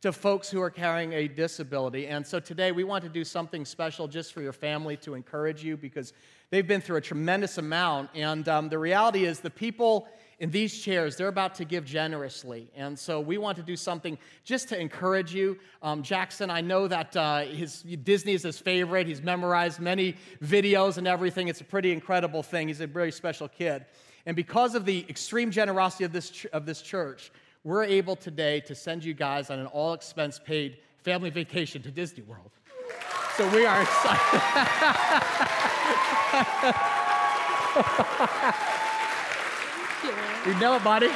To 0.00 0.14
folks 0.14 0.48
who 0.48 0.62
are 0.62 0.70
carrying 0.70 1.12
a 1.12 1.28
disability. 1.28 2.06
And 2.06 2.26
so 2.26 2.40
today 2.40 2.72
we 2.72 2.84
want 2.84 3.04
to 3.04 3.10
do 3.10 3.22
something 3.22 3.66
special 3.66 4.08
just 4.08 4.32
for 4.32 4.40
your 4.40 4.54
family 4.54 4.96
to 4.98 5.12
encourage 5.12 5.62
you 5.62 5.76
because 5.76 6.14
They've 6.50 6.66
been 6.66 6.80
through 6.80 6.96
a 6.96 7.02
tremendous 7.02 7.58
amount. 7.58 8.10
And 8.14 8.48
um, 8.48 8.68
the 8.68 8.78
reality 8.78 9.24
is, 9.24 9.40
the 9.40 9.50
people 9.50 10.08
in 10.40 10.50
these 10.50 10.78
chairs, 10.78 11.16
they're 11.16 11.28
about 11.28 11.56
to 11.56 11.64
give 11.64 11.84
generously. 11.84 12.70
And 12.76 12.96
so 12.96 13.18
we 13.20 13.38
want 13.38 13.56
to 13.56 13.62
do 13.62 13.74
something 13.74 14.16
just 14.44 14.68
to 14.68 14.80
encourage 14.80 15.34
you. 15.34 15.58
Um, 15.82 16.02
Jackson, 16.02 16.48
I 16.48 16.60
know 16.60 16.86
that 16.86 17.16
uh, 17.16 17.40
his, 17.40 17.82
Disney 17.82 18.34
is 18.34 18.44
his 18.44 18.58
favorite. 18.58 19.08
He's 19.08 19.20
memorized 19.20 19.80
many 19.80 20.14
videos 20.42 20.96
and 20.96 21.08
everything. 21.08 21.48
It's 21.48 21.60
a 21.60 21.64
pretty 21.64 21.90
incredible 21.90 22.44
thing. 22.44 22.68
He's 22.68 22.80
a 22.80 22.86
very 22.86 23.10
special 23.10 23.48
kid. 23.48 23.84
And 24.26 24.36
because 24.36 24.76
of 24.76 24.84
the 24.84 25.04
extreme 25.08 25.50
generosity 25.50 26.04
of 26.04 26.12
this, 26.12 26.30
ch- 26.30 26.46
of 26.46 26.66
this 26.66 26.82
church, 26.82 27.32
we're 27.64 27.84
able 27.84 28.14
today 28.14 28.60
to 28.60 28.76
send 28.76 29.04
you 29.04 29.14
guys 29.14 29.50
on 29.50 29.58
an 29.58 29.66
all 29.66 29.92
expense 29.92 30.38
paid 30.38 30.78
family 31.02 31.30
vacation 31.30 31.82
to 31.82 31.90
Disney 31.90 32.22
World. 32.22 32.52
So 33.36 33.48
we 33.50 33.66
are 33.66 33.82
excited. 33.82 34.40
you 40.48 40.58
know 40.58 40.76
it, 40.76 40.82
buddy. 40.82 41.08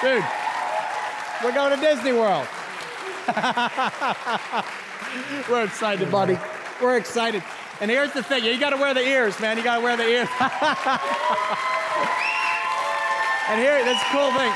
Dude, 0.00 0.24
we're 1.44 1.52
going 1.52 1.78
to 1.78 1.84
Disney 1.84 2.14
World. 2.14 2.48
we're 5.50 5.64
excited, 5.64 6.10
buddy. 6.10 6.38
We're 6.80 6.96
excited. 6.96 7.42
And 7.82 7.90
here's 7.90 8.12
the 8.12 8.22
thing 8.22 8.44
you 8.44 8.58
got 8.58 8.70
to 8.70 8.78
wear 8.78 8.94
the 8.94 9.02
ears, 9.02 9.38
man. 9.38 9.58
You 9.58 9.64
got 9.64 9.76
to 9.76 9.82
wear 9.82 9.98
the 9.98 10.08
ears. 10.08 10.28
and 13.50 13.60
here, 13.60 13.84
this 13.84 14.00
cool 14.12 14.32
thing. 14.32 14.54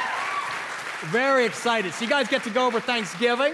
Very 1.10 1.44
excited. 1.44 1.92
So, 1.92 2.04
you 2.04 2.10
guys 2.10 2.28
get 2.28 2.44
to 2.44 2.50
go 2.50 2.66
over 2.66 2.80
Thanksgiving. 2.80 3.52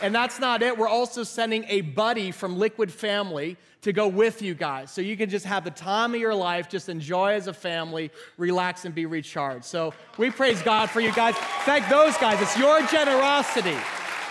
And 0.00 0.14
that's 0.14 0.38
not 0.38 0.62
it. 0.62 0.76
We're 0.76 0.88
also 0.88 1.22
sending 1.22 1.64
a 1.68 1.82
buddy 1.82 2.30
from 2.30 2.58
Liquid 2.58 2.90
Family 2.90 3.56
to 3.82 3.92
go 3.92 4.06
with 4.06 4.40
you 4.42 4.54
guys. 4.54 4.90
So 4.90 5.00
you 5.00 5.16
can 5.16 5.28
just 5.28 5.44
have 5.44 5.64
the 5.64 5.70
time 5.70 6.14
of 6.14 6.20
your 6.20 6.34
life, 6.34 6.68
just 6.68 6.88
enjoy 6.88 7.32
as 7.32 7.48
a 7.48 7.52
family, 7.52 8.10
relax, 8.38 8.84
and 8.84 8.94
be 8.94 9.06
recharged. 9.06 9.64
So 9.64 9.92
we 10.18 10.30
praise 10.30 10.62
God 10.62 10.88
for 10.88 11.00
you 11.00 11.12
guys. 11.12 11.34
Thank 11.64 11.88
those 11.88 12.16
guys. 12.16 12.40
It's 12.40 12.56
your 12.56 12.80
generosity. 12.86 13.76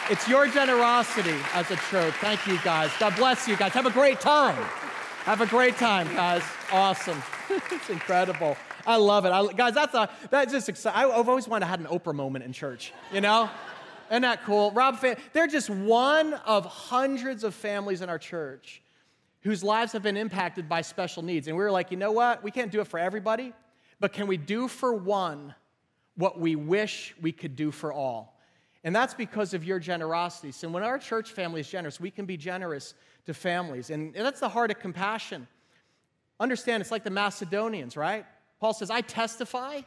It's 0.09 0.27
your 0.27 0.47
generosity 0.47 1.35
as 1.53 1.69
a 1.69 1.75
church. 1.75 2.13
Thank 2.15 2.47
you 2.47 2.57
guys. 2.63 2.91
God 2.99 3.15
bless 3.15 3.47
you 3.47 3.55
guys. 3.57 3.73
Have 3.73 3.85
a 3.85 3.91
great 3.91 4.19
time. 4.19 4.61
Have 5.25 5.41
a 5.41 5.45
great 5.45 5.77
time, 5.77 6.07
guys. 6.15 6.43
Awesome. 6.71 7.21
it's 7.49 7.89
incredible. 7.89 8.57
I 8.87 8.95
love 8.95 9.25
it. 9.25 9.29
I, 9.29 9.45
guys, 9.53 9.75
that's, 9.75 9.93
a, 9.93 10.09
that's 10.29 10.51
just 10.51 10.69
exciting. 10.69 10.99
I've 10.99 11.29
always 11.29 11.47
wanted 11.47 11.65
to 11.65 11.69
have 11.69 11.79
an 11.79 11.85
Oprah 11.85 12.15
moment 12.15 12.45
in 12.45 12.53
church, 12.53 12.93
you 13.13 13.21
know? 13.21 13.49
Isn't 14.11 14.23
that 14.23 14.43
cool? 14.43 14.71
Robb, 14.71 14.99
they're 15.31 15.47
just 15.47 15.69
one 15.69 16.33
of 16.33 16.65
hundreds 16.65 17.45
of 17.45 17.55
families 17.55 18.01
in 18.01 18.09
our 18.09 18.19
church 18.19 18.81
whose 19.39 19.63
lives 19.63 19.93
have 19.93 20.03
been 20.03 20.17
impacted 20.17 20.67
by 20.67 20.81
special 20.81 21.23
needs. 21.23 21.47
And 21.47 21.55
we 21.55 21.63
were 21.63 21.71
like, 21.71 21.91
you 21.91 21.97
know 21.97 22.11
what? 22.11 22.43
We 22.43 22.51
can't 22.51 22.71
do 22.71 22.81
it 22.81 22.87
for 22.87 22.99
everybody, 22.99 23.53
but 24.01 24.11
can 24.11 24.27
we 24.27 24.35
do 24.35 24.67
for 24.67 24.93
one 24.93 25.55
what 26.15 26.37
we 26.37 26.57
wish 26.57 27.15
we 27.21 27.31
could 27.31 27.55
do 27.55 27.71
for 27.71 27.93
all? 27.93 28.37
And 28.83 28.93
that's 28.93 29.13
because 29.13 29.53
of 29.53 29.63
your 29.63 29.79
generosity. 29.79 30.51
So 30.51 30.67
when 30.67 30.83
our 30.83 30.99
church 30.99 31.31
family 31.31 31.61
is 31.61 31.69
generous, 31.69 31.99
we 31.99 32.11
can 32.11 32.25
be 32.25 32.35
generous 32.35 32.95
to 33.27 33.33
families. 33.33 33.91
And 33.91 34.13
that's 34.13 34.41
the 34.41 34.49
heart 34.49 34.71
of 34.71 34.79
compassion. 34.79 35.47
Understand, 36.39 36.81
it's 36.81 36.91
like 36.91 37.05
the 37.05 37.11
Macedonians, 37.11 37.95
right? 37.95 38.25
Paul 38.59 38.73
says, 38.73 38.89
I 38.89 39.01
testify. 39.01 39.81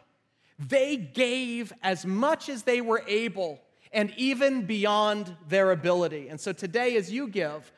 They 0.59 0.97
gave 0.97 1.73
as 1.83 2.07
much 2.07 2.49
as 2.49 2.63
they 2.63 2.81
were 2.81 3.03
able 3.07 3.61
and 3.95 4.13
even 4.17 4.67
beyond 4.67 5.35
their 5.49 5.71
ability. 5.71 6.29
And 6.29 6.39
so 6.39 6.53
today, 6.53 6.97
as 6.97 7.11
you 7.11 7.29
give, 7.29 7.73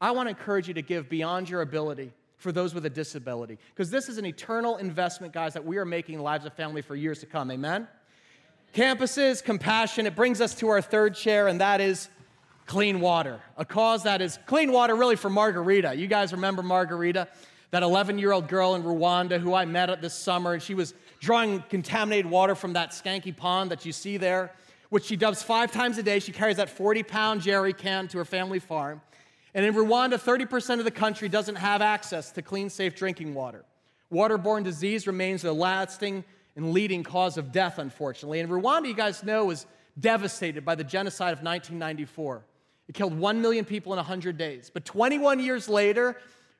I 0.00 0.10
want 0.10 0.26
to 0.26 0.30
encourage 0.30 0.66
you 0.66 0.74
to 0.74 0.82
give 0.82 1.08
beyond 1.08 1.48
your 1.48 1.62
ability 1.62 2.12
for 2.36 2.50
those 2.50 2.74
with 2.74 2.84
a 2.86 2.90
disability. 2.90 3.56
Because 3.72 3.88
this 3.88 4.08
is 4.08 4.18
an 4.18 4.26
eternal 4.26 4.78
investment, 4.78 5.32
guys, 5.32 5.54
that 5.54 5.64
we 5.64 5.78
are 5.78 5.84
making 5.84 6.16
in 6.16 6.22
lives 6.22 6.44
of 6.44 6.54
family 6.54 6.82
for 6.82 6.96
years 6.96 7.20
to 7.20 7.26
come. 7.26 7.50
Amen? 7.50 7.86
Campuses, 8.74 9.42
compassion. 9.42 10.06
It 10.06 10.16
brings 10.16 10.40
us 10.40 10.54
to 10.56 10.68
our 10.68 10.82
third 10.82 11.14
chair, 11.14 11.46
and 11.46 11.60
that 11.60 11.80
is 11.80 12.08
clean 12.66 13.00
water. 13.00 13.40
A 13.56 13.64
cause 13.64 14.02
that 14.04 14.20
is 14.20 14.38
clean 14.46 14.72
water, 14.72 14.96
really, 14.96 15.16
for 15.16 15.30
Margarita. 15.30 15.94
You 15.94 16.08
guys 16.08 16.32
remember 16.32 16.62
Margarita, 16.62 17.28
that 17.70 17.84
11 17.84 18.18
year 18.18 18.32
old 18.32 18.48
girl 18.48 18.74
in 18.74 18.82
Rwanda 18.82 19.38
who 19.38 19.54
I 19.54 19.64
met 19.66 20.02
this 20.02 20.14
summer, 20.14 20.54
and 20.54 20.62
she 20.62 20.74
was 20.74 20.94
drawing 21.20 21.62
contaminated 21.68 22.28
water 22.28 22.56
from 22.56 22.72
that 22.72 22.90
skanky 22.90 23.36
pond 23.36 23.70
that 23.70 23.84
you 23.84 23.92
see 23.92 24.16
there 24.16 24.52
which 24.90 25.04
she 25.04 25.16
does 25.16 25.42
five 25.42 25.72
times 25.72 25.96
a 25.98 26.02
day. 26.02 26.18
She 26.18 26.32
carries 26.32 26.58
that 26.58 26.68
40 26.68 27.02
pound 27.04 27.40
jerry 27.40 27.72
can 27.72 28.06
to 28.08 28.18
her 28.18 28.24
family 28.24 28.58
farm. 28.58 29.00
And 29.54 29.64
in 29.64 29.74
Rwanda, 29.74 30.14
30% 30.14 30.78
of 30.78 30.84
the 30.84 30.90
country 30.90 31.28
doesn't 31.28 31.56
have 31.56 31.82
access 31.82 32.30
to 32.32 32.42
clean, 32.42 32.68
safe 32.70 32.94
drinking 32.94 33.34
water. 33.34 33.64
Waterborne 34.12 34.62
disease 34.62 35.06
remains 35.06 35.44
a 35.44 35.52
lasting 35.52 36.24
and 36.56 36.72
leading 36.72 37.02
cause 37.02 37.36
of 37.36 37.52
death, 37.52 37.78
unfortunately. 37.78 38.40
And 38.40 38.50
Rwanda, 38.50 38.86
you 38.86 38.94
guys 38.94 39.24
know, 39.24 39.46
was 39.46 39.66
devastated 39.98 40.64
by 40.64 40.74
the 40.74 40.84
genocide 40.84 41.32
of 41.32 41.42
1994. 41.42 42.44
It 42.88 42.94
killed 42.94 43.16
1 43.16 43.40
million 43.40 43.64
people 43.64 43.92
in 43.92 43.98
100 43.98 44.36
days. 44.36 44.70
But 44.72 44.84
21 44.84 45.40
years 45.40 45.68
later, 45.68 46.16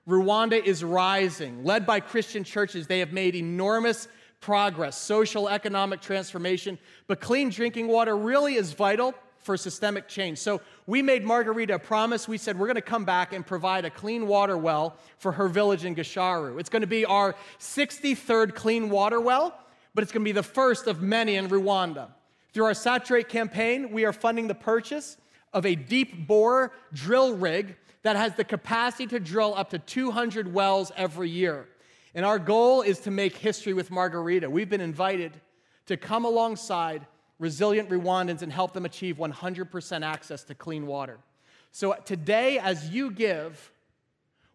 Rwanda 0.08 0.62
is 0.64 0.82
rising. 0.82 1.64
Led 1.64 1.86
by 1.86 2.00
Christian 2.00 2.44
churches, 2.44 2.86
they 2.86 3.00
have 3.00 3.12
made 3.12 3.34
enormous 3.34 4.08
progress, 4.40 4.96
social, 4.96 5.48
economic 5.48 6.00
transformation, 6.00 6.78
but 7.06 7.20
clean 7.20 7.50
drinking 7.50 7.88
water 7.88 8.16
really 8.16 8.54
is 8.54 8.72
vital 8.72 9.14
for 9.38 9.56
systemic 9.56 10.06
change. 10.08 10.38
So 10.38 10.60
we 10.86 11.02
made 11.02 11.24
Margarita 11.24 11.74
a 11.74 11.78
promise. 11.78 12.28
We 12.28 12.38
said 12.38 12.58
we're 12.58 12.66
going 12.66 12.74
to 12.76 12.82
come 12.82 13.04
back 13.04 13.32
and 13.32 13.46
provide 13.46 13.84
a 13.84 13.90
clean 13.90 14.26
water 14.26 14.56
well 14.56 14.96
for 15.18 15.32
her 15.32 15.48
village 15.48 15.84
in 15.84 15.94
Gasharu. 15.94 16.60
It's 16.60 16.68
going 16.68 16.82
to 16.82 16.88
be 16.88 17.04
our 17.04 17.34
63rd 17.58 18.54
clean 18.54 18.90
water 18.90 19.20
well, 19.20 19.58
but 19.94 20.02
it's 20.02 20.12
going 20.12 20.24
to 20.24 20.28
be 20.28 20.32
the 20.32 20.42
first 20.42 20.86
of 20.86 21.00
many 21.00 21.36
in 21.36 21.48
Rwanda. 21.48 22.08
Through 22.52 22.64
our 22.64 22.74
Saturate 22.74 23.28
campaign, 23.28 23.90
we 23.90 24.04
are 24.04 24.12
funding 24.12 24.48
the 24.48 24.54
purchase 24.54 25.16
of 25.52 25.64
a 25.64 25.74
deep 25.74 26.26
bore 26.26 26.72
drill 26.92 27.34
rig 27.34 27.76
that 28.02 28.16
has 28.16 28.34
the 28.34 28.44
capacity 28.44 29.06
to 29.06 29.20
drill 29.20 29.54
up 29.56 29.70
to 29.70 29.78
200 29.78 30.52
wells 30.52 30.92
every 30.96 31.28
year. 31.28 31.66
And 32.14 32.24
our 32.24 32.38
goal 32.38 32.82
is 32.82 33.00
to 33.00 33.10
make 33.10 33.36
history 33.36 33.72
with 33.72 33.90
Margarita. 33.90 34.50
We've 34.50 34.68
been 34.68 34.80
invited 34.80 35.32
to 35.86 35.96
come 35.96 36.24
alongside 36.24 37.06
resilient 37.38 37.88
Rwandans 37.88 38.42
and 38.42 38.52
help 38.52 38.74
them 38.74 38.84
achieve 38.84 39.16
100% 39.16 40.04
access 40.04 40.42
to 40.44 40.54
clean 40.54 40.86
water. 40.86 41.18
So 41.72 41.94
today, 42.04 42.58
as 42.58 42.90
you 42.90 43.10
give, 43.10 43.72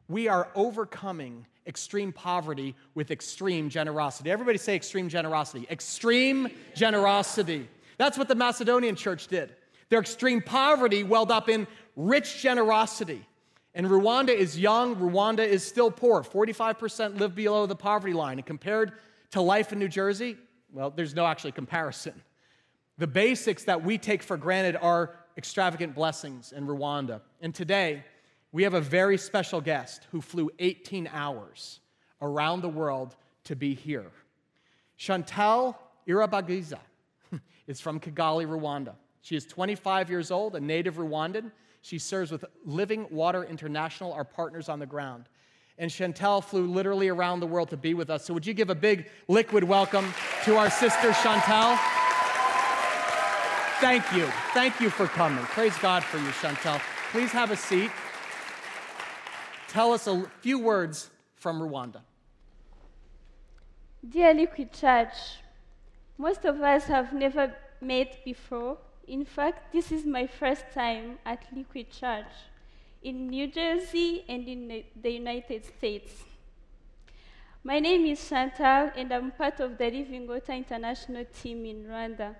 we 0.08 0.28
are 0.28 0.50
overcoming 0.54 1.46
extreme 1.66 2.12
poverty 2.12 2.76
with 2.94 3.10
extreme 3.10 3.70
generosity. 3.70 4.30
Everybody 4.30 4.58
say 4.58 4.76
extreme 4.76 5.10
generosity. 5.10 5.66
Extreme 5.70 6.50
generosity. 6.76 7.68
That's 7.98 8.18
what 8.18 8.28
the 8.28 8.36
Macedonian 8.36 8.96
church 8.96 9.28
did. 9.28 9.56
Their 9.90 10.00
extreme 10.00 10.42
poverty 10.42 11.04
welled 11.04 11.32
up 11.32 11.50
in 11.50 11.68
rich 11.96 12.42
generosity. 12.42 13.26
And 13.76 13.88
Rwanda 13.88 14.30
is 14.30 14.58
young, 14.58 14.96
Rwanda 14.96 15.46
is 15.46 15.64
still 15.64 15.92
poor. 15.92 16.24
45% 16.24 17.20
live 17.20 17.36
below 17.36 17.66
the 17.66 17.76
poverty 17.76 18.14
line. 18.14 18.38
And 18.38 18.46
compared 18.46 18.94
to 19.32 19.42
life 19.42 19.74
in 19.74 19.80
New 19.80 19.90
Jersey, 19.90 20.38
well, 20.72 20.90
there's 20.90 21.14
no 21.14 21.26
actually 21.26 21.52
comparison. 21.52 22.14
The 22.98 23.08
basics 23.08 23.66
that 23.66 23.84
we 23.84 23.98
take 23.98 24.24
for 24.24 24.38
granted 24.38 24.78
are 24.78 25.18
extravagant 25.38 25.94
blessings 25.94 26.54
in 26.54 26.66
Rwanda. 26.66 27.20
And 27.42 27.54
today, 27.54 28.06
we 28.54 28.64
have 28.64 28.74
a 28.74 28.82
very 28.82 29.18
special 29.18 29.60
guest 29.60 30.08
who 30.12 30.22
flew 30.22 30.50
18 30.60 31.10
hours 31.12 31.82
around 32.22 32.62
the 32.62 32.70
world 32.70 33.18
to 33.44 33.58
be 33.58 33.76
here. 33.76 34.10
Chantal 34.96 35.78
Irabagiza 36.08 36.80
is 37.68 37.82
from 37.82 38.00
Kigali, 38.00 38.48
Rwanda. 38.48 38.94
She 39.22 39.36
is 39.36 39.46
25 39.46 40.10
years 40.10 40.32
old, 40.32 40.56
a 40.56 40.62
native 40.62 40.96
Rwandan. 40.96 41.52
She 41.86 42.00
serves 42.00 42.32
with 42.32 42.44
Living 42.66 43.06
Water 43.12 43.44
International, 43.44 44.12
our 44.12 44.24
partners 44.24 44.70
on 44.70 44.80
the 44.80 44.88
ground. 44.88 45.26
And 45.78 45.92
Chantel 45.92 46.44
flew 46.44 46.66
literally 46.66 47.10
around 47.10 47.42
the 47.42 47.46
world 47.46 47.70
to 47.70 47.78
be 47.78 47.94
with 47.94 48.10
us. 48.10 48.26
So, 48.26 48.34
would 48.34 48.44
you 48.44 48.56
give 48.56 48.72
a 48.72 48.76
big 48.76 49.08
liquid 49.28 49.64
welcome 49.64 50.12
to 50.46 50.58
our 50.58 50.72
sister 50.72 51.12
Chantel? 51.12 51.78
Thank 53.80 54.12
you. 54.14 54.26
Thank 54.56 54.80
you 54.82 54.90
for 54.90 55.06
coming. 55.06 55.46
Praise 55.46 55.78
God 55.78 56.04
for 56.04 56.18
you, 56.18 56.30
Chantel. 56.42 56.82
Please 57.12 57.32
have 57.34 57.52
a 57.52 57.56
seat. 57.56 57.92
Tell 59.68 59.94
us 59.94 60.08
a 60.08 60.26
few 60.42 60.58
words 60.58 61.12
from 61.36 61.60
Rwanda. 61.60 62.02
Dear 64.10 64.34
Liquid 64.34 64.74
Church, 64.74 65.14
most 66.18 66.46
of 66.46 66.60
us 66.64 66.86
have 66.86 67.14
never 67.14 67.54
met 67.80 68.26
before, 68.26 68.80
in 69.08 69.26
fact, 69.26 69.72
this 69.72 69.92
is 69.92 70.06
my 70.06 70.28
first 70.28 70.66
time 70.74 71.20
at 71.26 71.46
Liquid 71.56 71.92
Church 71.92 72.32
in 73.04 73.28
New 73.28 73.48
Jersey 73.48 74.24
and 74.28 74.48
in 74.48 74.84
the 75.02 75.10
United 75.10 75.66
States. 75.66 76.24
My 77.64 77.80
name 77.80 78.06
is 78.06 78.28
Chantal, 78.28 78.92
and 78.96 79.12
I'm 79.12 79.32
part 79.32 79.60
of 79.60 79.78
the 79.78 79.86
Living 79.86 80.28
Water 80.28 80.54
International 80.54 81.26
team 81.26 81.66
in 81.66 81.86
Rwanda. 81.86 82.36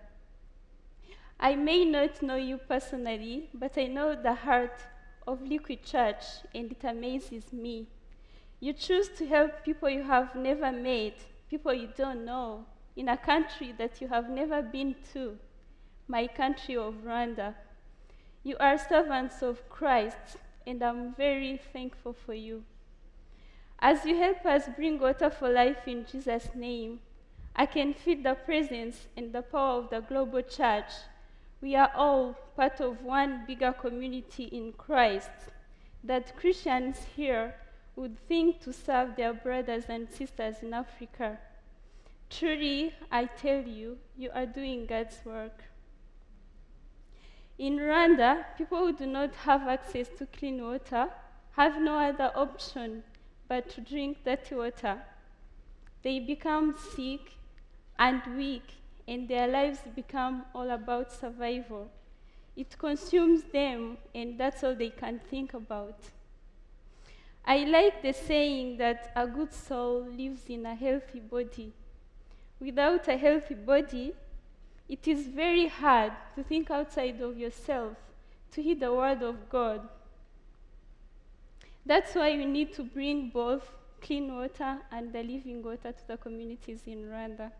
I 1.40 1.56
may 1.56 1.86
not 1.86 2.22
know 2.22 2.36
you 2.36 2.58
personally, 2.58 3.50
but 3.54 3.78
I 3.78 3.86
know 3.86 4.16
the 4.16 4.34
heart 4.34 4.80
of 5.28 5.42
Liquid 5.42 5.84
Church, 5.84 6.24
and 6.54 6.72
it 6.72 6.84
amazes 6.84 7.52
me. 7.52 7.88
You 8.60 8.74
choose 8.74 9.10
to 9.18 9.28
help 9.28 9.64
people 9.64 9.90
you 9.90 10.04
have 10.04 10.36
never 10.36 10.72
met, 10.72 11.18
people 11.50 11.74
you 11.74 11.90
don't 11.96 12.26
know, 12.26 12.66
in 12.96 13.10
a 13.10 13.18
country 13.18 13.74
that 13.78 14.00
you 14.02 14.08
have 14.08 14.30
never 14.30 14.62
been 14.62 14.96
to 15.14 15.38
my 16.08 16.28
country 16.28 16.76
of 16.76 16.96
Rwanda. 17.06 17.56
You 18.44 18.56
are 18.60 18.78
servants 18.78 19.42
of 19.42 19.68
Christ, 19.70 20.38
and 20.68 20.84
I'm 20.84 21.16
very 21.16 21.60
thankful 21.74 22.14
for 22.14 22.34
you. 22.34 22.64
As 23.80 24.06
you 24.06 24.16
help 24.16 24.46
us 24.46 24.70
bring 24.76 25.00
water 25.00 25.30
for 25.30 25.50
life 25.50 25.88
in 25.88 26.06
Jesus' 26.06 26.50
name, 26.56 27.00
I 27.56 27.66
can 27.66 27.94
feel 27.94 28.22
the 28.22 28.36
presence 28.36 29.08
and 29.18 29.34
the 29.34 29.42
power 29.42 29.80
of 29.80 29.90
the 29.90 30.02
global 30.02 30.42
church. 30.42 30.92
We 31.62 31.76
are 31.76 31.92
all 31.96 32.36
part 32.56 32.82
of 32.82 33.02
one 33.02 33.44
bigger 33.48 33.72
community 33.74 34.46
in 34.46 34.74
Christ 34.74 35.32
that 36.04 36.36
Christians 36.38 37.00
here 37.16 37.56
would 37.96 38.18
think 38.28 38.62
to 38.62 38.74
serve 38.74 39.16
their 39.16 39.34
brothers 39.34 39.86
and 39.90 40.10
sisters 40.10 40.58
in 40.62 40.74
Africa. 40.74 41.40
Truly, 42.30 42.94
I 43.12 43.26
tell 43.26 43.62
you, 43.62 43.98
you 44.18 44.30
are 44.34 44.46
doing 44.46 44.86
God's 44.86 45.18
work. 45.26 45.64
In 47.58 47.78
Rwanda, 47.78 48.46
people 48.58 48.80
who 48.80 48.92
do 48.94 49.06
not 49.06 49.34
have 49.36 49.68
access 49.68 50.10
to 50.18 50.26
clean 50.26 50.62
water 50.62 51.08
have 51.52 51.80
no 51.82 51.98
other 51.98 52.32
option 52.36 53.04
but 53.48 53.70
to 53.70 53.82
drink 53.82 54.18
dirty 54.26 54.56
water. 54.56 55.02
They 56.04 56.20
become 56.20 56.76
sick 56.96 57.32
and 57.98 58.22
weak, 58.36 58.74
and 59.08 59.28
their 59.28 59.48
lives 59.48 59.80
become 59.96 60.46
all 60.54 60.70
about 60.70 61.14
survival. 61.14 61.90
It 62.58 62.78
consumes 62.78 63.44
them, 63.44 63.98
and 64.14 64.38
that's 64.38 64.64
all 64.64 64.76
they 64.76 64.90
can 64.90 65.20
think 65.30 65.54
about. 65.54 65.98
I 67.46 67.60
like 67.60 68.02
the 68.02 68.12
saying 68.12 68.78
that 68.78 69.12
a 69.16 69.28
good 69.28 69.54
soul 69.54 70.08
lives 70.10 70.42
in 70.50 70.66
a 70.66 70.76
healthy 70.76 71.20
body. 71.22 71.72
Without 72.60 73.08
a 73.08 73.16
healthy 73.16 73.56
body, 73.56 74.14
it 74.88 75.08
is 75.08 75.28
very 75.28 75.68
hard 75.68 76.14
to 76.36 76.44
think 76.44 76.70
outside 76.70 77.20
of 77.22 77.38
yourself, 77.38 77.98
to 78.52 78.62
hear 78.62 78.76
the 78.76 78.94
word 78.94 79.24
of 79.24 79.50
God. 79.50 79.82
That's 81.86 82.16
why 82.16 82.36
we 82.38 82.46
need 82.46 82.74
to 82.76 82.84
bring 82.84 83.30
both 83.30 83.68
clean 84.02 84.36
water 84.36 84.78
and 84.92 85.12
the 85.12 85.24
living 85.24 85.64
water 85.64 85.92
to 85.92 86.08
the 86.08 86.18
communities 86.18 86.82
in 86.86 87.10
Rwanda. 87.10 87.52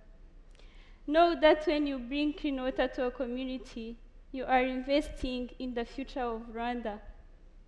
Know 1.08 1.36
that 1.40 1.66
when 1.68 1.88
you 1.88 2.00
bring 2.00 2.34
clean 2.34 2.62
water 2.62 2.88
to 2.88 3.06
a 3.06 3.12
community, 3.12 3.98
you 4.32 4.46
are 4.46 4.64
investing 4.64 5.50
in 5.60 5.74
the 5.74 5.86
future 5.86 6.22
of 6.22 6.42
Rwanda. 6.54 7.00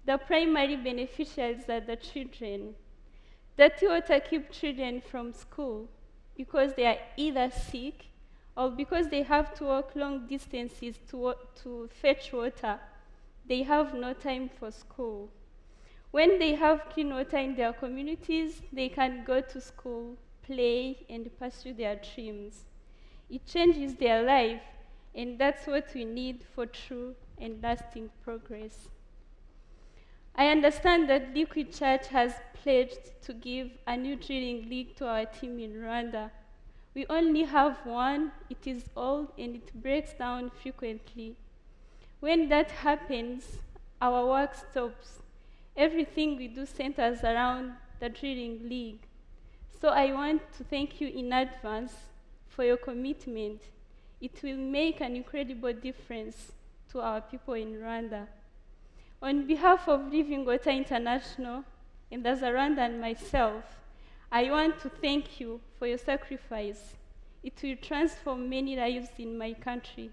The 0.06 0.18
primary 0.18 0.76
beneficiaries 0.76 1.70
are 1.70 1.80
the 1.80 1.96
children. 1.96 2.76
Dirty 3.58 3.88
water 3.88 4.20
keeps 4.20 4.60
children 4.60 5.02
from 5.02 5.34
school 5.34 5.88
because 6.36 6.74
they 6.76 6.86
are 6.86 6.98
either 7.18 7.50
sick 7.52 8.06
or 8.58 8.72
because 8.72 9.08
they 9.10 9.22
have 9.22 9.54
to 9.54 9.66
walk 9.66 9.92
long 9.96 10.26
distances 10.28 10.98
to, 11.12 11.36
to 11.62 11.88
fetch 12.02 12.34
water. 12.34 12.80
They 13.48 13.62
have 13.62 13.94
no 13.94 14.14
time 14.14 14.50
for 14.50 14.72
school. 14.72 15.30
When 16.10 16.40
they 16.40 16.56
have 16.56 16.90
clean 16.90 17.14
water 17.14 17.38
in 17.38 17.56
their 17.56 17.72
communities, 17.72 18.64
they 18.74 18.90
can 18.90 19.24
go 19.26 19.42
to 19.42 19.62
school, 19.62 20.18
play, 20.42 21.06
and 21.08 21.30
pursue 21.38 21.74
their 21.74 21.98
dreams. 21.98 22.64
It 23.30 23.46
changes 23.46 23.94
their 23.96 24.24
life, 24.24 24.62
and 25.14 25.38
that's 25.38 25.68
what 25.68 25.94
we 25.94 26.04
need 26.04 26.44
for 26.56 26.66
true 26.66 27.14
and 27.40 27.62
lasting 27.62 28.10
progress. 28.24 28.90
I 30.36 30.48
understand 30.48 31.10
that 31.10 31.36
Liquid 31.36 31.74
Church 31.74 32.08
has 32.08 32.34
pledged 32.56 33.22
to 33.22 33.34
give 33.34 33.70
a 33.86 33.96
new 33.96 34.16
drilling 34.16 34.68
rig 34.70 34.96
to 34.96 35.08
our 35.08 35.26
team 35.26 35.60
in 35.60 35.74
Rwanda. 35.74 36.32
We 36.98 37.06
only 37.12 37.44
have 37.44 37.86
one, 37.86 38.32
it 38.50 38.66
is 38.66 38.86
old, 38.96 39.28
and 39.38 39.56
it 39.56 39.72
breaks 39.84 40.14
down 40.14 40.50
frequently. 40.50 41.36
When 42.22 42.50
that 42.50 42.72
happens, 42.72 43.60
our 44.02 44.26
work 44.26 44.56
stops 44.56 45.20
Everything 45.76 46.38
we 46.38 46.48
do 46.48 46.66
centers 46.66 47.24
around 47.24 47.74
the 48.00 48.10
drilling 48.10 48.68
league. 48.68 49.02
So 49.80 49.90
I 49.90 50.12
want 50.12 50.42
to 50.58 50.64
thank 50.64 51.00
you 51.00 51.08
in 51.08 51.32
advance 51.32 51.94
for 52.48 52.64
your 52.64 52.78
commitment. 52.78 53.62
It 54.20 54.42
will 54.42 54.58
make 54.58 55.00
an 55.00 55.16
incredible 55.16 55.74
difference 55.74 56.52
to 56.92 57.02
our 57.02 57.22
people 57.22 57.54
in 57.54 57.76
Rwanda. 57.76 58.26
On 59.22 59.46
behalf 59.46 59.88
of 59.88 60.12
Living 60.12 60.44
Water 60.46 60.72
International 60.72 61.64
and 62.12 62.26
as 62.26 62.42
a 62.42 62.48
Rwandan 62.48 63.00
myself, 63.00 63.77
I 64.32 64.52
want 64.52 64.80
to 64.82 64.90
thank 64.90 65.40
you 65.40 65.62
for 65.80 65.88
your 65.88 65.98
sacrifice. 65.98 66.96
It 67.44 67.54
will 67.64 67.78
transform 67.78 68.50
many 68.50 68.76
lives 68.76 69.10
in 69.18 69.38
my 69.38 69.54
country. 69.54 70.12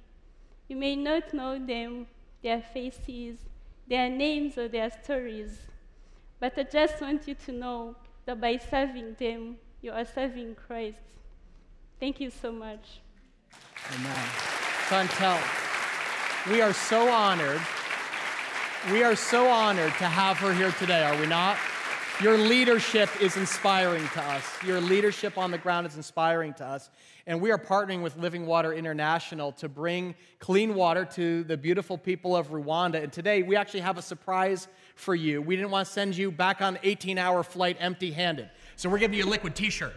You 0.69 0.77
may 0.77 0.95
not 0.95 1.35
know 1.35 1.59
them, 1.59 2.07
their 2.43 2.62
faces, 2.62 3.39
their 3.89 4.09
names 4.09 4.57
or 4.57 4.69
their 4.69 4.91
stories. 5.03 5.59
But 6.39 6.57
I 6.57 6.62
just 6.62 7.01
want 7.01 7.27
you 7.27 7.35
to 7.47 7.53
know 7.53 7.97
that 8.27 8.41
by 8.41 8.59
serving 8.59 9.17
them, 9.19 9.57
you 9.83 9.91
are 9.91 10.05
serving 10.05 10.55
Christ. 10.67 10.99
Thank 11.99 12.21
you 12.21 12.31
so 12.31 12.53
much. 12.53 13.01
Amen. 13.95 14.29
Chantel, 14.89 15.41
we 16.51 16.61
are 16.61 16.73
so 16.73 17.09
honored. 17.09 17.61
We 18.93 19.03
are 19.03 19.17
so 19.17 19.49
honored 19.49 19.93
to 19.99 20.05
have 20.05 20.39
her 20.39 20.55
here 20.55 20.73
today, 20.73 21.03
are 21.03 21.19
we 21.19 21.27
not? 21.27 21.57
Your 22.23 22.39
leadership 22.39 23.11
is 23.21 23.37
inspiring 23.37 24.07
to 24.11 24.23
us. 24.23 24.45
Your 24.62 24.81
leadership 24.81 25.37
on 25.37 25.51
the 25.51 25.59
ground 25.59 25.85
is 25.85 25.97
inspiring 25.97 26.55
to 26.55 26.65
us. 26.65 26.89
And 27.27 27.41
we 27.41 27.51
are 27.51 27.59
partnering 27.59 28.03
with 28.03 28.17
Living 28.17 28.47
Water 28.47 28.73
International 28.73 29.51
to 29.53 29.69
bring 29.69 30.15
clean 30.39 30.77
water 30.77 31.05
to 31.07 31.43
the 31.43 31.57
beautiful 31.57 31.99
people 31.99 32.37
of 32.37 32.53
Rwanda. 32.53 33.03
And 33.03 33.12
today 33.12 33.43
we 33.43 33.57
actually 33.57 33.81
have 33.81 33.99
a 33.99 34.03
surprise 34.03 34.69
for 34.95 35.17
you. 35.17 35.43
We 35.43 35.57
didn't 35.57 35.73
want 35.73 35.89
to 35.89 35.93
send 35.93 36.17
you 36.17 36.31
back 36.31 36.62
on 36.62 36.79
18 36.85 37.19
hour 37.19 37.43
flight 37.43 37.79
empty 37.81 38.12
handed. 38.12 38.49
So 38.77 38.89
we're 38.89 38.99
giving 38.99 39.19
you 39.19 39.25
a 39.25 39.31
liquid 39.31 39.57
t 39.57 39.69
shirt. 39.69 39.95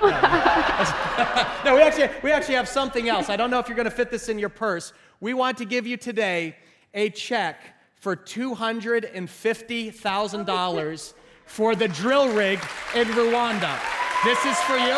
No. 0.00 0.10
no, 0.10 1.76
we 1.76 1.82
actually, 1.82 2.08
we 2.24 2.32
actually 2.32 2.56
have 2.56 2.68
something 2.68 3.08
else. 3.08 3.28
I 3.28 3.36
don't 3.36 3.52
know 3.52 3.60
if 3.60 3.68
you're 3.68 3.76
going 3.76 3.84
to 3.84 3.90
fit 3.92 4.10
this 4.10 4.28
in 4.28 4.36
your 4.36 4.48
purse. 4.48 4.92
We 5.20 5.32
want 5.32 5.58
to 5.58 5.64
give 5.64 5.86
you 5.86 5.96
today 5.96 6.56
a 6.92 7.10
check 7.10 7.60
for 7.94 8.16
$250,000 8.16 11.14
for 11.52 11.76
the 11.76 11.86
drill 11.86 12.32
rig 12.32 12.58
in 12.94 13.06
Rwanda. 13.08 13.78
This 14.24 14.38
is 14.46 14.56
for 14.60 14.78
you. 14.78 14.96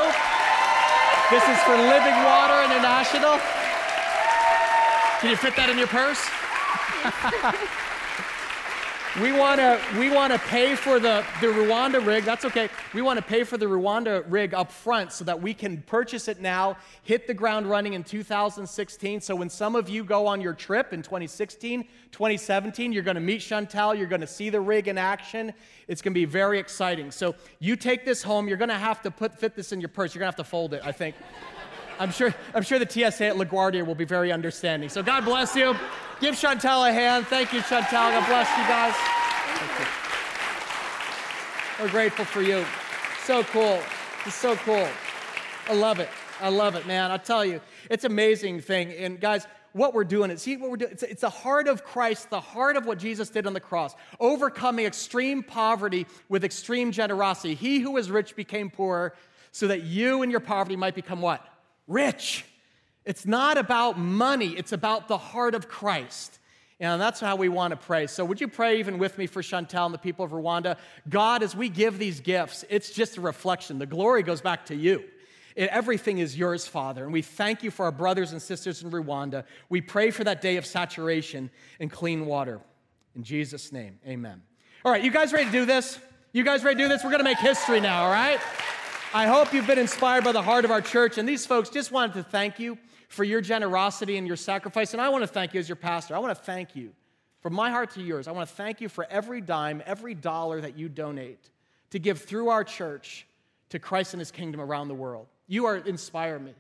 This 1.29 1.43
is 1.51 1.59
for 1.67 1.75
Living 1.75 2.15
Water 2.23 2.63
International. 2.63 3.41
Can 5.19 5.31
you 5.31 5.37
fit 5.37 5.57
that 5.57 5.69
in 5.69 5.77
your 5.77 5.89
purse? 5.89 6.23
we 9.21 9.31
want 9.31 9.61
to 9.61 9.81
we 9.97 10.11
want 10.11 10.33
to 10.33 10.39
pay 10.41 10.75
for 10.75 10.99
the, 10.99 11.25
the 11.41 11.47
Rwanda 11.47 12.05
rig. 12.05 12.25
That's 12.25 12.45
okay. 12.47 12.69
We 12.93 13.01
want 13.01 13.17
to 13.19 13.25
pay 13.25 13.45
for 13.45 13.57
the 13.57 13.67
Rwanda 13.67 14.25
rig 14.27 14.55
up 14.55 14.73
front 14.73 15.13
so 15.13 15.25
that 15.25 15.41
we 15.41 15.55
can 15.55 15.83
purchase 15.83 16.27
it 16.27 16.41
now, 16.41 16.77
hit 17.05 17.29
the 17.29 17.35
ground 17.35 17.71
running 17.71 17.93
in 17.93 18.03
2016. 18.03 19.21
So 19.21 19.37
when 19.37 19.49
some 19.49 19.77
of 19.77 19.89
you 19.89 20.03
go 20.03 20.27
on 20.27 20.41
your 20.41 20.53
trip 20.53 20.93
in 20.93 21.03
2016, 21.03 21.85
2017, 22.11 22.93
you're 22.93 23.05
going 23.05 23.15
to 23.15 23.21
meet 23.21 23.41
Chantel, 23.41 23.97
you're 23.97 24.09
going 24.09 24.21
to 24.21 24.27
see 24.27 24.51
the 24.51 24.61
rig 24.61 24.89
in 24.89 24.99
action. 24.99 25.53
It's 25.87 26.03
going 26.03 26.13
to 26.13 26.19
be 26.19 26.25
very 26.25 26.59
exciting. 26.59 27.13
So 27.13 27.37
you 27.61 27.77
take 27.77 28.05
this 28.05 28.21
home, 28.21 28.49
you're 28.49 28.57
going 28.57 28.69
to 28.69 28.75
have 28.75 29.01
to 29.03 29.13
put 29.13 29.39
fit 29.39 29.55
this 29.55 29.71
in 29.71 29.81
your 29.81 29.91
purse. 29.91 30.13
You're 30.15 30.21
going 30.21 30.33
to 30.33 30.37
have 30.37 30.45
to 30.45 30.51
fold 30.51 30.75
it, 30.75 30.83
I 30.85 30.91
think. 30.91 31.15
I'm 31.99 32.11
sure, 32.11 32.35
I'm 32.55 32.63
sure 32.63 32.79
the 32.79 32.89
TSA 32.89 33.27
at 33.27 33.37
LaGuardia 33.37 33.87
will 33.87 33.95
be 33.95 34.05
very 34.05 34.33
understanding. 34.33 34.89
So 34.89 35.03
God 35.03 35.25
bless 35.25 35.55
you. 35.55 35.77
Give 36.21 36.35
Chantel 36.35 36.89
a 36.89 36.93
hand. 36.93 37.27
Thank 37.27 37.53
you, 37.53 37.61
Chantel. 37.61 37.91
God 37.91 38.27
bless 38.27 38.49
you 38.57 38.65
guys. 38.69 38.95
We're 41.81 41.91
grateful 41.91 42.25
for 42.25 42.43
you. 42.43 42.65
So 43.25 43.43
cool. 43.45 43.81
It's 44.27 44.35
so 44.35 44.57
cool. 44.57 44.89
I 45.69 45.75
love 45.75 45.99
it. 45.99 46.09
I 46.41 46.49
love 46.49 46.75
it, 46.75 46.87
man. 46.87 47.11
I 47.11 47.17
tell 47.17 47.45
you, 47.45 47.61
it's 47.91 48.05
amazing 48.05 48.61
thing. 48.61 48.93
And 48.93 49.21
guys, 49.21 49.47
what 49.73 49.93
we're 49.93 50.05
doing 50.05 50.31
is 50.31 50.43
see 50.43 50.57
what 50.57 50.71
we're 50.71 50.77
doing. 50.77 50.93
It's, 50.93 51.03
it's 51.03 51.21
the 51.23 51.31
heart 51.31 51.67
of 51.69 51.85
Christ, 51.85 52.31
the 52.31 52.41
heart 52.41 52.77
of 52.77 52.87
what 52.87 52.99
Jesus 52.99 53.29
did 53.29 53.47
on 53.47 53.55
the 53.55 53.61
cross, 53.61 53.95
overcoming 54.21 54.87
extreme 54.87 55.43
poverty 55.43 56.07
with 56.29 56.45
extreme 56.45 56.93
generosity. 56.93 57.55
He 57.55 57.81
who 57.81 57.93
was 57.93 58.11
rich 58.11 58.37
became 58.37 58.71
poor, 58.71 59.15
so 59.51 59.69
that 59.69 59.83
you 59.83 60.23
and 60.23 60.31
your 60.31 60.41
poverty 60.41 60.77
might 60.77 60.95
become 60.95 61.21
what? 61.21 61.47
Rich. 61.87 62.45
It's 63.05 63.27
not 63.27 63.59
about 63.59 63.99
money, 63.99 64.49
it's 64.57 64.73
about 64.73 65.09
the 65.09 65.19
heart 65.19 65.55
of 65.55 65.69
Christ. 65.69 66.39
And 66.81 67.01
that's 67.01 67.21
how 67.21 67.37
we 67.37 67.49
want 67.49 67.71
to 67.71 67.77
pray. 67.77 68.07
So, 68.09 68.25
would 68.25 68.41
you 68.41 68.49
pray 68.49 68.81
even 68.81 68.99
with 68.99 69.17
me 69.17 69.27
for 69.27 69.43
Chantel 69.43 69.87
and 69.87 69.95
the 69.95 69.99
people 69.99 70.25
of 70.25 70.33
Rwanda? 70.33 70.77
God, 71.09 71.43
as 71.43 71.55
we 71.55 71.69
give 71.69 71.99
these 71.99 72.21
gifts, 72.21 72.65
it's 72.69 72.91
just 72.91 73.17
a 73.17 73.21
reflection. 73.21 73.79
The 73.79 73.87
glory 73.87 74.23
goes 74.23 74.41
back 74.41 74.67
to 74.67 74.75
you. 74.75 75.05
It, 75.55 75.71
everything 75.71 76.19
is 76.19 76.37
yours, 76.37 76.67
Father. 76.67 77.05
And 77.05 77.13
we 77.13 77.23
thank 77.23 77.63
you 77.63 77.71
for 77.71 77.85
our 77.85 77.93
brothers 77.93 78.33
and 78.33 78.43
sisters 78.43 78.83
in 78.83 78.91
Rwanda. 78.91 79.45
We 79.69 79.81
pray 79.81 80.11
for 80.11 80.25
that 80.25 80.43
day 80.43 80.57
of 80.57 80.67
saturation 80.67 81.49
and 81.79 81.91
clean 81.91 82.27
water. 82.27 82.61
In 83.15 83.23
Jesus' 83.23 83.71
name, 83.71 84.01
amen. 84.07 84.43
All 84.85 84.91
right, 84.91 85.03
you 85.03 85.13
guys 85.13 85.33
ready 85.33 85.47
to 85.47 85.53
do 85.53 85.65
this? 85.65 85.99
You 86.33 86.43
guys 86.43 86.65
ready 86.65 86.79
to 86.79 86.85
do 86.85 86.89
this? 86.89 87.05
We're 87.05 87.11
going 87.11 87.21
to 87.21 87.25
make 87.25 87.39
history 87.39 87.81
now, 87.81 88.05
all 88.05 88.11
right? 88.11 88.41
I 89.15 89.29
hope 89.29 89.55
you've 89.55 89.69
been 89.69 89.79
inspired 89.79 90.25
by 90.25 90.33
the 90.33 90.43
heart 90.43 90.65
of 90.65 90.73
our 90.73 90.81
church. 90.81 91.19
And 91.19 91.29
these 91.29 91.47
folks 91.47 91.71
just 91.71 91.93
wanted 91.93 92.15
to 92.15 92.25
thank 92.25 92.59
you 92.59 92.77
for 93.07 93.23
your 93.23 93.41
generosity 93.41 94.17
and 94.17 94.27
your 94.27 94.35
sacrifice. 94.35 94.93
And 94.93 95.01
I 95.01 95.09
want 95.09 95.23
to 95.23 95.29
thank 95.29 95.55
you 95.55 95.61
as 95.61 95.69
your 95.69 95.77
pastor. 95.77 96.17
I 96.17 96.19
want 96.19 96.37
to 96.37 96.45
thank 96.45 96.75
you 96.75 96.91
from 97.39 97.55
my 97.55 97.71
heart 97.71 97.93
to 97.93 98.03
yours. 98.03 98.27
I 98.27 98.33
want 98.33 98.49
to 98.49 98.55
thank 98.57 98.81
you 98.81 98.89
for 98.89 99.07
every 99.09 99.41
dime, 99.41 99.85
every 99.87 100.15
dollar 100.15 100.61
that 100.61 100.77
you 100.77 100.89
donate 100.89 101.49
to 101.91 102.01
give 102.01 102.23
through 102.23 102.49
our 102.49 102.65
church 102.65 103.25
to 103.69 103.79
Christ 103.79 104.15
and 104.15 104.21
his 104.21 104.33
kingdom 104.33 104.61
around 104.61 104.89
the 104.89 104.95
world. 104.95 105.29
You 105.47 105.67
are 105.67 105.77
inspire 105.77 106.41
me. 106.41 106.55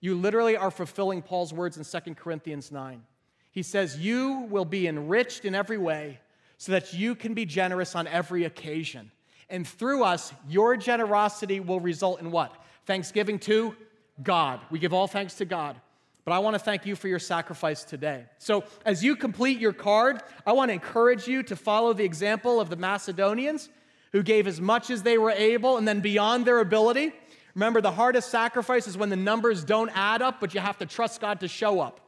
You 0.00 0.14
literally 0.14 0.56
are 0.56 0.70
fulfilling 0.70 1.20
Paul's 1.20 1.52
words 1.52 1.76
in 1.76 1.84
2 1.84 2.14
Corinthians 2.14 2.72
9. 2.72 3.02
He 3.50 3.62
says, 3.62 3.98
You 3.98 4.46
will 4.48 4.64
be 4.64 4.86
enriched 4.88 5.44
in 5.44 5.54
every 5.54 5.76
way 5.76 6.20
so 6.56 6.72
that 6.72 6.94
you 6.94 7.14
can 7.14 7.34
be 7.34 7.44
generous 7.44 7.94
on 7.94 8.06
every 8.06 8.44
occasion. 8.44 9.10
And 9.50 9.66
through 9.66 10.04
us, 10.04 10.32
your 10.48 10.76
generosity 10.76 11.60
will 11.60 11.80
result 11.80 12.20
in 12.20 12.30
what? 12.30 12.54
Thanksgiving 12.86 13.38
to 13.40 13.74
God. 14.22 14.60
We 14.70 14.78
give 14.78 14.92
all 14.92 15.06
thanks 15.06 15.34
to 15.36 15.44
God. 15.44 15.76
But 16.24 16.34
I 16.34 16.40
want 16.40 16.54
to 16.54 16.58
thank 16.58 16.84
you 16.84 16.94
for 16.94 17.08
your 17.08 17.18
sacrifice 17.18 17.84
today. 17.84 18.26
So, 18.38 18.64
as 18.84 19.02
you 19.02 19.16
complete 19.16 19.58
your 19.58 19.72
card, 19.72 20.20
I 20.46 20.52
want 20.52 20.68
to 20.68 20.74
encourage 20.74 21.26
you 21.26 21.42
to 21.44 21.56
follow 21.56 21.94
the 21.94 22.04
example 22.04 22.60
of 22.60 22.68
the 22.68 22.76
Macedonians 22.76 23.70
who 24.12 24.22
gave 24.22 24.46
as 24.46 24.60
much 24.60 24.90
as 24.90 25.02
they 25.02 25.16
were 25.16 25.30
able 25.30 25.78
and 25.78 25.88
then 25.88 26.00
beyond 26.00 26.44
their 26.44 26.60
ability. 26.60 27.12
Remember, 27.54 27.80
the 27.80 27.92
hardest 27.92 28.30
sacrifice 28.30 28.86
is 28.86 28.96
when 28.96 29.08
the 29.08 29.16
numbers 29.16 29.64
don't 29.64 29.90
add 29.94 30.20
up, 30.20 30.38
but 30.38 30.52
you 30.52 30.60
have 30.60 30.78
to 30.78 30.86
trust 30.86 31.20
God 31.20 31.40
to 31.40 31.48
show 31.48 31.80
up. 31.80 32.07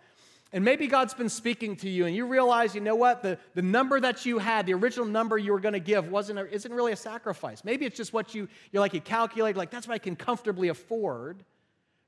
And 0.52 0.64
maybe 0.64 0.88
God's 0.88 1.14
been 1.14 1.28
speaking 1.28 1.76
to 1.76 1.88
you 1.88 2.06
and 2.06 2.16
you 2.16 2.26
realize, 2.26 2.74
you 2.74 2.80
know 2.80 2.96
what, 2.96 3.22
the, 3.22 3.38
the 3.54 3.62
number 3.62 4.00
that 4.00 4.26
you 4.26 4.38
had, 4.38 4.66
the 4.66 4.74
original 4.74 5.06
number 5.06 5.38
you 5.38 5.52
were 5.52 5.60
going 5.60 5.74
to 5.74 5.80
give 5.80 6.10
wasn't 6.10 6.40
a, 6.40 6.52
isn't 6.52 6.72
really 6.72 6.90
a 6.90 6.96
sacrifice. 6.96 7.64
Maybe 7.64 7.86
it's 7.86 7.96
just 7.96 8.12
what 8.12 8.34
you, 8.34 8.48
you're 8.72 8.80
like, 8.80 8.92
you 8.92 9.00
calculate, 9.00 9.56
like, 9.56 9.70
that's 9.70 9.86
what 9.86 9.94
I 9.94 9.98
can 9.98 10.16
comfortably 10.16 10.68
afford. 10.68 11.44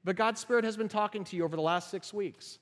But 0.03 0.17
God's 0.17 0.41
Spirit 0.41 0.65
has 0.65 0.77
been 0.77 0.89
talking 0.89 1.23
to 1.25 1.37
you 1.37 1.45
over 1.45 1.55
the 1.55 1.63
last 1.63 1.91
six 1.91 2.13
weeks. 2.13 2.59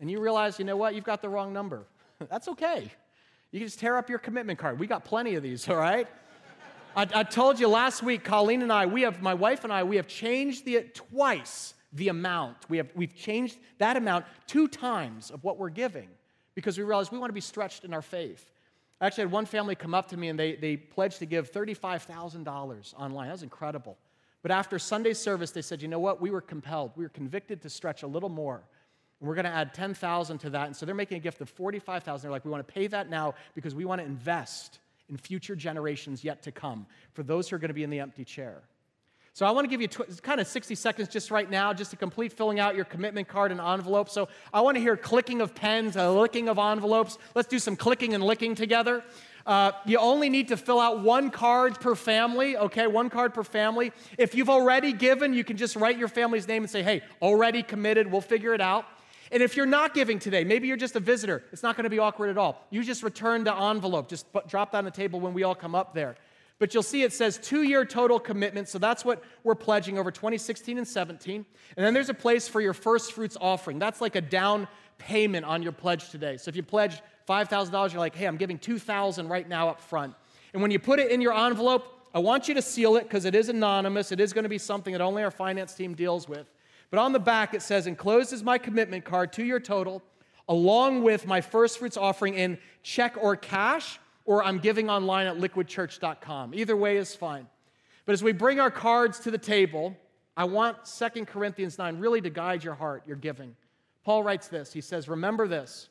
And 0.00 0.10
you 0.10 0.20
realize, 0.20 0.58
you 0.58 0.66
know 0.66 0.76
what, 0.76 0.94
you've 0.94 1.04
got 1.04 1.22
the 1.22 1.30
wrong 1.30 1.52
number. 1.54 1.86
that's 2.30 2.48
okay. 2.48 2.92
You 3.52 3.60
can 3.60 3.68
just 3.68 3.78
tear 3.78 3.96
up 3.96 4.10
your 4.10 4.18
commitment 4.18 4.58
card. 4.58 4.78
We 4.78 4.86
got 4.86 5.04
plenty 5.04 5.36
of 5.36 5.42
these, 5.42 5.66
all 5.66 5.76
right? 5.76 6.08
I, 6.94 7.06
I, 7.14 7.22
told 7.22 7.58
you 7.58 7.68
last 7.68 8.02
week, 8.02 8.22
Colleen 8.22 8.60
and 8.60 8.70
I, 8.70 8.84
we 8.84 9.02
have, 9.02 9.22
my 9.22 9.32
wife 9.32 9.64
and 9.64 9.72
I, 9.72 9.84
we 9.84 9.96
have 9.96 10.06
changed 10.06 10.66
the 10.66 10.82
twice 10.92 11.72
the 11.92 12.08
amount. 12.08 12.56
We 12.68 12.78
have, 12.78 12.88
we've 12.94 13.14
changed 13.14 13.58
that 13.78 13.96
amount 13.96 14.24
two 14.46 14.68
times 14.68 15.30
of 15.30 15.44
what 15.44 15.58
we're 15.58 15.70
giving 15.70 16.08
because 16.54 16.78
we 16.78 16.84
realized 16.84 17.12
we 17.12 17.18
want 17.18 17.30
to 17.30 17.34
be 17.34 17.40
stretched 17.40 17.84
in 17.84 17.92
our 17.92 18.02
faith. 18.02 18.50
I 19.00 19.06
actually 19.06 19.24
had 19.24 19.32
one 19.32 19.46
family 19.46 19.74
come 19.74 19.94
up 19.94 20.08
to 20.10 20.16
me 20.16 20.28
and 20.28 20.38
they, 20.38 20.54
they 20.54 20.76
pledged 20.76 21.18
to 21.18 21.26
give 21.26 21.50
$35,000 21.50 22.94
online. 22.96 23.26
That 23.26 23.32
was 23.32 23.42
incredible. 23.42 23.98
But 24.42 24.50
after 24.50 24.78
Sunday 24.78 25.12
service, 25.12 25.50
they 25.50 25.62
said, 25.62 25.82
you 25.82 25.88
know 25.88 25.98
what? 25.98 26.20
We 26.20 26.30
were 26.30 26.40
compelled. 26.40 26.92
We 26.96 27.04
were 27.04 27.10
convicted 27.10 27.62
to 27.62 27.70
stretch 27.70 28.02
a 28.02 28.06
little 28.06 28.28
more. 28.28 28.62
And 29.20 29.28
we're 29.28 29.34
going 29.34 29.44
to 29.44 29.52
add 29.52 29.72
10,000 29.74 30.38
to 30.38 30.50
that. 30.50 30.66
And 30.66 30.76
so 30.76 30.84
they're 30.84 30.94
making 30.94 31.16
a 31.16 31.20
gift 31.20 31.40
of 31.40 31.48
45,000. 31.48 32.22
They're 32.22 32.32
like, 32.32 32.44
we 32.44 32.50
want 32.50 32.66
to 32.66 32.72
pay 32.72 32.86
that 32.88 33.08
now 33.08 33.34
because 33.54 33.74
we 33.74 33.84
want 33.84 34.00
to 34.00 34.04
invest 34.04 34.80
in 35.08 35.16
future 35.16 35.54
generations 35.54 36.24
yet 36.24 36.42
to 36.42 36.52
come 36.52 36.86
for 37.12 37.22
those 37.22 37.48
who 37.48 37.56
are 37.56 37.58
going 37.58 37.68
to 37.68 37.74
be 37.74 37.84
in 37.84 37.90
the 37.90 38.00
empty 38.00 38.24
chair. 38.24 38.62
So 39.34 39.46
I 39.46 39.50
want 39.50 39.64
to 39.64 39.70
give 39.70 39.80
you 39.80 39.88
tw- 39.88 40.22
kind 40.22 40.40
of 40.40 40.46
60 40.46 40.74
seconds 40.74 41.08
just 41.08 41.30
right 41.30 41.50
now 41.50 41.72
just 41.72 41.90
to 41.92 41.96
complete 41.96 42.34
filling 42.34 42.60
out 42.60 42.76
your 42.76 42.84
commitment 42.84 43.28
card 43.28 43.50
and 43.50 43.60
envelope. 43.60 44.10
So 44.10 44.28
I 44.52 44.60
want 44.60 44.76
to 44.76 44.80
hear 44.80 44.94
clicking 44.94 45.40
of 45.40 45.54
pens, 45.54 45.96
a 45.96 46.10
licking 46.10 46.50
of 46.50 46.58
envelopes. 46.58 47.16
Let's 47.34 47.48
do 47.48 47.58
some 47.58 47.74
clicking 47.74 48.12
and 48.12 48.22
licking 48.22 48.54
together. 48.54 49.02
Uh, 49.46 49.72
you 49.86 49.98
only 49.98 50.28
need 50.28 50.48
to 50.48 50.56
fill 50.58 50.78
out 50.78 51.00
one 51.00 51.30
card 51.30 51.80
per 51.80 51.94
family, 51.94 52.58
okay? 52.58 52.86
One 52.86 53.08
card 53.08 53.32
per 53.32 53.42
family. 53.42 53.92
If 54.18 54.34
you've 54.34 54.50
already 54.50 54.92
given, 54.92 55.32
you 55.32 55.44
can 55.44 55.56
just 55.56 55.76
write 55.76 55.96
your 55.96 56.08
family's 56.08 56.46
name 56.46 56.62
and 56.62 56.70
say, 56.70 56.82
hey, 56.82 57.02
already 57.22 57.62
committed, 57.62 58.12
we'll 58.12 58.20
figure 58.20 58.52
it 58.52 58.60
out. 58.60 58.84
And 59.32 59.42
if 59.42 59.56
you're 59.56 59.64
not 59.64 59.94
giving 59.94 60.18
today, 60.18 60.44
maybe 60.44 60.68
you're 60.68 60.76
just 60.76 60.94
a 60.94 61.00
visitor, 61.00 61.42
it's 61.52 61.62
not 61.62 61.74
going 61.74 61.84
to 61.84 61.90
be 61.90 61.98
awkward 61.98 62.28
at 62.28 62.36
all. 62.36 62.66
You 62.68 62.84
just 62.84 63.02
return 63.02 63.44
the 63.44 63.56
envelope, 63.56 64.08
just 64.08 64.26
drop 64.46 64.72
that 64.72 64.78
on 64.78 64.84
the 64.84 64.90
table 64.90 65.20
when 65.20 65.32
we 65.32 65.42
all 65.42 65.54
come 65.54 65.74
up 65.74 65.94
there. 65.94 66.16
But 66.62 66.74
you'll 66.74 66.84
see 66.84 67.02
it 67.02 67.12
says 67.12 67.38
two 67.38 67.64
year 67.64 67.84
total 67.84 68.20
commitment. 68.20 68.68
So 68.68 68.78
that's 68.78 69.04
what 69.04 69.24
we're 69.42 69.56
pledging 69.56 69.98
over 69.98 70.12
2016 70.12 70.78
and 70.78 70.86
17. 70.86 71.44
And 71.76 71.84
then 71.84 71.92
there's 71.92 72.08
a 72.08 72.14
place 72.14 72.46
for 72.46 72.60
your 72.60 72.72
first 72.72 73.14
fruits 73.14 73.36
offering. 73.40 73.80
That's 73.80 74.00
like 74.00 74.14
a 74.14 74.20
down 74.20 74.68
payment 74.96 75.44
on 75.44 75.64
your 75.64 75.72
pledge 75.72 76.10
today. 76.10 76.36
So 76.36 76.50
if 76.50 76.54
you 76.54 76.62
pledge 76.62 77.02
$5,000, 77.28 77.92
you're 77.92 77.98
like, 77.98 78.14
hey, 78.14 78.26
I'm 78.26 78.36
giving 78.36 78.60
2000 78.60 79.28
right 79.28 79.48
now 79.48 79.70
up 79.70 79.80
front. 79.80 80.14
And 80.52 80.62
when 80.62 80.70
you 80.70 80.78
put 80.78 81.00
it 81.00 81.10
in 81.10 81.20
your 81.20 81.34
envelope, 81.36 81.98
I 82.14 82.20
want 82.20 82.46
you 82.46 82.54
to 82.54 82.62
seal 82.62 82.94
it 82.94 83.08
because 83.08 83.24
it 83.24 83.34
is 83.34 83.48
anonymous. 83.48 84.12
It 84.12 84.20
is 84.20 84.32
going 84.32 84.44
to 84.44 84.48
be 84.48 84.58
something 84.58 84.92
that 84.92 85.00
only 85.00 85.24
our 85.24 85.32
finance 85.32 85.74
team 85.74 85.94
deals 85.94 86.28
with. 86.28 86.46
But 86.90 87.00
on 87.00 87.10
the 87.10 87.18
back, 87.18 87.54
it 87.54 87.62
says, 87.62 87.88
enclosed 87.88 88.32
is 88.32 88.44
my 88.44 88.56
commitment 88.56 89.04
card, 89.04 89.32
two 89.32 89.44
year 89.44 89.58
total, 89.58 90.00
along 90.48 91.02
with 91.02 91.26
my 91.26 91.40
first 91.40 91.80
fruits 91.80 91.96
offering 91.96 92.34
in 92.34 92.56
check 92.84 93.16
or 93.20 93.34
cash 93.34 93.98
or 94.24 94.44
I'm 94.44 94.58
giving 94.58 94.88
online 94.88 95.26
at 95.26 95.36
liquidchurch.com. 95.36 96.54
Either 96.54 96.76
way 96.76 96.96
is 96.96 97.14
fine. 97.14 97.46
But 98.04 98.12
as 98.12 98.22
we 98.22 98.32
bring 98.32 98.60
our 98.60 98.70
cards 98.70 99.20
to 99.20 99.30
the 99.30 99.38
table, 99.38 99.96
I 100.36 100.44
want 100.44 100.78
2 100.84 101.24
Corinthians 101.26 101.78
9 101.78 101.98
really 101.98 102.20
to 102.20 102.30
guide 102.30 102.64
your 102.64 102.74
heart, 102.74 103.04
your 103.06 103.16
giving. 103.16 103.54
Paul 104.04 104.22
writes 104.22 104.48
this 104.48 104.72
He 104.72 104.80
says, 104.80 105.08
Remember 105.08 105.46
this 105.46 105.88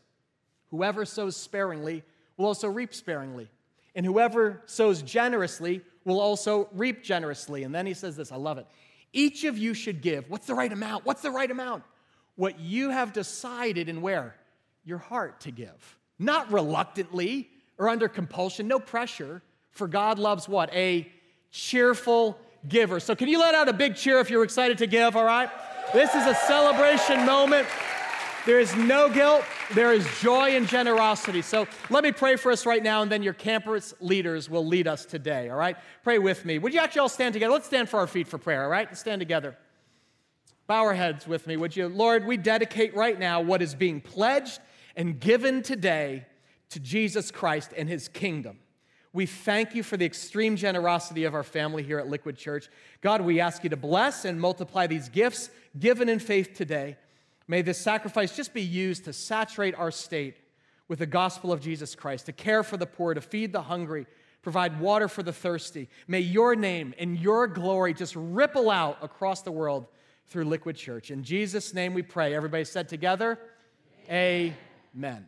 whoever 0.69 1.05
sows 1.05 1.35
sparingly 1.35 2.03
will 2.37 2.45
also 2.45 2.67
reap 2.67 2.93
sparingly, 2.93 3.49
and 3.95 4.05
whoever 4.05 4.61
sows 4.65 5.01
generously 5.01 5.81
will 6.05 6.19
also 6.19 6.69
reap 6.73 7.03
generously. 7.03 7.63
And 7.63 7.73
then 7.73 7.85
he 7.85 7.93
says 7.93 8.15
this 8.15 8.31
I 8.31 8.37
love 8.37 8.57
it. 8.57 8.65
Each 9.13 9.43
of 9.43 9.57
you 9.57 9.73
should 9.73 10.01
give. 10.01 10.29
What's 10.29 10.47
the 10.47 10.55
right 10.55 10.71
amount? 10.71 11.05
What's 11.05 11.21
the 11.21 11.31
right 11.31 11.49
amount? 11.49 11.83
What 12.35 12.59
you 12.59 12.89
have 12.89 13.13
decided 13.13 13.89
and 13.89 14.01
where? 14.01 14.35
Your 14.85 14.97
heart 14.97 15.41
to 15.41 15.51
give. 15.51 15.97
Not 16.17 16.51
reluctantly, 16.51 17.49
or 17.81 17.89
under 17.89 18.07
compulsion, 18.07 18.67
no 18.67 18.77
pressure. 18.79 19.41
For 19.71 19.87
God 19.87 20.19
loves 20.19 20.47
what? 20.47 20.71
A 20.71 21.11
cheerful 21.49 22.37
giver. 22.67 22.99
So, 22.99 23.15
can 23.15 23.27
you 23.27 23.39
let 23.39 23.55
out 23.55 23.67
a 23.67 23.73
big 23.73 23.95
cheer 23.95 24.19
if 24.19 24.29
you're 24.29 24.43
excited 24.43 24.77
to 24.77 24.87
give, 24.87 25.15
all 25.15 25.25
right? 25.25 25.49
This 25.91 26.13
is 26.13 26.27
a 26.27 26.35
celebration 26.35 27.25
moment. 27.25 27.67
There 28.45 28.59
is 28.59 28.75
no 28.75 29.09
guilt, 29.09 29.43
there 29.73 29.93
is 29.93 30.07
joy 30.19 30.55
and 30.55 30.67
generosity. 30.67 31.41
So, 31.41 31.67
let 31.89 32.03
me 32.03 32.11
pray 32.11 32.35
for 32.35 32.51
us 32.51 32.67
right 32.67 32.83
now, 32.83 33.01
and 33.01 33.11
then 33.11 33.23
your 33.23 33.33
campus 33.33 33.95
leaders 33.99 34.47
will 34.47 34.65
lead 34.65 34.87
us 34.87 35.03
today, 35.03 35.49
all 35.49 35.57
right? 35.57 35.75
Pray 36.03 36.19
with 36.19 36.45
me. 36.45 36.59
Would 36.59 36.75
you 36.75 36.81
actually 36.81 36.99
all 36.99 37.09
stand 37.09 37.33
together? 37.33 37.53
Let's 37.53 37.65
stand 37.65 37.89
for 37.89 37.99
our 37.99 38.07
feet 38.07 38.27
for 38.27 38.37
prayer, 38.37 38.61
all 38.61 38.69
right? 38.69 38.87
Let's 38.87 38.99
stand 38.99 39.21
together. 39.21 39.57
Bow 40.67 40.83
our 40.83 40.93
heads 40.93 41.25
with 41.25 41.47
me, 41.47 41.57
would 41.57 41.75
you? 41.75 41.87
Lord, 41.87 42.27
we 42.27 42.37
dedicate 42.37 42.95
right 42.95 43.17
now 43.17 43.41
what 43.41 43.63
is 43.63 43.73
being 43.73 44.01
pledged 44.01 44.59
and 44.95 45.19
given 45.19 45.63
today 45.63 46.27
to 46.71 46.79
Jesus 46.79 47.31
Christ 47.31 47.71
and 47.77 47.87
his 47.87 48.07
kingdom. 48.07 48.59
We 49.13 49.25
thank 49.25 49.75
you 49.75 49.83
for 49.83 49.97
the 49.97 50.05
extreme 50.05 50.55
generosity 50.55 51.25
of 51.25 51.33
our 51.33 51.43
family 51.43 51.83
here 51.83 51.99
at 51.99 52.07
Liquid 52.07 52.37
Church. 52.37 52.69
God, 53.01 53.21
we 53.21 53.41
ask 53.41 53.63
you 53.63 53.69
to 53.69 53.77
bless 53.77 54.23
and 54.23 54.39
multiply 54.39 54.87
these 54.87 55.09
gifts 55.09 55.49
given 55.77 56.07
in 56.07 56.19
faith 56.19 56.53
today. 56.53 56.97
May 57.47 57.61
this 57.61 57.77
sacrifice 57.77 58.35
just 58.35 58.53
be 58.53 58.61
used 58.61 59.03
to 59.05 59.13
saturate 59.13 59.75
our 59.75 59.91
state 59.91 60.37
with 60.87 60.99
the 60.99 61.05
gospel 61.05 61.51
of 61.51 61.59
Jesus 61.61 61.93
Christ, 61.93 62.25
to 62.27 62.31
care 62.31 62.63
for 62.63 62.77
the 62.77 62.85
poor, 62.85 63.13
to 63.13 63.21
feed 63.21 63.51
the 63.51 63.63
hungry, 63.63 64.07
provide 64.41 64.79
water 64.79 65.09
for 65.09 65.23
the 65.23 65.33
thirsty. 65.33 65.89
May 66.07 66.21
your 66.21 66.55
name 66.55 66.93
and 66.97 67.19
your 67.19 67.47
glory 67.47 67.93
just 67.93 68.15
ripple 68.15 68.69
out 68.69 68.97
across 69.01 69.41
the 69.41 69.51
world 69.51 69.87
through 70.27 70.45
Liquid 70.45 70.77
Church. 70.77 71.11
In 71.11 71.23
Jesus' 71.23 71.73
name 71.73 71.93
we 71.93 72.01
pray. 72.01 72.33
Everybody 72.33 72.63
said 72.63 72.87
together, 72.87 73.37
Amen. 74.09 74.55
Amen. 74.95 75.27